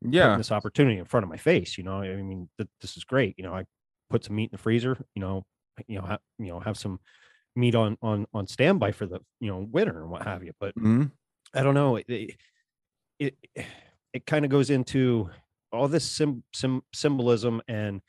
yeah. 0.00 0.36
this 0.36 0.52
opportunity 0.52 0.98
in 0.98 1.04
front 1.04 1.24
of 1.24 1.30
my 1.30 1.36
face. 1.36 1.78
You 1.78 1.84
know, 1.84 2.02
I 2.02 2.16
mean, 2.22 2.48
th- 2.58 2.70
this 2.80 2.96
is 2.96 3.04
great. 3.04 3.34
You 3.38 3.44
know, 3.44 3.54
I 3.54 3.64
put 4.10 4.24
some 4.24 4.36
meat 4.36 4.44
in 4.50 4.50
the 4.52 4.58
freezer. 4.58 4.98
You 5.14 5.20
know, 5.20 5.46
you 5.86 5.96
know, 6.00 6.06
ha- 6.06 6.18
you 6.38 6.46
know, 6.46 6.60
have 6.60 6.76
some 6.78 7.00
meat 7.56 7.74
on 7.74 7.98
on 8.02 8.26
on 8.34 8.46
standby 8.46 8.92
for 8.92 9.06
the 9.06 9.20
you 9.40 9.50
know 9.50 9.58
winter 9.60 10.02
and 10.02 10.10
what 10.10 10.22
have 10.24 10.44
you. 10.44 10.52
But 10.60 10.74
Mhm. 10.76 11.12
I 11.54 11.62
don't 11.62 11.74
know. 11.74 11.96
It 11.96 12.06
it 12.08 12.36
it, 13.18 13.38
it 14.12 14.26
kind 14.26 14.44
of 14.44 14.50
goes 14.50 14.70
into 14.70 15.30
all 15.72 15.88
this 15.88 16.10
sim, 16.10 16.44
sim, 16.54 16.82
symbolism 16.94 17.62
and 17.68 18.02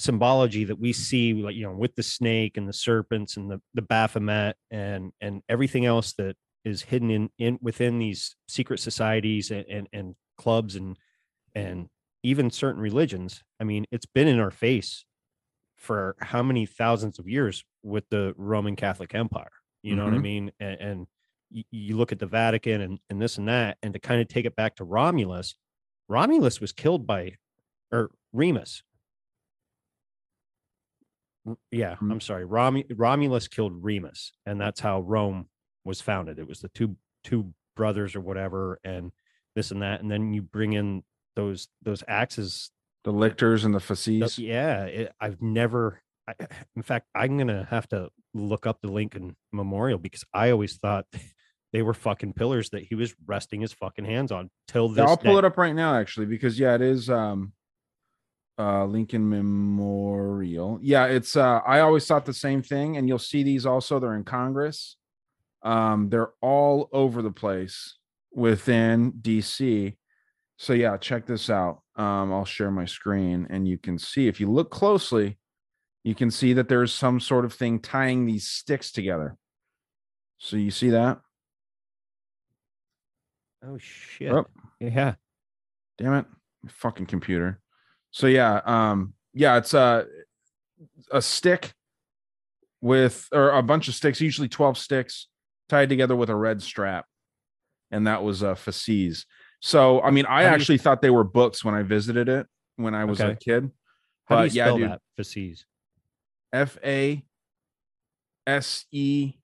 symbology 0.00 0.64
that 0.64 0.78
we 0.78 0.92
see, 0.92 1.34
like 1.34 1.54
you 1.54 1.62
know, 1.64 1.72
with 1.74 1.94
the 1.94 2.02
snake 2.02 2.56
and 2.56 2.68
the 2.68 2.72
serpents 2.72 3.36
and 3.36 3.50
the 3.50 3.60
the 3.74 3.82
Baphomet 3.82 4.56
and 4.70 5.12
and 5.20 5.42
everything 5.48 5.86
else 5.86 6.12
that 6.14 6.36
is 6.64 6.82
hidden 6.82 7.10
in 7.10 7.30
in 7.38 7.58
within 7.62 7.98
these 7.98 8.36
secret 8.48 8.78
societies 8.80 9.50
and 9.50 9.66
and, 9.68 9.88
and 9.92 10.16
clubs 10.38 10.76
and 10.76 10.98
and 11.54 11.88
even 12.22 12.50
certain 12.50 12.80
religions. 12.82 13.42
I 13.60 13.64
mean, 13.64 13.86
it's 13.90 14.06
been 14.06 14.28
in 14.28 14.40
our 14.40 14.50
face 14.50 15.04
for 15.76 16.16
how 16.20 16.42
many 16.42 16.66
thousands 16.66 17.18
of 17.18 17.28
years 17.28 17.64
with 17.82 18.04
the 18.10 18.34
Roman 18.36 18.76
Catholic 18.76 19.14
Empire. 19.14 19.50
You 19.82 19.96
know 19.96 20.04
what 20.04 20.14
I 20.14 20.18
Mhm. 20.18 20.22
mean? 20.22 20.52
And, 20.60 20.80
and 20.80 21.06
you 21.50 21.96
look 21.96 22.12
at 22.12 22.18
the 22.18 22.26
Vatican 22.26 22.80
and, 22.82 23.00
and 23.08 23.20
this 23.20 23.38
and 23.38 23.48
that, 23.48 23.78
and 23.82 23.94
to 23.94 23.98
kind 24.00 24.20
of 24.20 24.28
take 24.28 24.44
it 24.44 24.54
back 24.56 24.76
to 24.76 24.84
Romulus, 24.84 25.54
Romulus 26.08 26.60
was 26.60 26.72
killed 26.72 27.06
by, 27.06 27.36
or 27.92 28.10
Remus. 28.32 28.82
Yeah, 31.70 31.96
Mm. 31.96 32.12
I'm 32.12 32.20
sorry. 32.20 32.44
Rom- 32.44 32.82
Romulus 32.94 33.48
killed 33.48 33.82
Remus, 33.82 34.32
and 34.46 34.60
that's 34.60 34.80
how 34.80 35.00
Rome 35.00 35.48
was 35.84 36.00
founded. 36.00 36.38
It 36.38 36.46
was 36.46 36.60
the 36.60 36.68
two 36.68 36.96
two 37.24 37.52
brothers 37.76 38.14
or 38.14 38.20
whatever, 38.20 38.78
and 38.84 39.12
this 39.56 39.70
and 39.70 39.82
that, 39.82 40.00
and 40.02 40.10
then 40.10 40.32
you 40.34 40.42
bring 40.42 40.72
in 40.74 41.02
those 41.36 41.68
those 41.82 42.02
axes 42.06 42.70
The 43.04 43.12
lictors 43.12 43.64
and 43.64 43.74
the 43.74 43.80
fasces. 43.80 44.38
yeah, 44.38 44.84
it, 44.84 45.12
I've 45.20 45.40
never. 45.40 46.02
I, 46.28 46.34
in 46.76 46.82
fact, 46.82 47.06
I'm 47.14 47.38
gonna 47.38 47.66
have 47.70 47.88
to 47.88 48.10
look 48.34 48.66
up 48.66 48.80
the 48.82 48.92
Lincoln 48.92 49.36
Memorial 49.52 49.98
because 49.98 50.24
I 50.34 50.50
always 50.50 50.76
thought 50.76 51.06
they 51.72 51.82
were 51.82 51.94
fucking 51.94 52.34
pillars 52.34 52.70
that 52.70 52.82
he 52.82 52.94
was 52.94 53.14
resting 53.26 53.60
his 53.62 53.72
fucking 53.72 54.04
hands 54.04 54.30
on 54.30 54.50
till 54.68 54.88
this. 54.88 54.98
Yeah, 54.98 55.04
I'll 55.06 55.16
pull 55.16 55.32
day. 55.34 55.38
it 55.38 55.44
up 55.46 55.56
right 55.56 55.74
now, 55.74 55.94
actually, 55.94 56.26
because 56.26 56.58
yeah, 56.58 56.74
it 56.74 56.82
is 56.82 57.08
um 57.08 57.52
uh 58.60 58.84
Lincoln 58.84 59.28
Memorial. 59.28 60.78
Yeah, 60.82 61.06
it's 61.06 61.36
uh 61.36 61.60
I 61.66 61.80
always 61.80 62.06
thought 62.06 62.26
the 62.26 62.34
same 62.34 62.62
thing, 62.62 62.96
and 62.96 63.08
you'll 63.08 63.18
see 63.18 63.42
these 63.42 63.64
also, 63.64 63.98
they're 63.98 64.14
in 64.14 64.24
Congress. 64.24 64.96
Um, 65.62 66.08
they're 66.08 66.32
all 66.40 66.88
over 66.92 67.22
the 67.22 67.30
place 67.30 67.96
within 68.32 69.12
DC. 69.12 69.96
So 70.56 70.72
yeah, 70.72 70.96
check 70.98 71.26
this 71.26 71.48
out. 71.48 71.82
Um, 71.96 72.32
I'll 72.32 72.44
share 72.44 72.70
my 72.70 72.84
screen 72.84 73.46
and 73.50 73.66
you 73.66 73.78
can 73.78 73.98
see 73.98 74.28
if 74.28 74.40
you 74.40 74.50
look 74.50 74.70
closely, 74.70 75.38
you 76.04 76.14
can 76.14 76.30
see 76.30 76.52
that 76.54 76.68
there's 76.68 76.92
some 76.92 77.20
sort 77.20 77.44
of 77.44 77.52
thing 77.52 77.78
tying 77.78 78.26
these 78.26 78.46
sticks 78.46 78.92
together. 78.92 79.36
So 80.38 80.56
you 80.56 80.70
see 80.70 80.90
that? 80.90 81.20
Oh 83.62 83.76
shit! 83.78 84.32
Oh. 84.32 84.46
Yeah, 84.80 85.14
damn 85.98 86.14
it 86.14 86.26
my 86.62 86.70
fucking 86.70 87.06
computer 87.06 87.60
so 88.10 88.26
yeah 88.26 88.60
um 88.64 89.14
yeah 89.34 89.56
it's 89.56 89.74
a 89.74 90.06
a 91.12 91.22
stick 91.22 91.72
with 92.80 93.28
or 93.32 93.50
a 93.50 93.62
bunch 93.62 93.88
of 93.88 93.94
sticks 93.94 94.20
usually 94.20 94.48
12 94.48 94.78
sticks 94.78 95.28
tied 95.68 95.88
together 95.88 96.16
with 96.16 96.30
a 96.30 96.34
red 96.36 96.62
strap. 96.62 97.04
And 97.92 98.06
that 98.06 98.22
was 98.22 98.42
uh 98.42 98.54
fasces 98.54 99.26
so 99.60 100.00
i 100.02 100.10
mean 100.10 100.24
i 100.26 100.28
How 100.28 100.38
do 100.40 100.44
you- 100.46 100.54
actually 100.54 100.78
thought 100.78 101.02
they 101.02 101.10
were 101.10 101.24
books 101.24 101.64
when 101.64 101.74
i 101.74 101.82
visited 101.82 102.28
it 102.28 102.46
when 102.76 102.94
i 102.94 103.04
was 103.04 103.20
a 103.20 103.34
kid. 103.36 103.70
How 104.26 104.36
do 104.36 104.42
but 104.42 104.54
you 104.54 104.56
yeah 104.58 104.64
spell 104.66 104.76
dude. 104.78 104.90
that? 104.90 105.00
Fasces. 105.16 105.64
f 106.52 106.78
a 106.84 107.24
s 108.46 108.86
e 108.90 109.34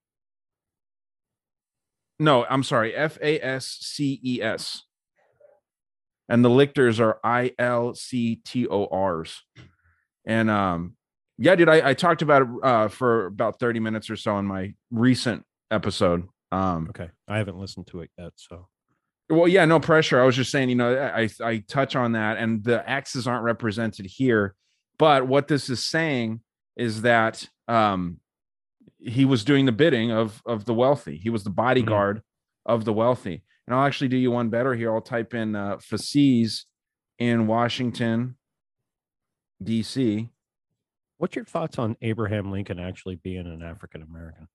no 2.18 2.44
i'm 2.48 2.62
sorry. 2.62 2.94
F 2.94 3.18
a 3.20 3.38
s 3.40 3.66
c 3.80 4.18
e 4.22 4.40
s 4.42 4.84
and 6.28 6.44
the 6.44 6.50
lictors 6.50 7.00
are 7.00 7.18
I 7.22 7.52
L 7.58 7.94
C 7.94 8.40
T 8.44 8.66
O 8.66 8.86
R's. 8.86 9.42
And 10.26 10.50
um, 10.50 10.96
yeah, 11.38 11.54
dude, 11.54 11.68
I, 11.68 11.90
I 11.90 11.94
talked 11.94 12.22
about 12.22 12.42
it 12.42 12.48
uh, 12.62 12.88
for 12.88 13.26
about 13.26 13.60
30 13.60 13.80
minutes 13.80 14.10
or 14.10 14.16
so 14.16 14.38
in 14.38 14.46
my 14.46 14.74
recent 14.90 15.44
episode. 15.70 16.28
Um, 16.50 16.88
Okay, 16.90 17.10
I 17.28 17.38
haven't 17.38 17.58
listened 17.58 17.86
to 17.88 18.00
it 18.00 18.10
yet, 18.18 18.32
so 18.36 18.68
well, 19.28 19.48
yeah, 19.48 19.64
no 19.64 19.80
pressure. 19.80 20.20
I 20.20 20.24
was 20.24 20.36
just 20.36 20.50
saying, 20.52 20.68
you 20.68 20.76
know, 20.76 20.96
I 20.96 21.28
I 21.42 21.58
touch 21.68 21.96
on 21.96 22.12
that, 22.12 22.36
and 22.36 22.62
the 22.62 22.88
axes 22.88 23.26
aren't 23.26 23.42
represented 23.42 24.06
here. 24.06 24.54
But 24.98 25.26
what 25.26 25.48
this 25.48 25.68
is 25.68 25.84
saying 25.84 26.40
is 26.76 27.02
that 27.02 27.48
um, 27.68 28.20
he 28.98 29.24
was 29.24 29.44
doing 29.44 29.66
the 29.66 29.72
bidding 29.72 30.12
of 30.12 30.40
of 30.46 30.64
the 30.64 30.74
wealthy. 30.74 31.16
He 31.16 31.30
was 31.30 31.42
the 31.44 31.50
bodyguard 31.50 32.22
of 32.64 32.84
the 32.84 32.92
wealthy. 32.92 33.42
And 33.66 33.74
I'll 33.74 33.86
actually 33.86 34.08
do 34.08 34.16
you 34.16 34.30
one 34.30 34.48
better 34.48 34.74
here. 34.74 34.94
I'll 34.94 35.00
type 35.00 35.34
in 35.34 35.56
uh, 35.56 35.78
in 37.18 37.46
Washington, 37.46 38.36
D.C. 39.62 40.28
what's 41.18 41.34
your 41.34 41.44
thoughts 41.44 41.78
on 41.78 41.96
Abraham 42.02 42.50
Lincoln 42.50 42.78
actually 42.78 43.16
being 43.16 43.46
an 43.46 43.62
African 43.62 44.02
American? 44.02 44.48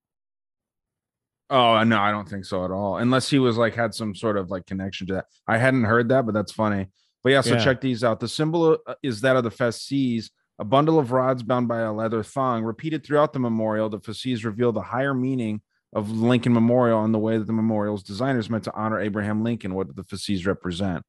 Oh 1.50 1.82
no, 1.82 1.98
I 1.98 2.10
don't 2.10 2.28
think 2.28 2.46
so 2.46 2.64
at 2.64 2.70
all. 2.70 2.96
Unless 2.96 3.28
he 3.28 3.38
was 3.38 3.58
like 3.58 3.74
had 3.74 3.94
some 3.94 4.14
sort 4.14 4.38
of 4.38 4.50
like 4.50 4.64
connection 4.64 5.06
to 5.08 5.14
that. 5.14 5.26
I 5.46 5.58
hadn't 5.58 5.84
heard 5.84 6.08
that, 6.08 6.24
but 6.24 6.32
that's 6.32 6.52
funny. 6.52 6.86
But 7.22 7.30
yeah, 7.30 7.40
so 7.42 7.54
Yeah. 7.54 7.64
check 7.64 7.80
these 7.80 8.02
out. 8.02 8.20
The 8.20 8.28
symbol 8.28 8.78
uh, 8.86 8.94
is 9.02 9.20
that 9.20 9.36
of 9.36 9.44
the 9.44 9.50
fasces, 9.50 10.30
a 10.58 10.64
bundle 10.64 10.98
of 10.98 11.12
rods 11.12 11.42
bound 11.42 11.68
by 11.68 11.80
a 11.80 11.92
leather 11.92 12.22
thong. 12.22 12.64
Repeated 12.64 13.04
throughout 13.04 13.32
the 13.32 13.38
memorial, 13.38 13.90
the 13.90 14.00
fasces 14.00 14.44
reveal 14.44 14.72
the 14.72 14.80
higher 14.80 15.12
meaning 15.14 15.60
of 15.92 16.10
Lincoln 16.10 16.52
Memorial 16.52 17.04
and 17.04 17.12
the 17.12 17.18
way 17.18 17.38
that 17.38 17.46
the 17.46 17.52
memorial's 17.52 18.02
designers 18.02 18.48
meant 18.48 18.64
to 18.64 18.74
honor 18.74 19.00
Abraham 19.00 19.44
Lincoln, 19.44 19.74
what 19.74 19.94
the 19.94 20.04
fasces 20.04 20.46
represent. 20.46 21.04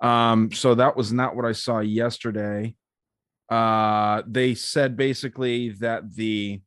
Um, 0.00 0.50
so 0.52 0.74
that 0.74 0.96
was 0.96 1.12
not 1.12 1.36
what 1.36 1.44
I 1.44 1.52
saw 1.52 1.80
yesterday. 1.80 2.74
Uh, 3.48 4.22
they 4.26 4.54
said 4.54 4.96
basically 4.96 5.70
that 5.70 6.14
the 6.14 6.60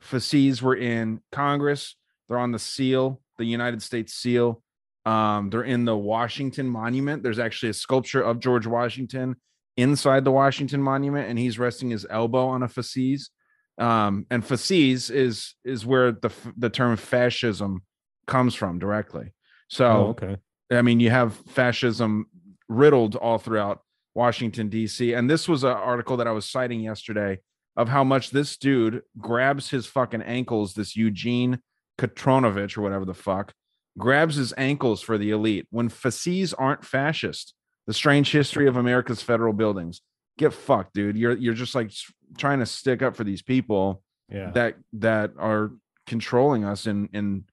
fasces 0.00 0.62
were 0.62 0.76
in 0.76 1.20
Congress. 1.30 1.96
They're 2.28 2.38
on 2.38 2.52
the 2.52 2.58
seal, 2.58 3.20
the 3.38 3.44
United 3.44 3.82
States 3.82 4.14
seal. 4.14 4.62
Um, 5.04 5.50
they're 5.50 5.62
in 5.62 5.84
the 5.84 5.96
Washington 5.96 6.66
Monument. 6.66 7.22
There's 7.22 7.38
actually 7.38 7.70
a 7.70 7.74
sculpture 7.74 8.22
of 8.22 8.40
George 8.40 8.66
Washington 8.66 9.36
inside 9.76 10.24
the 10.24 10.32
Washington 10.32 10.82
Monument, 10.82 11.28
and 11.28 11.38
he's 11.38 11.58
resting 11.58 11.90
his 11.90 12.06
elbow 12.08 12.46
on 12.46 12.62
a 12.62 12.68
fasces. 12.68 13.30
Um, 13.78 14.26
and 14.30 14.44
fasces 14.44 15.10
is 15.10 15.54
is 15.64 15.84
where 15.84 16.12
the 16.12 16.30
the 16.56 16.70
term 16.70 16.96
fascism 16.96 17.82
comes 18.26 18.54
from 18.54 18.78
directly. 18.78 19.32
So 19.68 19.86
Oh, 19.86 20.06
okay. 20.08 20.36
I 20.70 20.82
mean, 20.82 21.00
you 21.00 21.10
have 21.10 21.34
fascism 21.48 22.26
riddled 22.68 23.16
all 23.16 23.38
throughout 23.38 23.80
Washington, 24.14 24.68
D.C. 24.68 25.12
And 25.12 25.28
this 25.28 25.48
was 25.48 25.64
an 25.64 25.70
article 25.70 26.16
that 26.18 26.26
I 26.26 26.32
was 26.32 26.48
citing 26.48 26.80
yesterday 26.80 27.40
of 27.76 27.88
how 27.88 28.04
much 28.04 28.30
this 28.30 28.56
dude 28.56 29.02
grabs 29.18 29.70
his 29.70 29.86
fucking 29.86 30.22
ankles, 30.22 30.74
this 30.74 30.96
Eugene 30.96 31.58
Katronovich 31.98 32.78
or 32.78 32.82
whatever 32.82 33.04
the 33.04 33.14
fuck, 33.14 33.52
grabs 33.98 34.36
his 34.36 34.54
ankles 34.56 35.00
for 35.00 35.18
the 35.18 35.30
elite 35.30 35.66
when 35.70 35.88
fasces 35.88 36.54
aren't 36.54 36.84
fascist. 36.84 37.54
The 37.86 37.94
strange 37.94 38.30
history 38.32 38.66
of 38.66 38.76
America's 38.76 39.22
federal 39.22 39.52
buildings. 39.52 40.00
Get 40.38 40.52
fucked, 40.52 40.94
dude. 40.94 41.16
You're 41.16 41.36
you're 41.36 41.54
just 41.54 41.74
like 41.74 41.90
trying 42.38 42.58
to 42.58 42.66
stick 42.66 43.02
up 43.02 43.14
for 43.16 43.24
these 43.24 43.42
people 43.42 44.02
Yeah. 44.28 44.50
that 44.52 44.76
that 44.94 45.32
are 45.38 45.70
controlling 46.06 46.64
us 46.64 46.86
in 46.86 47.08
in 47.12 47.44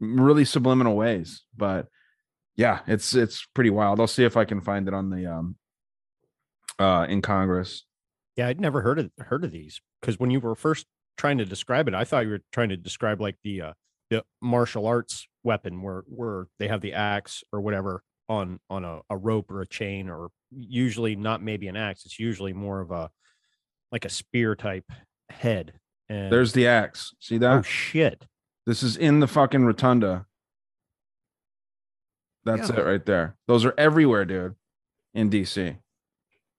really 0.00 0.44
subliminal 0.46 0.96
ways 0.96 1.42
but 1.56 1.86
yeah 2.56 2.80
it's 2.86 3.14
it's 3.14 3.46
pretty 3.54 3.68
wild 3.70 4.00
i'll 4.00 4.06
see 4.06 4.24
if 4.24 4.34
i 4.36 4.44
can 4.46 4.60
find 4.60 4.88
it 4.88 4.94
on 4.94 5.10
the 5.10 5.26
um 5.30 5.56
uh 6.78 7.06
in 7.08 7.20
congress 7.20 7.84
Yeah, 8.36 8.48
I'd 8.48 8.60
never 8.60 8.80
heard 8.80 8.98
of 8.98 9.10
heard 9.18 9.44
of 9.44 9.50
these 9.50 9.80
because 10.00 10.18
when 10.18 10.30
you 10.30 10.40
were 10.40 10.54
first 10.54 10.86
trying 11.18 11.36
to 11.38 11.44
describe 11.44 11.86
it, 11.86 11.94
I 11.94 12.04
thought 12.04 12.24
you 12.24 12.30
were 12.30 12.40
trying 12.52 12.70
to 12.70 12.76
describe 12.78 13.20
like 13.20 13.36
the 13.44 13.60
uh, 13.60 13.72
the 14.08 14.24
martial 14.40 14.86
arts 14.86 15.28
weapon 15.44 15.82
where 15.82 16.02
where 16.06 16.46
they 16.58 16.68
have 16.68 16.80
the 16.80 16.94
axe 16.94 17.44
or 17.52 17.60
whatever 17.60 18.02
on 18.30 18.60
on 18.70 18.84
a, 18.84 19.00
a 19.10 19.16
rope 19.16 19.50
or 19.50 19.60
a 19.60 19.66
chain 19.66 20.08
or 20.08 20.30
usually 20.50 21.16
not 21.16 21.42
maybe 21.42 21.68
an 21.68 21.76
axe. 21.76 22.06
It's 22.06 22.18
usually 22.18 22.52
more 22.54 22.80
of 22.80 22.90
a 22.90 23.10
like 23.92 24.04
a 24.06 24.08
spear 24.08 24.54
type 24.54 24.90
head. 25.28 25.74
And 26.08 26.32
there's 26.32 26.52
the 26.52 26.66
axe 26.66 27.14
see 27.18 27.36
oh, 27.36 27.38
that 27.40 27.58
oh 27.58 27.62
shit. 27.62 28.26
this 28.66 28.82
is 28.82 28.96
in 28.96 29.20
the 29.20 29.28
fucking 29.28 29.64
rotunda 29.64 30.26
that's 32.44 32.68
Yeah. 32.70 32.76
it 32.80 32.84
right 32.84 33.06
there 33.06 33.36
those 33.46 33.64
are 33.64 33.74
everywhere 33.78 34.24
dude 34.24 34.56
in 35.14 35.30
dc 35.30 35.76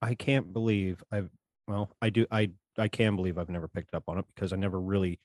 I 0.02 0.16
can't 0.16 0.54
believe 0.54 1.04
I've 1.12 1.30
well, 1.68 1.92
I 2.02 2.10
do 2.10 2.26
I 2.32 2.52
I 2.78 2.88
can 2.88 3.16
believe 3.16 3.38
I've 3.38 3.50
never 3.50 3.68
picked 3.68 3.94
up 3.94 4.04
on 4.08 4.18
it 4.18 4.26
because 4.34 4.52
I 4.54 4.56
never 4.56 4.80
really 4.80 5.20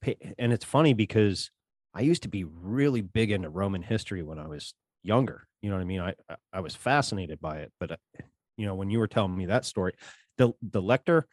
pay, 0.00 0.16
and 0.38 0.52
it's 0.52 0.64
funny 0.64 0.94
because 0.94 1.50
I 1.94 2.00
used 2.00 2.22
to 2.22 2.28
be 2.28 2.44
really 2.44 3.02
big 3.02 3.30
into 3.30 3.50
Roman 3.50 3.82
history 3.82 4.22
when 4.22 4.38
I 4.38 4.46
was 4.46 4.74
younger. 5.02 5.46
You 5.62 5.70
know 5.70 5.76
what 5.76 5.82
I 5.82 5.86
mean? 5.86 6.00
I 6.00 6.14
I, 6.52 6.60
was 6.60 6.74
fascinated 6.74 7.40
by 7.40 7.58
it, 7.58 7.72
but 7.80 7.92
uh, 7.92 7.96
you 8.56 8.66
know, 8.66 8.74
when 8.74 8.90
you 8.90 8.98
were 8.98 9.06
telling 9.06 9.36
me 9.36 9.46
that 9.46 9.64
story, 9.64 9.94
the 10.36 10.52
the 10.60 10.82
lictor 10.82 11.26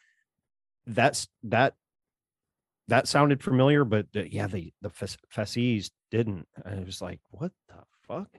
that's 0.85 1.27
that 1.43 1.73
that 2.87 3.07
sounded 3.07 3.43
familiar, 3.43 3.83
but 3.83 4.05
the, 4.13 4.31
yeah, 4.31 4.47
the 4.47 4.71
the 4.81 4.91
fasces 5.29 5.91
didn't. 6.11 6.47
I 6.63 6.75
was 6.75 7.01
like, 7.01 7.19
what 7.31 7.51
the 7.67 7.83
fuck? 8.07 8.29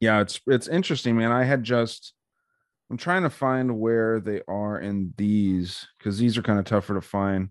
yeah 0.00 0.20
it's 0.20 0.40
it's 0.46 0.68
interesting 0.68 1.16
man 1.16 1.32
i 1.32 1.44
had 1.44 1.62
just 1.64 2.12
i'm 2.90 2.96
trying 2.96 3.22
to 3.22 3.30
find 3.30 3.78
where 3.78 4.20
they 4.20 4.40
are 4.48 4.80
in 4.80 5.12
these 5.16 5.86
because 5.98 6.18
these 6.18 6.38
are 6.38 6.42
kind 6.42 6.58
of 6.58 6.64
tougher 6.64 6.94
to 6.94 7.00
find 7.00 7.48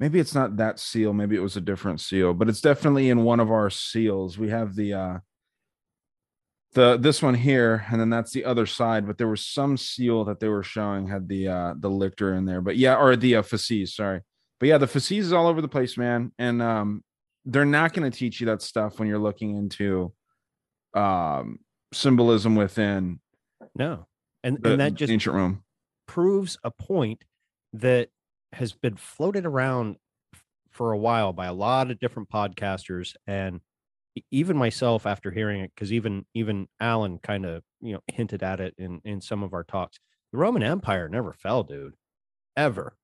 maybe 0.00 0.18
it's 0.18 0.34
not 0.34 0.56
that 0.56 0.78
seal 0.78 1.12
maybe 1.12 1.36
it 1.36 1.42
was 1.42 1.56
a 1.56 1.60
different 1.60 2.00
seal 2.00 2.34
but 2.34 2.48
it's 2.48 2.60
definitely 2.60 3.10
in 3.10 3.22
one 3.24 3.40
of 3.40 3.50
our 3.50 3.70
seals 3.70 4.38
we 4.38 4.48
have 4.48 4.74
the 4.74 4.92
uh 4.92 5.18
the 6.76 6.98
this 6.98 7.22
one 7.22 7.32
here 7.34 7.86
and 7.90 7.98
then 7.98 8.10
that's 8.10 8.32
the 8.32 8.44
other 8.44 8.66
side 8.66 9.06
but 9.06 9.16
there 9.16 9.28
was 9.28 9.44
some 9.44 9.78
seal 9.78 10.24
that 10.26 10.40
they 10.40 10.48
were 10.48 10.62
showing 10.62 11.08
had 11.08 11.26
the 11.26 11.48
uh 11.48 11.74
the 11.78 11.88
lictor 11.88 12.34
in 12.34 12.44
there 12.44 12.60
but 12.60 12.76
yeah 12.76 12.94
or 12.94 13.16
the 13.16 13.34
uh 13.36 13.42
fasces 13.42 13.96
sorry 13.96 14.20
but 14.60 14.68
yeah 14.68 14.76
the 14.76 14.86
fasces 14.86 15.26
is 15.28 15.32
all 15.32 15.46
over 15.46 15.62
the 15.62 15.68
place 15.68 15.96
man 15.96 16.30
and 16.38 16.60
um 16.60 17.02
they're 17.46 17.64
not 17.64 17.94
going 17.94 18.08
to 18.08 18.16
teach 18.16 18.40
you 18.40 18.46
that 18.48 18.60
stuff 18.60 18.98
when 18.98 19.08
you're 19.08 19.18
looking 19.18 19.56
into 19.56 20.12
um 20.94 21.58
symbolism 21.94 22.54
within 22.54 23.20
No, 23.74 24.06
and 24.44 24.62
the 24.62 24.72
and 24.72 24.80
that 24.80 24.94
just 24.94 25.10
ancient 25.10 25.34
Rome. 25.34 25.64
proves 26.06 26.58
a 26.62 26.70
point 26.70 27.24
that 27.72 28.10
has 28.52 28.74
been 28.74 28.96
floated 28.96 29.46
around 29.46 29.96
for 30.72 30.92
a 30.92 30.98
while 30.98 31.32
by 31.32 31.46
a 31.46 31.54
lot 31.54 31.90
of 31.90 31.98
different 31.98 32.28
podcasters 32.28 33.14
and 33.26 33.60
even 34.30 34.56
myself 34.56 35.06
after 35.06 35.30
hearing 35.30 35.60
it 35.60 35.72
because 35.74 35.92
even 35.92 36.24
even 36.34 36.68
alan 36.80 37.18
kind 37.18 37.44
of 37.44 37.62
you 37.80 37.92
know 37.92 38.00
hinted 38.08 38.42
at 38.42 38.60
it 38.60 38.74
in 38.78 39.00
in 39.04 39.20
some 39.20 39.42
of 39.42 39.52
our 39.52 39.64
talks. 39.64 39.98
The 40.32 40.38
roman 40.38 40.62
empire 40.62 41.08
never 41.08 41.32
fell 41.32 41.62
dude 41.62 41.94
ever. 42.56 42.96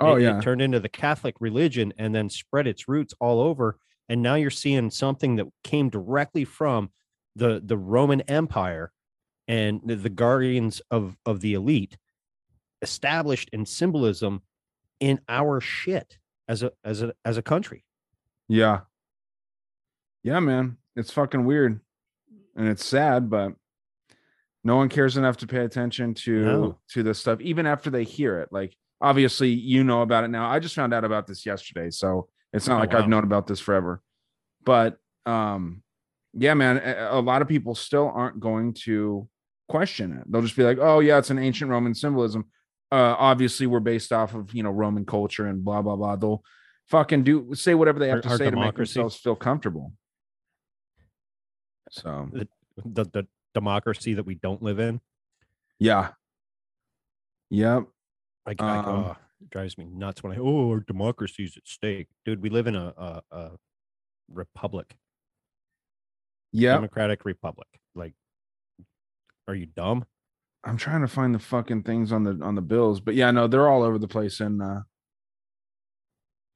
Oh 0.00 0.16
it, 0.16 0.22
yeah, 0.22 0.38
it 0.38 0.42
turned 0.42 0.62
into 0.62 0.80
the 0.80 0.88
catholic 0.88 1.36
religion 1.40 1.92
and 1.98 2.14
then 2.14 2.30
spread 2.30 2.66
its 2.66 2.88
roots 2.88 3.14
all 3.20 3.40
over 3.40 3.78
and 4.08 4.22
now 4.22 4.34
you're 4.34 4.50
seeing 4.50 4.90
something 4.90 5.36
that 5.36 5.46
came 5.64 5.90
directly 5.90 6.44
from 6.44 6.90
the 7.36 7.60
the 7.64 7.76
roman 7.76 8.20
empire 8.22 8.92
and 9.48 9.80
the, 9.84 9.96
the 9.96 10.10
guardians 10.10 10.80
of 10.90 11.16
of 11.26 11.40
the 11.40 11.54
elite 11.54 11.96
established 12.82 13.48
in 13.52 13.66
symbolism 13.66 14.42
in 15.00 15.20
our 15.28 15.60
shit 15.60 16.18
as 16.48 16.62
a 16.62 16.72
as 16.84 17.02
a 17.02 17.14
as 17.24 17.36
a 17.36 17.42
country. 17.42 17.84
Yeah, 18.48 18.82
yeah, 20.28 20.40
man. 20.40 20.76
It's 20.96 21.10
fucking 21.12 21.44
weird, 21.44 21.80
and 22.56 22.68
it's 22.68 22.84
sad, 22.84 23.30
but 23.30 23.52
no 24.64 24.76
one 24.76 24.88
cares 24.88 25.16
enough 25.16 25.38
to 25.38 25.46
pay 25.46 25.64
attention 25.64 26.14
to 26.14 26.44
No. 26.44 26.78
to 26.90 27.02
this 27.02 27.18
stuff, 27.18 27.40
even 27.40 27.66
after 27.66 27.88
they 27.90 28.04
hear 28.04 28.40
it. 28.40 28.48
Like, 28.52 28.76
obviously, 29.00 29.48
you 29.50 29.84
know 29.84 30.02
about 30.02 30.24
it 30.24 30.28
now. 30.28 30.50
I 30.50 30.58
just 30.58 30.74
found 30.74 30.92
out 30.92 31.04
about 31.04 31.26
this 31.26 31.46
yesterday, 31.46 31.90
so 31.90 32.28
it's 32.52 32.66
not 32.68 32.76
Oh, 32.76 32.80
like 32.80 32.92
wow. 32.92 32.98
I've 32.98 33.08
known 33.08 33.24
about 33.24 33.46
this 33.46 33.60
forever. 33.60 34.02
But 34.64 34.98
um, 35.24 35.82
yeah, 36.34 36.54
man, 36.54 36.78
a, 36.78 37.20
lot 37.20 37.42
of 37.42 37.48
people 37.48 37.74
still 37.74 38.10
aren't 38.14 38.40
going 38.40 38.74
to 38.84 39.28
question 39.68 40.12
it. 40.12 40.30
They'll 40.30 40.42
just 40.42 40.56
be 40.56 40.64
like, 40.64 40.78
"Oh 40.80 41.00
yeah, 41.00 41.18
it's 41.18 41.30
an 41.30 41.38
ancient 41.38 41.70
Roman 41.70 41.94
symbolism." 41.94 42.46
Uh, 42.90 43.14
obviously, 43.18 43.66
we're 43.66 43.80
based 43.80 44.12
off 44.12 44.34
of 44.34 44.52
you 44.52 44.62
know 44.62 44.70
Roman 44.70 45.06
culture 45.06 45.46
and 45.46 45.64
blah 45.64 45.80
blah 45.82 45.96
blah. 45.96 46.16
They'll 46.16 46.42
fucking 46.88 47.22
do 47.22 47.54
say 47.54 47.74
whatever 47.74 47.98
they 47.98 48.08
have 48.08 48.16
Our- 48.16 48.22
to 48.22 48.28
our 48.30 48.36
say 48.36 48.44
to 48.46 48.50
make 48.50 48.60
democracy. 48.62 48.94
themselves 48.94 49.16
feel 49.16 49.36
comfortable. 49.36 49.92
So. 51.90 52.28
The 52.32 53.04
the 53.04 53.26
democracy 53.54 54.14
that 54.14 54.24
we 54.24 54.36
don't 54.36 54.62
live 54.62 54.78
in? 54.78 55.00
Yeah, 55.80 56.12
yep, 57.50 57.84
like 58.46 58.62
I- 58.62 58.78
Um, 58.78 59.16
it 59.40 59.50
drives 59.50 59.78
me 59.78 59.84
nuts 59.84 60.22
when 60.22 60.32
i 60.32 60.36
oh 60.36 60.70
our 60.70 60.80
democracy's 60.80 61.56
at 61.56 61.66
stake. 61.66 62.08
Dude 62.24 62.42
we 62.42 62.50
live 62.50 62.66
in 62.66 62.74
a 62.76 62.92
a, 62.96 63.22
a 63.32 63.50
republic. 64.28 64.96
Yep. 66.52 66.76
democratic 66.76 67.24
republic. 67.24 67.68
Like 67.94 68.14
are 69.46 69.54
you 69.54 69.66
dumb? 69.66 70.04
I'm 70.64 70.76
trying 70.76 71.02
to 71.02 71.08
find 71.08 71.34
the 71.34 71.38
fucking 71.38 71.82
things 71.84 72.10
on 72.12 72.24
the 72.24 72.38
on 72.44 72.54
the 72.54 72.62
bills, 72.62 73.00
but 73.00 73.14
yeah, 73.14 73.30
no, 73.30 73.46
they're 73.46 73.68
all 73.68 73.82
over 73.82 73.98
the 73.98 74.08
place 74.08 74.40
in 74.40 74.60
uh, 74.60 74.82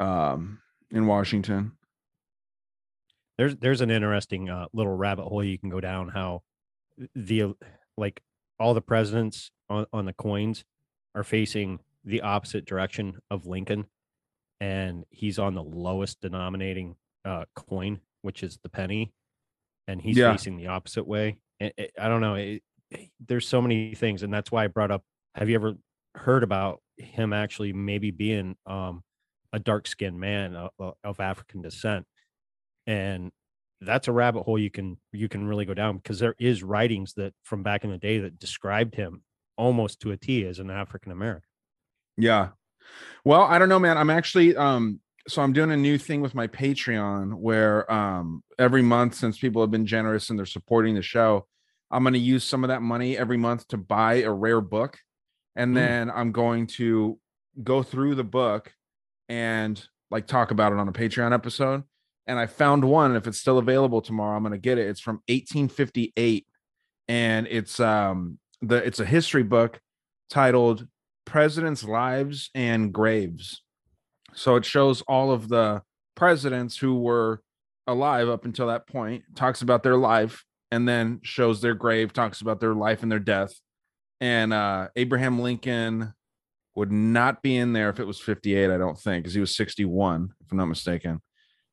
um 0.01 0.61
in 0.91 1.07
Washington. 1.07 1.73
There's 3.43 3.57
there's 3.57 3.81
an 3.81 3.91
interesting 3.91 4.49
uh, 4.49 4.67
little 4.73 4.95
rabbit 4.97 5.25
hole 5.25 5.43
you 5.43 5.59
can 5.59 5.69
go 5.69 5.81
down 5.81 6.09
how 6.09 6.43
the 7.17 7.53
like 7.97 8.23
all 8.61 8.73
the 8.73 8.81
presidents 8.81 9.51
on, 9.69 9.85
on 9.93 10.05
the 10.05 10.13
coins 10.13 10.65
are 11.17 11.25
facing 11.25 11.81
the 12.05 12.21
opposite 12.21 12.65
direction 12.65 13.19
of 13.33 13.45
lincoln 13.47 13.87
and 14.61 15.05
he's 15.11 15.41
on 15.41 15.55
the 15.57 15.63
lowest 15.63 16.21
denominating 16.21 16.95
uh, 17.25 17.45
coin 17.57 18.01
which 18.23 18.45
is 18.45 18.61
the 18.63 18.69
penny 18.69 19.13
and 19.89 20.01
he's 20.01 20.17
Yeah. 20.17 20.31
facing 20.31 20.57
the 20.57 20.69
opposite 20.69 21.07
way 21.07 21.39
I- 21.61 21.73
I- 21.77 21.89
i 21.99 22.09
don't 22.09 22.21
know 22.21 22.37
it, 22.37 22.63
it- 22.93 23.11
there's 23.27 23.49
so 23.49 23.61
many 23.61 23.97
things 23.97 24.23
and 24.23 24.33
that's 24.33 24.53
why 24.53 24.63
i 24.63 24.69
brought 24.69 24.93
up 24.93 25.03
have 25.35 25.49
you 25.49 25.57
ever 25.57 25.75
heard 26.15 26.45
about 26.45 26.81
him 26.97 27.33
actually 27.33 27.73
maybe 27.73 28.13
being 28.13 28.55
um, 28.67 29.03
a 29.53 29.59
dark 29.59 29.89
skinned 29.89 30.21
man 30.21 30.55
of, 30.55 30.95
of 31.03 31.19
african 31.19 31.61
descent 31.63 32.07
and 32.87 33.31
that's 33.81 34.07
a 34.09 34.13
rabbit 34.13 34.43
hole 34.43 34.59
you 34.59 34.71
can 34.71 34.97
you 35.13 35.29
can 35.29 35.47
really 35.47 35.65
go 35.65 35.75
down 35.75 35.97
because 35.97 36.19
there 36.19 36.35
is 36.39 36.63
writings 36.63 37.15
that 37.15 37.35
from 37.43 37.63
back 37.63 37.83
in 37.85 37.91
the 37.91 37.99
day 37.99 38.19
that 38.19 38.39
described 38.39 38.95
him 38.95 39.23
almost 39.57 40.01
to 40.01 40.13
a 40.13 40.17
T 40.17 40.45
as 40.47 40.59
an 40.59 40.71
African 40.71 41.13
American. 41.13 41.49
Yeah. 42.17 42.51
Well, 43.25 43.43
I 43.43 43.59
don't 43.59 43.69
know, 43.69 43.79
man. 43.79 43.99
I'm 43.99 44.11
actually 44.11 44.57
um 44.57 45.01
so 45.29 45.43
I'm 45.43 45.53
doing 45.53 45.71
a 45.71 45.77
new 45.77 45.99
thing 45.99 46.21
with 46.21 46.35
my 46.35 46.47
Patreon 46.47 47.35
where 47.35 47.91
um 47.93 48.43
every 48.59 48.83
month 48.83 49.15
since 49.15 49.39
people 49.39 49.63
have 49.63 49.71
been 49.71 49.87
generous 49.87 50.31
and 50.31 50.39
they're 50.39 50.47
supporting 50.47 50.95
the 50.95 51.03
show, 51.03 51.47
I'm 51.91 52.03
going 52.03 52.15
to 52.15 52.19
use 52.19 52.45
some 52.45 52.65
of 52.65 52.69
that 52.69 52.83
money 52.83 53.17
every 53.19 53.37
month 53.37 53.69
to 53.69 53.77
buy 53.77 54.15
a 54.23 54.31
rare 54.33 54.61
book 54.61 54.99
and 55.57 55.73
Mm. 55.73 55.75
then 55.75 56.11
I'm 56.11 56.33
going 56.33 56.67
to 56.79 57.19
go 57.63 57.83
through 57.83 58.15
the 58.15 58.25
book 58.25 58.73
and 59.29 59.83
like 60.11 60.27
talk 60.27 60.51
about 60.51 60.73
it 60.73 60.79
on 60.79 60.89
a 60.89 60.93
Patreon 60.93 61.33
episode. 61.33 61.85
And 62.27 62.39
I 62.39 62.47
found 62.47 62.85
one. 62.85 63.17
If 63.17 63.27
it's 63.27 63.39
still 63.39 63.59
available 63.59 64.01
tomorrow, 64.01 64.37
I'm 64.37 64.43
going 64.43 64.53
to 64.53 64.59
get 64.59 64.79
it. 64.79 64.87
It's 64.87 65.01
from 65.01 65.17
1858, 65.29 66.47
and 67.09 67.47
it's 67.49 67.81
um 67.81 68.39
the 68.61 68.77
it's 68.77 69.01
a 69.01 69.05
history 69.05 69.43
book 69.43 69.81
titled 70.31 70.87
"Presidents' 71.25 71.85
Lives 71.85 72.51
and 72.55 72.93
Graves." 72.93 73.63
So 74.35 74.57
it 74.57 74.65
shows 74.65 75.03
all 75.03 75.33
of 75.33 75.49
the 75.49 75.83
presidents 76.15 76.79
who 76.79 77.01
were 77.01 77.43
alive 77.87 78.29
up 78.29 78.45
until 78.45 78.69
that 78.69 78.87
point, 78.87 79.25
talks 79.35 79.63
about 79.63 79.83
their 79.83 79.97
life, 79.97 80.45
and 80.71 80.89
then 80.89 81.21
shows 81.23 81.61
their 81.61 81.75
grave, 81.75 82.13
talks 82.13 82.41
about 82.41 82.61
their 82.61 82.75
life 82.75 83.03
and 83.03 83.11
their 83.11 83.19
death. 83.19 83.53
And 84.21 84.53
uh 84.53 84.89
Abraham 84.95 85.41
Lincoln 85.41 86.15
would 86.75 86.93
not 86.93 87.43
be 87.43 87.57
in 87.57 87.73
there 87.73 87.91
if 87.91 88.01
it 88.01 88.07
was 88.07 88.21
58, 88.21 88.71
I 88.71 88.79
don't 88.79 88.99
think, 88.99 89.25
because 89.25 89.35
he 89.35 89.41
was 89.41 89.55
61, 89.55 90.33
if 90.41 90.51
I'm 90.51 90.59
not 90.59 90.67
mistaken. 90.67 91.21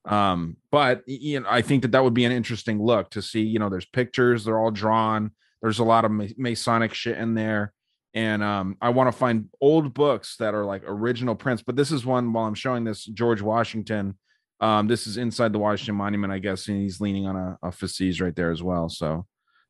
Um, 0.06 0.58
but 0.72 1.04
you 1.08 1.40
know, 1.42 1.48
I 1.50 1.62
think 1.62 1.82
that 1.84 1.92
that 1.92 2.04
would 2.04 2.14
be 2.14 2.26
an 2.26 2.32
interesting 2.32 2.82
look 2.82 3.12
to 3.12 3.22
see. 3.22 3.42
You 3.42 3.60
know, 3.60 3.70
there's 3.70 3.86
pictures, 3.86 4.46
they're 4.46 4.60
all 4.60 4.72
drawn. 4.72 5.32
There's 5.62 5.80
a 5.80 5.84
lot 5.84 6.06
of 6.06 6.12
Masonic 6.38 6.94
shit 6.94 7.18
in 7.18 7.34
there, 7.36 7.74
and 8.14 8.42
um, 8.42 8.78
I 8.82 8.90
want 8.90 9.12
to 9.12 9.18
find 9.18 9.50
old 9.60 9.94
books 9.94 10.38
that 10.38 10.54
are 10.56 10.64
like 10.64 10.84
original 10.86 11.36
prints. 11.36 11.62
But 11.62 11.76
this 11.76 11.92
is 11.92 12.06
one 12.06 12.32
while 12.32 12.46
I'm 12.46 12.56
showing 12.56 12.86
this 12.86 13.04
George 13.06 13.42
Washington. 13.42 14.18
Um, 14.62 14.88
this 14.88 15.06
is 15.06 15.18
inside 15.18 15.52
the 15.54 15.60
Washington 15.60 15.96
Monument, 15.96 16.32
I 16.34 16.40
guess, 16.40 16.68
and 16.68 16.82
he's 16.82 17.00
leaning 17.02 17.26
on 17.28 17.36
a, 17.36 17.58
a 17.62 17.72
fasces 17.72 18.20
right 18.22 18.36
there 18.36 18.52
as 18.52 18.64
well. 18.64 18.90
So, 18.90 19.26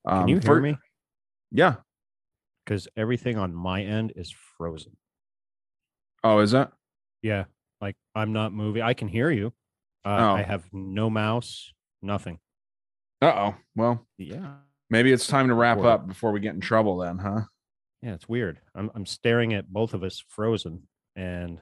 um, 0.07 0.21
Can 0.21 0.27
you 0.27 0.36
hear 0.36 0.41
for- 0.41 0.61
me? 0.61 0.77
Yeah. 1.51 1.75
Because 2.65 2.88
everything 2.95 3.38
on 3.38 3.53
my 3.53 3.82
end 3.82 4.13
is 4.15 4.34
frozen. 4.57 4.95
Oh, 6.23 6.39
is 6.39 6.51
that? 6.51 6.71
Yeah, 7.23 7.45
like 7.82 7.95
I'm 8.13 8.32
not 8.34 8.53
moving. 8.53 8.82
I 8.84 8.93
can 8.93 9.07
hear 9.07 9.32
you. 9.32 9.53
Uh, 10.06 10.10
Oh. 10.10 10.36
I 10.36 10.41
have 10.43 10.64
no 10.74 11.10
mouse, 11.10 11.74
nothing. 12.02 12.39
Uh 13.22 13.34
oh. 13.36 13.56
Well, 13.76 14.08
Yeah, 14.18 14.56
maybe 14.89 15.12
it's 15.12 15.28
time 15.28 15.47
to 15.50 15.54
wrap 15.54 15.80
up 15.80 16.08
before 16.08 16.32
we 16.32 16.39
get 16.39 16.54
in 16.56 16.62
trouble, 16.62 16.97
then, 16.97 17.18
huh? 17.18 17.41
yeah, 18.02 18.14
it's 18.14 18.30
weird. 18.30 18.60
I'm 18.76 18.89
I'm 18.95 19.06
staring 19.06 19.54
at 19.54 19.68
both 19.72 19.93
of 19.93 20.04
us 20.04 20.24
frozen, 20.30 20.88
and 21.16 21.60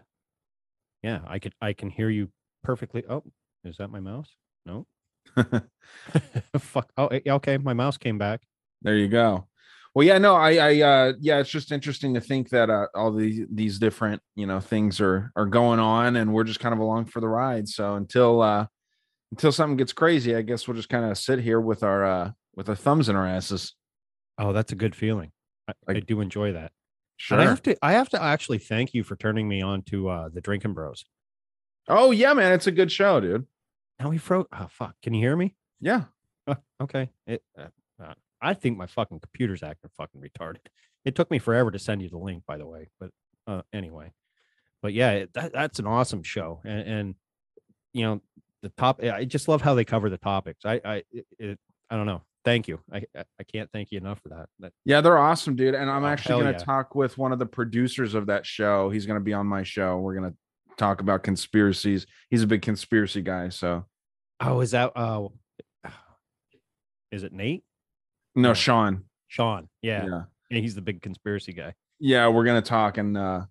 yeah, 1.02 1.22
I 1.28 1.40
could 1.40 1.54
I 1.62 1.74
can 1.74 1.90
hear 1.90 2.10
you 2.10 2.30
perfectly. 2.64 3.04
Oh, 3.10 3.24
is 3.64 3.78
that 3.78 3.90
my 3.90 4.00
mouse? 4.00 4.30
No. 4.66 4.86
Fuck. 6.60 6.92
Oh, 6.98 7.08
eh, 7.08 7.22
okay. 7.28 7.58
My 7.58 7.74
mouse 7.74 7.98
came 7.98 8.18
back. 8.18 8.42
There 8.84 8.96
you 8.96 9.08
go. 9.08 9.48
Well, 9.98 10.06
yeah, 10.06 10.20
no, 10.20 10.36
I, 10.36 10.58
I, 10.58 10.82
uh, 10.82 11.14
yeah, 11.20 11.40
it's 11.40 11.50
just 11.50 11.72
interesting 11.72 12.14
to 12.14 12.22
think 12.22 12.50
that 12.50 12.70
uh, 12.70 12.86
all 12.94 13.12
these 13.12 13.48
these 13.50 13.80
different, 13.80 14.22
you 14.36 14.46
know, 14.46 14.60
things 14.60 15.02
are 15.02 15.32
are 15.36 15.48
going 15.48 15.80
on, 15.80 16.18
and 16.18 16.36
we're 16.36 16.44
just 16.44 16.60
kind 16.60 16.72
of 16.72 16.78
along 16.78 17.06
for 17.06 17.20
the 17.20 17.28
ride. 17.28 17.68
So 17.68 17.96
until 17.96 18.44
uh 18.44 18.68
until 19.32 19.52
something 19.52 19.76
gets 19.76 19.94
crazy, 19.94 20.36
I 20.36 20.44
guess 20.44 20.68
we'll 20.68 20.78
just 20.78 20.90
kind 20.90 21.04
of 21.04 21.18
sit 21.18 21.40
here 21.40 21.60
with 21.60 21.82
our 21.82 22.06
uh 22.06 22.32
with 22.56 22.70
our 22.70 22.76
thumbs 22.76 23.10
in 23.10 23.16
our 23.16 23.26
asses. 23.26 23.74
Oh, 24.38 24.54
that's 24.54 24.72
a 24.72 24.76
good 24.76 24.96
feeling. 24.96 25.32
I, 25.68 25.74
I 25.88 25.94
do 25.94 26.22
enjoy 26.22 26.52
that. 26.52 26.74
Sure. 27.16 27.40
And 27.40 27.48
I 27.48 27.50
have 27.50 27.64
to 27.64 27.76
I 27.82 27.94
have 27.94 28.10
to 28.10 28.22
actually 28.22 28.60
thank 28.60 28.94
you 28.94 29.04
for 29.04 29.16
turning 29.16 29.48
me 29.48 29.64
on 29.64 29.82
to 29.88 30.10
uh 30.10 30.30
the 30.32 30.42
Drinking 30.42 30.74
Bros. 30.74 31.06
oh 31.88 32.12
yeah, 32.12 32.34
man, 32.34 32.54
it's 32.54 32.68
a 32.68 32.72
good 32.72 32.92
show, 32.92 33.20
dude. 33.20 33.48
Now 34.00 34.10
we 34.10 34.20
froze. 34.20 34.46
Oh 34.52 34.68
fuck! 34.70 34.94
Can 35.02 35.16
you 35.16 35.22
hear 35.22 35.36
me? 35.36 35.56
Yeah. 35.82 36.04
Uh, 36.46 36.54
okay. 36.80 37.10
It. 37.26 37.42
Uh, 37.58 37.70
I 38.42 38.54
think 38.54 38.78
my 38.78 38.88
fucking 38.88 39.20
computer's 39.20 39.64
acting 39.64 39.90
fucking 39.98 40.22
retarded. 40.22 40.58
It 41.06 41.16
took 41.16 41.32
me 41.32 41.40
forever 41.40 41.72
to 41.72 41.80
send 41.80 42.02
you 42.02 42.10
the 42.10 42.18
link, 42.18 42.44
by 42.46 42.58
the 42.58 42.66
way. 42.66 42.90
But 43.00 43.12
uh, 43.48 43.62
anyway, 43.74 44.12
but 44.82 44.94
yeah, 44.94 45.26
that, 45.34 45.54
that's 45.54 45.80
an 45.80 45.88
awesome 45.88 46.24
show, 46.24 46.62
and, 46.66 46.88
and 46.88 47.16
you 47.94 48.04
know 48.04 48.22
the 48.62 48.70
top. 48.70 49.02
I 49.04 49.26
just 49.26 49.48
love 49.48 49.62
how 49.62 49.74
they 49.74 49.86
cover 49.86 50.10
the 50.10 50.18
topics. 50.18 50.66
I 50.66 50.82
I 50.84 51.04
it, 51.12 51.26
it, 51.40 51.60
I 51.90 51.96
don't 51.96 52.06
know. 52.06 52.22
Thank 52.46 52.68
you. 52.68 52.80
I 52.92 53.04
I 53.16 53.24
I 53.40 53.44
can't 53.44 53.70
thank 53.72 53.92
you 53.92 53.98
enough 53.98 54.20
for 54.22 54.30
that. 54.30 54.50
That 54.60 54.74
Yeah, 54.86 55.02
they're 55.02 55.18
awesome, 55.18 55.56
dude. 55.56 55.76
And 55.76 55.90
I'm 55.90 56.04
Oh, 56.04 56.08
actually 56.08 56.42
going 56.44 56.54
to 56.54 56.60
yeah. 56.60 56.66
talk 56.66 56.96
with 56.96 57.18
one 57.18 57.32
of 57.32 57.40
the 57.40 57.46
producers 57.46 58.14
of 58.14 58.28
that 58.28 58.46
show. 58.46 58.90
He's 58.90 59.06
going 59.06 59.20
to 59.20 59.24
be 59.24 59.34
on 59.34 59.48
my 59.48 59.64
show. 59.64 59.98
We're 59.98 60.16
going 60.16 60.32
to 60.32 60.38
talk 60.78 61.02
about 61.02 61.24
conspiracies. 61.24 62.06
He's 62.30 62.44
a 62.44 62.48
big 62.48 62.62
conspiracy 62.62 63.22
guy. 63.22 63.50
So, 63.50 63.86
oh, 64.40 64.60
is 64.62 64.72
that 64.72 64.92
uh, 64.96 65.28
is 67.12 67.24
it 67.24 67.34
Nate? 67.34 67.64
No. 68.42 68.54
Sean. 68.54 69.04
Sean? 69.28 69.68
Yeah, 69.82 70.06
Yeah. 70.06 70.22
yeah. 70.50 70.60
He's 70.62 70.76
the 70.76 70.82
big 70.82 71.02
conspiracy 71.02 71.54
guy. 71.54 71.74
Yeah, 72.00 72.28
we're 72.28 72.46
going 72.46 72.62
to 72.62 72.68
talk. 72.68 72.98
And, 72.98 73.18
uh, 73.18 73.46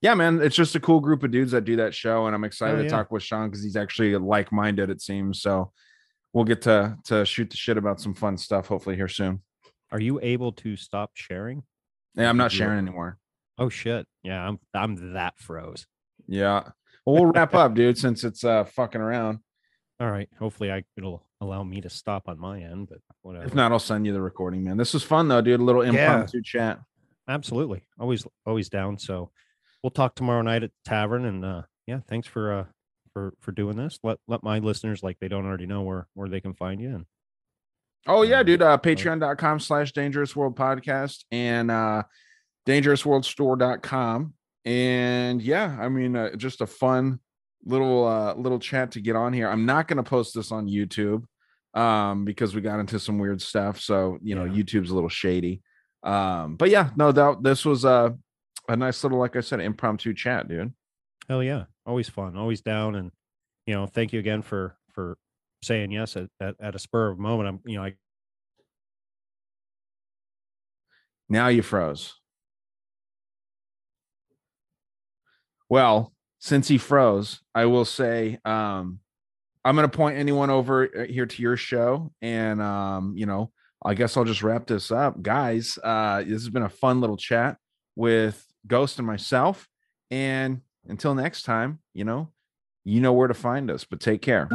yeah, 0.00 0.14
man, 0.14 0.42
it's 0.42 0.56
just 0.56 0.74
a 0.74 0.80
cool 0.80 1.00
group 1.00 1.22
of 1.22 1.30
dudes 1.30 1.52
that 1.52 1.64
do 1.64 1.76
that 1.76 1.94
show. 1.94 2.26
And 2.26 2.34
I'm 2.34 2.44
excited 2.44 2.76
Hell 2.76 2.84
to 2.84 2.90
talk 2.90 3.10
with 3.12 3.22
Sean 3.22 3.48
because 3.48 3.62
he's 3.62 3.76
actually 3.76 4.16
like 4.16 4.52
minded, 4.52 4.90
it 4.90 5.00
seems. 5.00 5.40
So, 5.40 5.72
we'll 6.32 6.44
get 6.44 6.62
to 6.62 6.96
to 7.04 7.24
shoot 7.26 7.50
the 7.50 7.56
shit 7.56 7.76
about 7.76 8.00
some 8.00 8.14
fun 8.14 8.36
stuff 8.36 8.66
hopefully 8.66 8.96
here 8.96 9.08
soon. 9.08 9.42
Are 9.90 10.00
you 10.00 10.18
able 10.22 10.52
to 10.52 10.76
stop 10.76 11.10
sharing? 11.14 11.62
Yeah, 12.14 12.28
I'm 12.30 12.36
not 12.38 12.50
sharing 12.52 12.78
anymore. 12.78 13.18
Oh 13.58 13.68
shit! 13.68 14.06
Yeah, 14.22 14.48
I'm 14.48 14.58
I'm 14.74 15.12
that 15.12 15.38
froze. 15.38 15.86
Yeah. 16.26 16.70
Well, 17.04 17.16
we'll 17.16 17.26
wrap 17.32 17.54
up, 17.54 17.74
dude, 17.74 17.98
since 17.98 18.24
it's 18.24 18.44
uh 18.44 18.64
fucking 18.64 19.00
around. 19.00 19.40
All 20.00 20.10
right. 20.10 20.28
Hopefully, 20.38 20.72
I 20.72 20.84
it'll 20.96 21.26
allow 21.42 21.62
me 21.64 21.80
to 21.80 21.90
stop 21.90 22.28
on 22.28 22.38
my 22.38 22.60
end, 22.62 22.88
but 22.88 22.98
whatever. 23.22 23.44
If 23.44 23.54
not, 23.54 23.72
I'll 23.72 23.78
send 23.78 24.06
you 24.06 24.12
the 24.12 24.22
recording, 24.22 24.62
man. 24.64 24.76
This 24.76 24.94
was 24.94 25.02
fun 25.02 25.28
though, 25.28 25.40
dude. 25.42 25.60
A 25.60 25.62
little 25.64 25.84
Yeah. 25.84 25.90
impromptu 25.90 26.40
chat. 26.42 26.80
absolutely, 27.28 27.82
always 27.98 28.26
always 28.46 28.68
down. 28.68 28.98
So 28.98 29.30
we'll 29.82 29.90
talk 29.90 30.14
tomorrow 30.14 30.42
night 30.42 30.62
at 30.62 30.70
the 30.70 30.88
tavern, 30.90 31.24
and 31.24 31.44
uh 31.44 31.62
yeah, 31.86 32.00
thanks 32.08 32.26
for 32.28 32.52
uh 32.52 32.64
for 33.12 33.34
for 33.40 33.52
doing 33.52 33.76
this. 33.76 33.98
Let 34.02 34.18
let 34.28 34.42
my 34.42 34.58
listeners 34.60 35.02
like 35.02 35.18
they 35.20 35.28
don't 35.28 35.44
already 35.46 35.66
know 35.66 35.82
where 35.82 36.06
where 36.14 36.28
they 36.28 36.40
can 36.40 36.54
find 36.54 36.80
you. 36.80 36.94
And 36.94 37.06
Oh 38.06 38.22
yeah, 38.22 38.42
dude. 38.42 38.62
Uh 38.62 38.78
patreon.com 38.78 39.60
slash 39.60 39.92
dangerous 39.92 40.34
world 40.34 40.56
podcast 40.56 41.24
and 41.30 41.70
uh 41.70 42.02
dangerousworldstore.com. 42.66 44.34
And 44.64 45.42
yeah, 45.42 45.76
I 45.80 45.88
mean 45.88 46.16
uh, 46.16 46.36
just 46.36 46.60
a 46.60 46.66
fun 46.66 47.18
little 47.64 48.06
uh 48.06 48.34
little 48.34 48.58
chat 48.58 48.92
to 48.92 49.00
get 49.00 49.16
on 49.16 49.32
here. 49.32 49.48
I'm 49.48 49.66
not 49.66 49.88
gonna 49.88 50.02
post 50.02 50.34
this 50.34 50.52
on 50.52 50.66
YouTube 50.68 51.24
um 51.74 52.24
because 52.24 52.54
we 52.54 52.60
got 52.60 52.80
into 52.80 52.98
some 52.98 53.18
weird 53.18 53.40
stuff. 53.40 53.80
So 53.80 54.18
you 54.22 54.34
know, 54.34 54.44
Yeah. 54.44 54.62
YouTube's 54.62 54.90
a 54.90 54.94
little 54.94 55.08
shady. 55.08 55.62
Um, 56.02 56.56
but 56.56 56.68
yeah, 56.70 56.90
no 56.96 57.12
doubt 57.12 57.42
this 57.42 57.64
was 57.64 57.84
a, 57.84 58.16
a 58.68 58.76
nice 58.76 59.02
little, 59.04 59.18
like 59.18 59.36
I 59.36 59.40
said, 59.40 59.60
impromptu 59.60 60.12
chat, 60.14 60.48
dude. 60.48 60.72
hell 61.28 61.42
yeah, 61.42 61.64
always 61.86 62.08
fun, 62.08 62.36
always 62.36 62.60
down, 62.60 62.96
and 62.96 63.10
you 63.66 63.74
know, 63.74 63.86
thank 63.86 64.12
you 64.12 64.18
again 64.18 64.42
for 64.42 64.76
for 64.92 65.16
saying 65.62 65.92
yes 65.92 66.16
at 66.16 66.28
at, 66.40 66.56
at 66.60 66.74
a 66.74 66.78
spur 66.78 67.10
of 67.10 67.18
a 67.18 67.22
moment. 67.22 67.48
I'm 67.48 67.60
you 67.64 67.76
know 67.78 67.84
I 67.84 67.94
Now 71.28 71.48
you 71.48 71.62
froze. 71.62 72.14
Well, 75.68 76.12
since 76.38 76.68
he 76.68 76.78
froze, 76.78 77.40
I 77.54 77.66
will 77.66 77.84
say 77.84 78.38
um 78.44 78.98
I'm 79.64 79.76
going 79.76 79.88
to 79.88 79.96
point 79.96 80.18
anyone 80.18 80.50
over 80.50 80.88
uh, 80.98 81.04
here 81.04 81.26
to 81.26 81.42
your 81.42 81.56
show 81.56 82.12
and 82.20 82.60
um 82.60 83.14
you 83.16 83.26
know, 83.26 83.52
I 83.84 83.94
guess 83.94 84.16
I'll 84.16 84.24
just 84.24 84.42
wrap 84.42 84.66
this 84.66 84.90
up. 84.90 85.22
Guys, 85.22 85.78
uh 85.82 86.22
this 86.22 86.32
has 86.32 86.48
been 86.48 86.62
a 86.64 86.68
fun 86.68 87.00
little 87.00 87.16
chat 87.16 87.58
with 87.94 88.44
Ghost 88.66 88.98
and 88.98 89.06
myself 89.06 89.68
and 90.10 90.62
until 90.88 91.14
next 91.14 91.42
time, 91.42 91.78
you 91.94 92.04
know, 92.04 92.30
you 92.84 93.00
know 93.00 93.12
where 93.12 93.28
to 93.28 93.34
find 93.34 93.70
us, 93.70 93.84
but 93.84 94.00
take 94.00 94.20
care. 94.20 94.48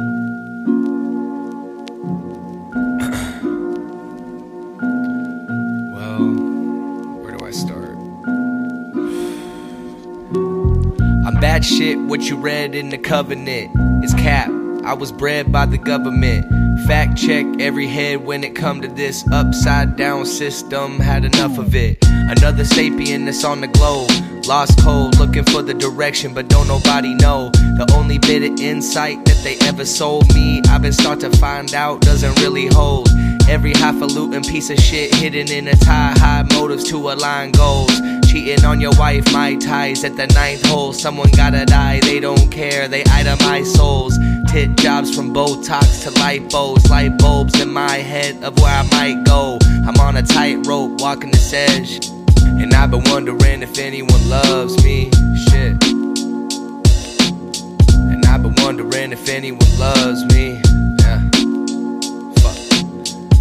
Well, 5.94 6.34
where 7.22 7.36
do 7.36 7.46
I 7.46 7.50
start? 7.50 7.96
I'm 11.26 11.40
bad 11.40 11.64
shit, 11.64 11.98
what 11.98 12.28
you 12.28 12.36
read 12.36 12.74
in 12.74 12.90
the 12.90 12.98
covenant 12.98 14.04
is 14.04 14.12
cap. 14.12 14.50
I 14.88 14.94
was 14.94 15.12
bred 15.12 15.52
by 15.52 15.66
the 15.66 15.76
government. 15.76 16.46
Fact 16.86 17.18
check 17.18 17.44
every 17.60 17.86
head 17.86 18.24
when 18.24 18.42
it 18.42 18.56
come 18.56 18.80
to 18.80 18.88
this 18.88 19.22
upside 19.30 19.96
down 19.96 20.24
system. 20.24 20.98
Had 20.98 21.26
enough 21.26 21.58
of 21.58 21.74
it. 21.74 21.98
Another 22.06 22.64
sapien 22.64 23.26
that's 23.26 23.44
on 23.44 23.60
the 23.60 23.68
globe. 23.68 24.10
Lost 24.46 24.80
cold, 24.80 25.18
looking 25.18 25.44
for 25.44 25.60
the 25.60 25.74
direction, 25.74 26.32
but 26.32 26.48
don't 26.48 26.66
nobody 26.68 27.14
know. 27.14 27.50
The 27.50 27.92
only 27.94 28.16
bit 28.16 28.50
of 28.50 28.58
insight 28.60 29.22
that 29.26 29.38
they 29.44 29.58
ever 29.68 29.84
sold 29.84 30.34
me, 30.34 30.62
I've 30.70 30.80
been 30.80 30.94
start 30.94 31.20
to 31.20 31.36
find 31.36 31.74
out 31.74 32.00
doesn't 32.00 32.40
really 32.40 32.68
hold. 32.68 33.10
Every 33.46 33.74
highfalutin 33.74 34.42
piece 34.42 34.70
of 34.70 34.78
shit 34.78 35.14
hidden 35.14 35.50
in 35.50 35.68
a 35.68 35.76
tie, 35.76 36.14
high 36.16 36.46
motives 36.54 36.84
to 36.84 36.96
align 36.96 37.52
goals. 37.52 37.92
Cheating 38.30 38.64
on 38.64 38.80
your 38.80 38.92
wife, 38.98 39.30
my 39.34 39.56
ties 39.56 40.02
at 40.04 40.16
the 40.16 40.26
ninth 40.28 40.64
hole. 40.66 40.94
Someone 40.94 41.30
gotta 41.32 41.66
die, 41.66 42.00
they 42.00 42.20
don't 42.20 42.50
care, 42.50 42.88
they 42.88 43.04
itemize 43.04 43.66
souls. 43.66 44.18
Tit 44.48 44.76
jobs 44.78 45.14
from 45.14 45.34
Botox 45.34 46.02
to 46.04 46.10
lipos, 46.20 46.88
light 46.88 47.18
bulbs 47.18 47.60
in 47.60 47.70
my 47.70 47.96
head 47.96 48.42
of 48.42 48.58
where 48.58 48.72
I 48.72 48.82
might 48.90 49.24
go. 49.24 49.58
I'm 49.86 49.96
on 50.00 50.16
a 50.16 50.22
tightrope, 50.22 51.00
walking 51.00 51.30
this 51.30 51.52
edge. 51.52 52.08
And 52.42 52.72
I've 52.72 52.90
been 52.90 53.04
wondering 53.04 53.62
if 53.62 53.78
anyone 53.78 54.28
loves 54.28 54.82
me. 54.82 55.10
Shit. 55.36 55.76
And 58.12 58.24
I've 58.24 58.42
been 58.42 58.54
wondering 58.64 59.12
if 59.12 59.28
anyone 59.28 59.78
loves 59.78 60.24
me. 60.24 60.60
Yeah. 60.98 61.20
Fuck. 62.40 62.58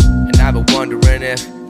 And 0.06 0.38
I've 0.42 0.54
been 0.54 0.66
wondering 0.76 1.24
if. 1.24 1.67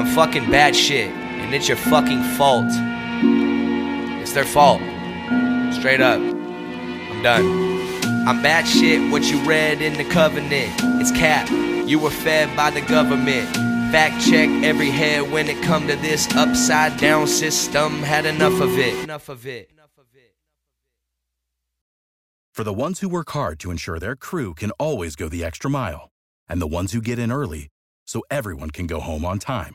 I'm 0.00 0.06
fucking 0.14 0.50
bad 0.50 0.74
shit, 0.74 1.10
and 1.10 1.54
it's 1.54 1.68
your 1.68 1.76
fucking 1.76 2.22
fault. 2.38 2.64
It's 4.22 4.32
their 4.32 4.46
fault. 4.46 4.80
Straight 5.74 6.00
up. 6.00 6.18
I'm 6.18 7.22
done. 7.22 7.44
I'm 8.26 8.40
bad 8.40 8.66
shit, 8.66 9.12
what 9.12 9.30
you 9.30 9.38
read 9.40 9.82
in 9.82 9.92
the 9.98 10.04
covenant. 10.04 10.72
It's 11.02 11.10
cap. 11.10 11.50
You 11.86 11.98
were 11.98 12.08
fed 12.08 12.56
by 12.56 12.70
the 12.70 12.80
government. 12.80 13.54
Fact 13.92 14.24
check 14.24 14.48
every 14.64 14.88
head 14.88 15.30
when 15.30 15.48
it 15.48 15.62
come 15.62 15.86
to 15.88 15.96
this 15.96 16.26
upside 16.34 16.98
down 16.98 17.26
system. 17.26 18.02
Had 18.02 18.24
enough 18.24 18.58
of 18.58 18.78
it. 18.78 19.04
Enough 19.04 19.28
of 19.28 19.46
it. 19.46 19.70
For 22.54 22.64
the 22.64 22.72
ones 22.72 23.00
who 23.00 23.08
work 23.10 23.28
hard 23.32 23.60
to 23.60 23.70
ensure 23.70 23.98
their 23.98 24.16
crew 24.16 24.54
can 24.54 24.70
always 24.78 25.14
go 25.14 25.28
the 25.28 25.44
extra 25.44 25.70
mile, 25.70 26.08
and 26.48 26.58
the 26.58 26.66
ones 26.66 26.92
who 26.92 27.02
get 27.02 27.18
in 27.18 27.30
early 27.30 27.68
so 28.06 28.22
everyone 28.30 28.70
can 28.70 28.86
go 28.86 28.98
home 28.98 29.26
on 29.26 29.38
time, 29.38 29.74